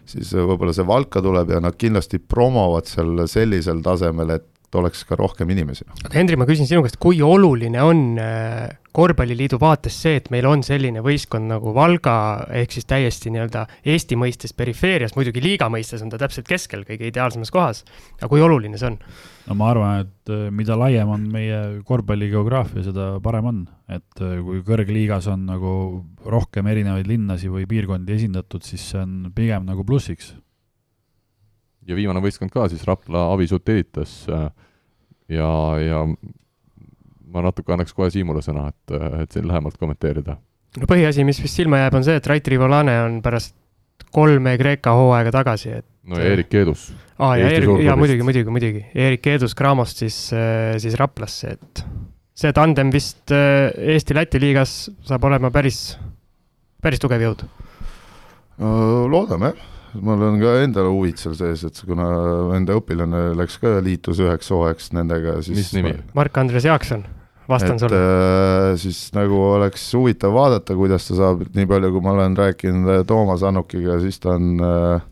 siis 0.06 0.32
võib-olla 0.34 0.74
see 0.74 0.86
Valka 0.86 1.22
tuleb 1.22 1.50
ja 1.54 1.60
nad 1.62 1.76
kindlasti 1.78 2.18
promovad 2.18 2.86
seal 2.90 3.26
sellisel 3.30 3.82
tasemel, 3.82 4.32
et 4.38 4.46
oleks 4.76 5.04
ka 5.08 5.16
rohkem 5.16 5.48
inimesi. 5.54 5.86
aga 6.04 6.14
Hendrik, 6.14 6.38
ma 6.40 6.46
küsin 6.48 6.68
sinu 6.68 6.82
käest, 6.84 6.98
kui 7.00 7.22
oluline 7.24 7.80
on 7.82 8.02
äh, 8.20 8.68
korvpalliliidu 8.98 9.58
vaates 9.60 9.96
see, 10.02 10.16
et 10.18 10.28
meil 10.34 10.46
on 10.48 10.62
selline 10.66 11.02
võistkond 11.04 11.48
nagu 11.52 11.72
Valga, 11.76 12.14
ehk 12.60 12.74
siis 12.74 12.88
täiesti 12.88 13.32
nii-öelda 13.32 13.64
Eesti 13.88 14.18
mõistes 14.18 14.54
perifeerias, 14.56 15.14
muidugi 15.16 15.42
liiga 15.44 15.68
mõistes 15.72 16.02
on 16.04 16.12
ta 16.12 16.20
täpselt 16.20 16.48
keskel, 16.48 16.84
kõige 16.88 17.08
ideaalsemas 17.08 17.52
kohas, 17.54 17.84
aga 18.18 18.30
kui 18.32 18.42
oluline 18.44 18.80
see 18.80 18.90
on? 18.90 18.98
no 19.48 19.56
ma 19.58 19.70
arvan, 19.72 20.04
et 20.04 20.34
äh, 20.34 20.48
mida 20.54 20.76
laiem 20.78 21.14
on 21.14 21.28
meie 21.32 21.60
korvpalli 21.88 22.28
geograafia, 22.32 22.84
seda 22.88 23.14
parem 23.24 23.52
on. 23.52 23.62
et 23.88 24.24
äh, 24.24 24.36
kui 24.44 24.60
kõrgliigas 24.66 25.30
on 25.32 25.46
nagu 25.48 25.72
rohkem 26.26 26.68
erinevaid 26.68 27.08
linnasid 27.08 27.54
või 27.54 27.64
piirkondi 27.70 28.18
esindatud, 28.18 28.66
siis 28.66 28.90
see 28.92 29.00
on 29.00 29.32
pigem 29.36 29.68
nagu 29.68 29.86
plussiks 29.88 30.34
ja 31.88 31.96
viimane 31.96 32.22
võistkond 32.22 32.52
ka 32.52 32.68
siis 32.70 32.84
Rapla 32.88 33.28
Avisut 33.32 33.68
ehitas 33.72 34.20
äh, 34.32 34.48
ja, 35.32 35.50
ja 35.82 36.02
ma 37.28 37.44
natuke 37.44 37.74
annaks 37.74 37.94
kohe 37.96 38.10
Siimule 38.12 38.42
sõna, 38.44 38.68
et, 38.72 38.96
et 39.22 39.36
siin 39.36 39.48
lähemalt 39.48 39.78
kommenteerida. 39.80 40.38
no 40.78 40.88
põhiasi, 40.90 41.26
mis 41.28 41.40
vist 41.42 41.60
silma 41.60 41.82
jääb, 41.82 41.98
on 41.98 42.06
see, 42.06 42.18
et 42.20 42.28
Rait 42.28 42.52
Rivolane 42.52 42.96
on 43.04 43.20
pärast 43.24 43.56
kolme 44.14 44.54
Kreeka 44.60 44.94
hooaega 44.96 45.32
tagasi, 45.34 45.78
et 45.80 45.86
no 46.08 46.20
ja 46.20 46.34
Erik 46.36 46.50
Keedus. 46.52 46.88
aa, 47.18 47.36
ja 47.40 47.48
Erik, 47.52 47.72
jaa 47.84 47.96
muidugi, 48.00 48.26
muidugi, 48.26 48.52
muidugi, 48.56 48.84
Erik 48.94 49.24
Keedus 49.24 49.56
Cramost 49.58 50.04
siis, 50.04 50.20
äh, 50.36 50.76
siis 50.82 50.96
Raplasse, 51.00 51.56
et 51.58 51.84
see 52.38 52.52
tandem 52.56 52.92
vist 52.94 53.34
äh, 53.34 53.72
Eesti-Läti 53.96 54.40
liigas 54.42 54.84
saab 55.08 55.24
olema 55.28 55.52
päris, 55.54 55.96
päris 56.82 57.02
tugev 57.02 57.24
jõud. 57.24 57.48
loodame 58.58 59.52
jah 59.52 59.77
mul 59.94 60.24
on 60.28 60.40
ka 60.40 60.54
endal 60.62 60.90
huvid 60.92 61.20
seal 61.20 61.36
sees, 61.38 61.64
et 61.68 61.82
kuna 61.86 62.08
enda 62.56 62.76
õpilane 62.78 63.30
läks 63.38 63.58
ka, 63.62 63.78
liitus 63.84 64.20
üheks 64.24 64.50
hooajaks 64.52 64.92
nendega, 64.96 65.38
siis 65.46 65.60
mis 65.60 65.70
nimi? 65.76 65.94
Mark-Andres 66.18 66.66
Jaakson, 66.68 67.04
vastan 67.50 67.80
sulle 67.80 68.00
äh,. 68.00 68.72
siis 68.80 69.08
nagu 69.16 69.38
oleks 69.54 69.86
huvitav 69.96 70.34
vaadata, 70.36 70.76
kuidas 70.78 71.08
ta 71.10 71.18
saab, 71.20 71.46
nii 71.54 71.68
palju 71.70 71.92
kui 71.94 72.04
ma 72.04 72.16
olen 72.16 72.36
rääkinud 72.38 72.94
äh, 72.96 73.04
Toomas 73.08 73.44
Annukiga, 73.46 74.00
siis 74.02 74.20
ta 74.22 74.36
on 74.36 74.52
äh, 74.60 75.06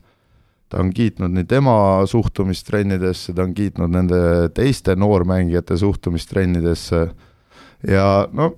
ta 0.69 0.83
on 0.83 0.91
kiitnud 0.95 1.33
nii 1.33 1.47
tema 1.49 1.77
suhtumist 2.11 2.67
trennidesse, 2.67 3.35
ta 3.35 3.45
on 3.47 3.55
kiitnud 3.55 3.93
nende 3.93 4.21
teiste 4.55 4.97
noormängijate 4.99 5.79
suhtumist 5.79 6.31
trennidesse 6.33 7.07
ja 7.87 8.09
no 8.33 8.53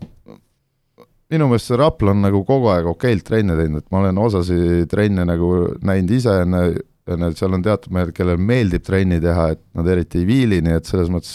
minu 1.32 1.48
meelest 1.48 1.68
see 1.68 1.78
Rapla 1.78 2.14
on 2.14 2.22
nagu 2.24 2.40
kogu 2.48 2.70
aeg 2.72 2.88
okeilt 2.88 3.26
trenne 3.28 3.56
teinud, 3.58 3.82
et 3.82 3.92
ma 3.92 4.02
olen 4.02 4.20
osasid 4.22 4.88
trenne 4.90 5.26
nagu 5.28 5.50
näinud 5.84 6.14
ise 6.16 6.38
enne, 6.44 6.62
enne 7.08 7.32
seal 7.36 7.56
on 7.56 7.64
teatud 7.64 7.92
mehed, 7.94 8.14
kellel 8.16 8.40
meeldib 8.40 8.84
trenni 8.86 9.20
teha, 9.20 9.50
et 9.54 9.62
nad 9.76 9.90
eriti 9.92 10.22
ei 10.22 10.28
viili, 10.28 10.62
nii 10.64 10.78
et 10.78 10.88
selles 10.88 11.12
mõttes 11.12 11.34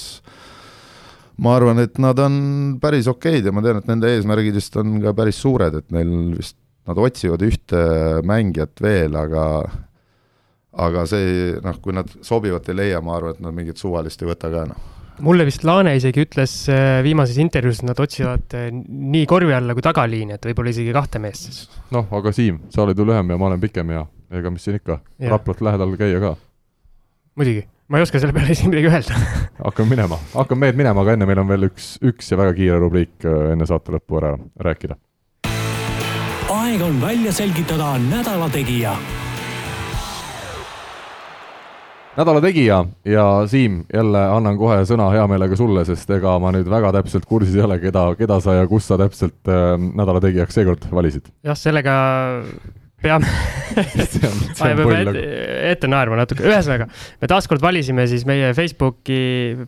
ma 1.43 1.55
arvan, 1.57 1.81
et 1.83 2.01
nad 2.01 2.17
on 2.21 2.35
päris 2.81 3.09
okeid 3.09 3.45
ja 3.45 3.53
ma 3.53 3.61
tean, 3.65 3.81
et 3.81 3.89
nende 3.89 4.09
eesmärgid 4.15 4.57
vist 4.57 4.77
on 4.81 4.97
ka 5.03 5.13
päris 5.17 5.41
suured, 5.41 5.77
et 5.81 5.93
neil 5.93 6.33
vist, 6.39 6.57
nad 6.89 6.99
otsivad 6.99 7.45
ühte 7.45 7.83
mängijat 8.27 8.81
veel, 8.83 9.13
aga 9.15 9.45
aga 10.83 11.05
see, 11.05 11.53
noh, 11.61 11.77
kui 11.85 11.93
nad 11.93 12.09
sobivat 12.25 12.65
ei 12.73 12.79
leia, 12.79 13.01
ma 13.05 13.19
arvan, 13.19 13.37
et 13.37 13.45
nad 13.45 13.53
mingit 13.53 13.77
suvalist 13.77 14.25
ei 14.25 14.31
võta 14.31 14.49
ka, 14.49 14.65
noh 14.73 15.02
mulle 15.21 15.45
vist 15.47 15.63
Laane 15.67 15.93
isegi 15.97 16.23
ütles 16.25 16.53
äh, 16.71 17.01
viimases 17.05 17.37
intervjuus, 17.41 17.81
et 17.81 17.89
nad 17.89 17.99
otsivad 18.01 18.55
äh, 18.57 18.69
nii 18.73 19.25
korvi 19.29 19.53
alla 19.55 19.75
kui 19.75 19.85
tagaliini, 19.85 20.37
et 20.37 20.47
võib-olla 20.49 20.73
isegi 20.73 20.95
kahte 20.95 21.21
meest 21.23 21.49
siis. 21.49 21.61
noh, 21.93 22.07
aga 22.17 22.33
Siim, 22.35 22.63
sa 22.73 22.83
oled 22.85 22.97
ju 22.97 23.05
lühem 23.07 23.33
ja 23.33 23.37
ma 23.39 23.49
olen 23.51 23.61
pikem 23.61 23.93
ja 23.93 24.05
ega 24.33 24.51
mis 24.53 24.65
siin 24.65 24.79
ikka, 24.79 24.99
Raplat 25.29 25.61
lähedal 25.61 25.93
käia 25.99 26.21
ka. 26.23 26.35
muidugi, 27.39 27.65
ma 27.87 27.99
ei 27.99 28.07
oska 28.07 28.21
selle 28.21 28.35
peale 28.35 28.53
isegi 28.55 28.73
midagi 28.73 28.91
öelda 28.91 29.21
hakkame 29.61 29.95
minema, 29.95 30.19
hakkame 30.33 30.67
mehed 30.67 30.81
minema, 30.81 31.05
aga 31.05 31.17
enne 31.17 31.29
meil 31.29 31.43
on 31.43 31.51
veel 31.53 31.69
üks, 31.69 31.95
üks 32.03 32.33
ja 32.33 32.39
väga 32.39 32.55
kiire 32.57 32.79
rubriik 32.81 33.27
äh, 33.27 33.51
enne 33.53 33.69
saate 33.69 33.95
lõppu 33.97 34.21
ära 34.21 34.35
rääkida. 34.69 34.97
aeg 36.53 36.81
on 36.81 37.01
välja 37.01 37.35
selgitada 37.35 37.95
nädala 38.09 38.49
tegija 38.53 38.97
nädala 42.17 42.41
tegija 42.43 42.83
ja 43.05 43.25
Siim, 43.49 43.83
jälle 43.93 44.21
annan 44.35 44.57
kohe 44.59 44.83
sõna 44.89 45.09
hea 45.13 45.23
meelega 45.29 45.57
sulle, 45.59 45.85
sest 45.87 46.09
ega 46.13 46.35
ma 46.41 46.53
nüüd 46.55 46.69
väga 46.69 46.93
täpselt 46.99 47.25
kursis 47.29 47.57
ei 47.57 47.65
ole, 47.65 47.79
keda, 47.81 48.05
keda 48.19 48.39
sa 48.43 48.59
ja 48.59 48.69
kus 48.69 48.87
sa 48.89 48.99
täpselt 49.01 49.51
äh, 49.51 49.75
nädala 49.81 50.21
tegijaks 50.23 50.59
seekord 50.59 50.87
valisid. 50.93 51.29
jah, 51.45 51.57
sellega 51.57 51.95
peame 53.03 53.27
see 54.13 54.27
on, 54.29 54.37
see 54.55 54.69
on 54.69 54.81
pull 54.83 54.95
ette, 54.95 55.23
ette 55.73 55.89
naerma 55.91 56.21
natuke, 56.21 56.45
ühesõnaga, 56.47 56.87
me 57.21 57.29
taaskord 57.31 57.63
valisime 57.63 58.05
siis 58.11 58.27
meie 58.29 58.53
Facebooki, 58.57 59.19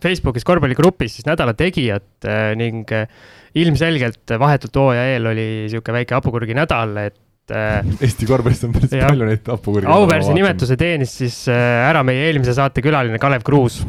Facebookis 0.02 0.46
korvpalligrupis 0.46 1.18
siis 1.18 1.28
nädala 1.28 1.56
tegijat 1.58 2.28
äh, 2.28 2.52
ning 2.58 2.88
äh, 2.94 3.10
ilmselgelt 3.56 4.36
vahetult 4.38 4.76
hooaja 4.76 5.06
eel 5.14 5.32
oli 5.32 5.46
niisugune 5.66 6.00
väike 6.00 6.18
hapukurgi 6.18 6.56
nädal, 6.56 6.94
et 7.08 7.18
et 7.46 7.54
äh, 7.54 8.02
Eesti 8.02 8.26
korvpallis 8.26 8.64
on 8.66 8.74
päris 8.74 8.94
ja, 8.96 9.06
palju 9.10 9.28
neid 9.28 9.46
hapukurgi. 9.46 9.86
auväärse 9.90 10.34
nimetuse 10.34 10.76
teenis 10.80 11.14
siis 11.20 11.44
äh, 11.52 11.86
ära 11.86 12.02
meie 12.06 12.26
eelmise 12.26 12.56
saate 12.56 12.82
külaline 12.82 13.20
Kalev 13.22 13.44
Kruus. 13.46 13.84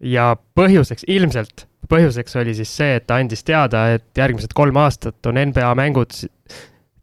ja 0.00 0.32
põhjuseks, 0.58 1.06
ilmselt 1.06 1.68
põhjuseks 1.90 2.38
oli 2.40 2.54
siis 2.56 2.72
see, 2.74 2.96
et 2.98 3.06
ta 3.06 3.20
andis 3.20 3.44
teada, 3.46 3.86
et 3.94 4.06
järgmised 4.18 4.54
kolm 4.56 4.76
aastat 4.80 5.26
on 5.30 5.38
NBA 5.38 5.70
mängud 5.78 6.16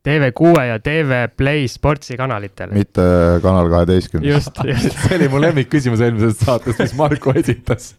TV6 0.07 0.63
ja 0.65 0.79
TV 0.81 1.27
Play 1.37 1.67
Sportsi 1.69 2.17
kanalitel. 2.17 2.71
mitte 2.73 3.01
Kanal 3.41 3.69
kaheteistkümnes. 3.69 4.33
just, 4.33 4.51
just. 4.65 4.97
see 5.07 5.15
oli 5.19 5.27
mu 5.29 5.41
lemmikküsimus 5.41 6.01
eelmisest 6.01 6.45
saatest, 6.45 6.79
mis 6.81 6.95
Marko 6.97 7.33
esitas 7.37 7.91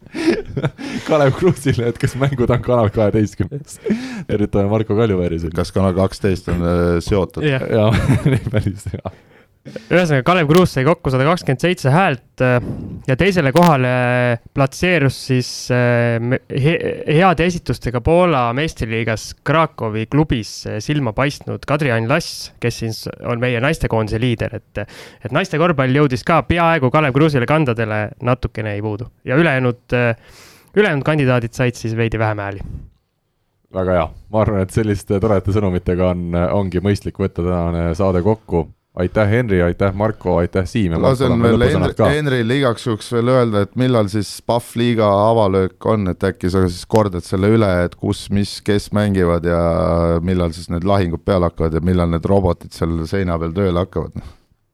Kalev 1.08 1.36
Kruusile, 1.38 1.92
et 1.92 1.98
kas 2.02 2.16
mängud 2.18 2.50
on 2.50 2.62
Kanal 2.62 2.90
kaheteistkümnes. 2.94 3.78
tervitame 4.26 4.68
Marko 4.70 4.96
Kaljuveeri 4.98 5.38
siin. 5.44 5.54
kas 5.54 5.70
Kanal 5.72 5.94
kaksteist 5.94 6.50
on 6.50 6.66
äh, 6.66 6.96
seotud? 7.00 7.46
jaa, 7.46 7.92
nii 8.26 8.42
päris 8.54 8.88
hea 8.92 9.14
ühesõnaga, 9.62 10.24
Kalev 10.26 10.48
Kruus 10.50 10.72
sai 10.74 10.82
kokku 10.86 11.10
sada 11.12 11.26
kakskümmend 11.28 11.62
seitse 11.62 11.90
häält 11.94 12.42
äh, 12.42 12.56
ja 13.06 13.14
teisele 13.18 13.52
kohale 13.54 13.92
platseerus 14.54 15.18
siis 15.28 15.50
äh, 15.74 16.18
he 16.50 16.74
heade 17.06 17.46
esitustega 17.46 18.02
Poola 18.02 18.48
meistriliigas 18.58 19.28
Krakowi 19.46 20.08
klubis 20.10 20.54
äh, 20.66 20.80
silma 20.82 21.14
paistnud 21.14 21.62
Kadri-Ain 21.68 22.10
Lass, 22.10 22.50
kes 22.62 22.82
siis 22.82 23.04
on 23.20 23.42
meie 23.42 23.62
naistekoondise 23.62 24.20
liider, 24.22 24.58
et 24.58 24.82
et 24.82 25.30
naiste 25.34 25.60
korvpall 25.62 25.94
jõudis 25.94 26.26
ka 26.26 26.42
peaaegu 26.48 26.90
Kalev 26.90 27.14
Kruusile 27.14 27.46
kandadele, 27.46 28.02
natukene 28.22 28.74
ei 28.74 28.82
puudu. 28.82 29.06
Ja 29.24 29.38
ülejäänud, 29.38 29.94
ülejäänud 30.74 31.06
kandidaadid 31.06 31.54
said 31.54 31.78
siis 31.78 31.94
veidi 31.96 32.18
vähem 32.18 32.42
hääli. 32.42 32.66
Väga 33.72 33.94
hea, 33.94 34.06
ma 34.32 34.42
arvan, 34.42 34.66
et 34.66 34.74
selliste 34.74 35.20
toredate 35.22 35.54
sõnumitega 35.54 36.10
on, 36.12 36.30
ongi 36.58 36.82
mõistlik 36.84 37.20
võtta 37.22 37.44
tänane 37.44 37.92
saade 37.96 38.20
kokku 38.26 38.66
aitäh, 38.94 39.28
Henri, 39.30 39.62
aitäh, 39.62 39.94
Marko, 39.94 40.36
aitäh, 40.36 40.66
Siim. 40.68 40.92
lasen 41.02 41.42
veel 41.42 41.64
Henri, 41.64 41.94
Henrile 41.98 42.58
igaks 42.60 42.86
juhuks 42.86 43.08
veel 43.14 43.30
öelda, 43.32 43.64
et 43.64 43.76
millal 43.80 44.10
siis 44.12 44.34
Pahv 44.46 44.74
liiga 44.76 45.08
avalöök 45.30 45.86
on, 45.88 46.10
et 46.12 46.24
äkki 46.28 46.50
sa 46.52 46.66
siis 46.68 46.84
kordad 46.86 47.24
selle 47.24 47.48
üle, 47.54 47.70
et 47.86 47.96
kus, 47.96 48.26
mis, 48.34 48.58
kes 48.64 48.90
mängivad 48.92 49.48
ja 49.48 49.62
millal 50.24 50.52
siis 50.52 50.68
need 50.72 50.84
lahingud 50.88 51.24
peale 51.24 51.48
hakkavad 51.48 51.78
ja 51.78 51.84
millal 51.84 52.12
need 52.12 52.28
robotid 52.28 52.76
seal 52.76 53.00
seina 53.08 53.38
peal 53.40 53.56
tööle 53.56 53.86
hakkavad? 53.86 54.20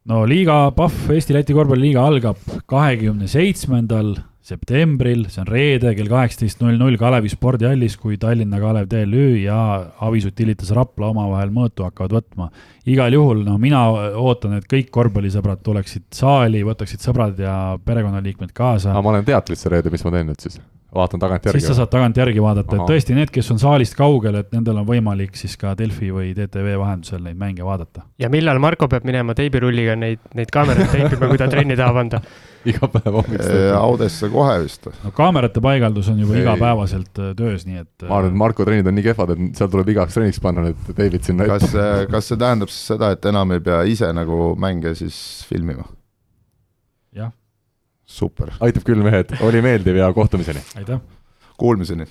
no 0.08 0.24
liiga, 0.26 0.64
Pahv 0.74 1.14
Eesti-Läti 1.14 1.54
korvpalliliiga 1.54 2.02
algab 2.10 2.42
kahekümne 2.66 3.30
seitsmendal 3.30 4.16
septembril, 4.48 5.26
see 5.28 5.42
on 5.42 5.50
reede 5.50 5.92
kell 5.96 6.08
kaheksateist 6.10 6.62
null 6.62 6.78
null 6.80 6.96
Kalevi 7.00 7.30
spordihallis, 7.32 7.98
kui 8.00 8.16
Tallinna 8.20 8.60
Kalev 8.62 8.88
TLÜ 8.90 9.26
ja 9.42 9.58
Avis 10.06 10.28
Utilitas 10.28 10.72
Rapla 10.76 11.12
omavahel 11.12 11.52
mõõtu 11.54 11.84
hakkavad 11.86 12.16
võtma. 12.18 12.48
igal 12.88 13.12
juhul, 13.12 13.44
no 13.44 13.58
mina 13.60 13.84
ootan, 14.16 14.56
et 14.58 14.66
kõik 14.70 14.88
korvpallisõbrad 14.94 15.60
tuleksid 15.64 16.08
saali, 16.16 16.64
võtaksid 16.64 17.04
sõbrad 17.04 17.38
ja 17.42 17.76
perekonnaliikmed 17.84 18.54
kaasa. 18.56 18.94
aga 18.94 19.04
ma 19.04 19.14
olen 19.16 19.28
teatris 19.28 19.64
see 19.64 19.72
reede, 19.74 19.92
mis 19.92 20.04
ma 20.04 20.16
teen 20.16 20.28
nüüd 20.32 20.40
siis? 20.40 20.60
vaatan 20.94 21.18
siis 21.18 21.26
tagantjärgi 21.26 21.60
sa. 21.60 21.74
saad 21.76 21.90
tagantjärgi 21.92 22.42
vaadata, 22.42 22.76
et 22.78 22.88
tõesti 22.88 23.16
need, 23.16 23.30
kes 23.32 23.50
on 23.52 23.60
saalist 23.60 23.96
kaugel, 23.98 24.40
et 24.40 24.52
nendel 24.56 24.80
on 24.80 24.86
võimalik 24.88 25.36
siis 25.36 25.56
ka 25.60 25.74
Delfi 25.76 26.08
või 26.14 26.32
DTV 26.36 26.78
vahendusel 26.80 27.20
neid 27.26 27.36
mänge 27.36 27.66
vaadata. 27.66 28.06
ja 28.18 28.32
millal 28.32 28.60
Marko 28.62 28.88
peab 28.88 29.04
minema 29.04 29.36
teibirulliga 29.36 29.96
neid, 29.96 30.24
neid 30.34 30.52
kaameraid 30.54 30.88
teipima, 30.94 31.28
kui 31.28 31.40
ta 31.40 31.50
trenni 31.52 31.76
tahab 31.76 32.00
anda? 32.06 32.22
iga 32.70 32.88
päev 32.90 33.08
Äh, 33.08 33.16
hommikul. 33.18 33.74
Audesse 33.78 34.30
kohe 34.32 34.56
vist. 34.64 34.88
no 35.04 35.12
kaamerate 35.14 35.62
paigaldus 35.64 36.08
on 36.12 36.20
juba 36.22 36.36
Ei. 36.36 36.42
igapäevaselt 36.42 37.20
äh, 37.22 37.34
töös, 37.38 37.66
nii 37.68 37.82
et 37.82 38.06
ma 38.08 38.20
arvan, 38.20 38.32
et 38.32 38.40
Marko 38.44 38.66
trennid 38.66 38.90
on 38.90 38.98
nii 38.98 39.06
kehvad, 39.06 39.34
et 39.34 39.60
seal 39.60 39.70
tuleb 39.72 39.92
igaks 39.94 40.16
trenniks 40.16 40.40
panna 40.44 40.68
need 40.68 40.94
teibid 40.98 41.26
sinna 41.28 41.48
kas 41.48 41.68
kas 42.10 42.30
see 42.32 42.40
tähendab 42.40 42.72
siis 42.72 42.94
seda, 42.94 43.12
et 43.16 43.30
enam 43.30 43.56
ei 43.56 43.64
pea 43.64 43.82
ise 43.88 44.10
nagu 44.16 44.54
mänge 44.60 44.94
siis 44.98 45.18
filmima? 45.48 45.86
jah, 47.16 47.32
super, 48.04 48.54
aitab 48.64 48.86
küll, 48.86 49.04
mehed, 49.06 49.38
oli 49.46 49.62
meeldiv 49.64 50.00
ja 50.02 50.10
kohtumiseni. 50.16 50.64
aitäh. 50.80 51.00
kuulmiseni 51.58 52.06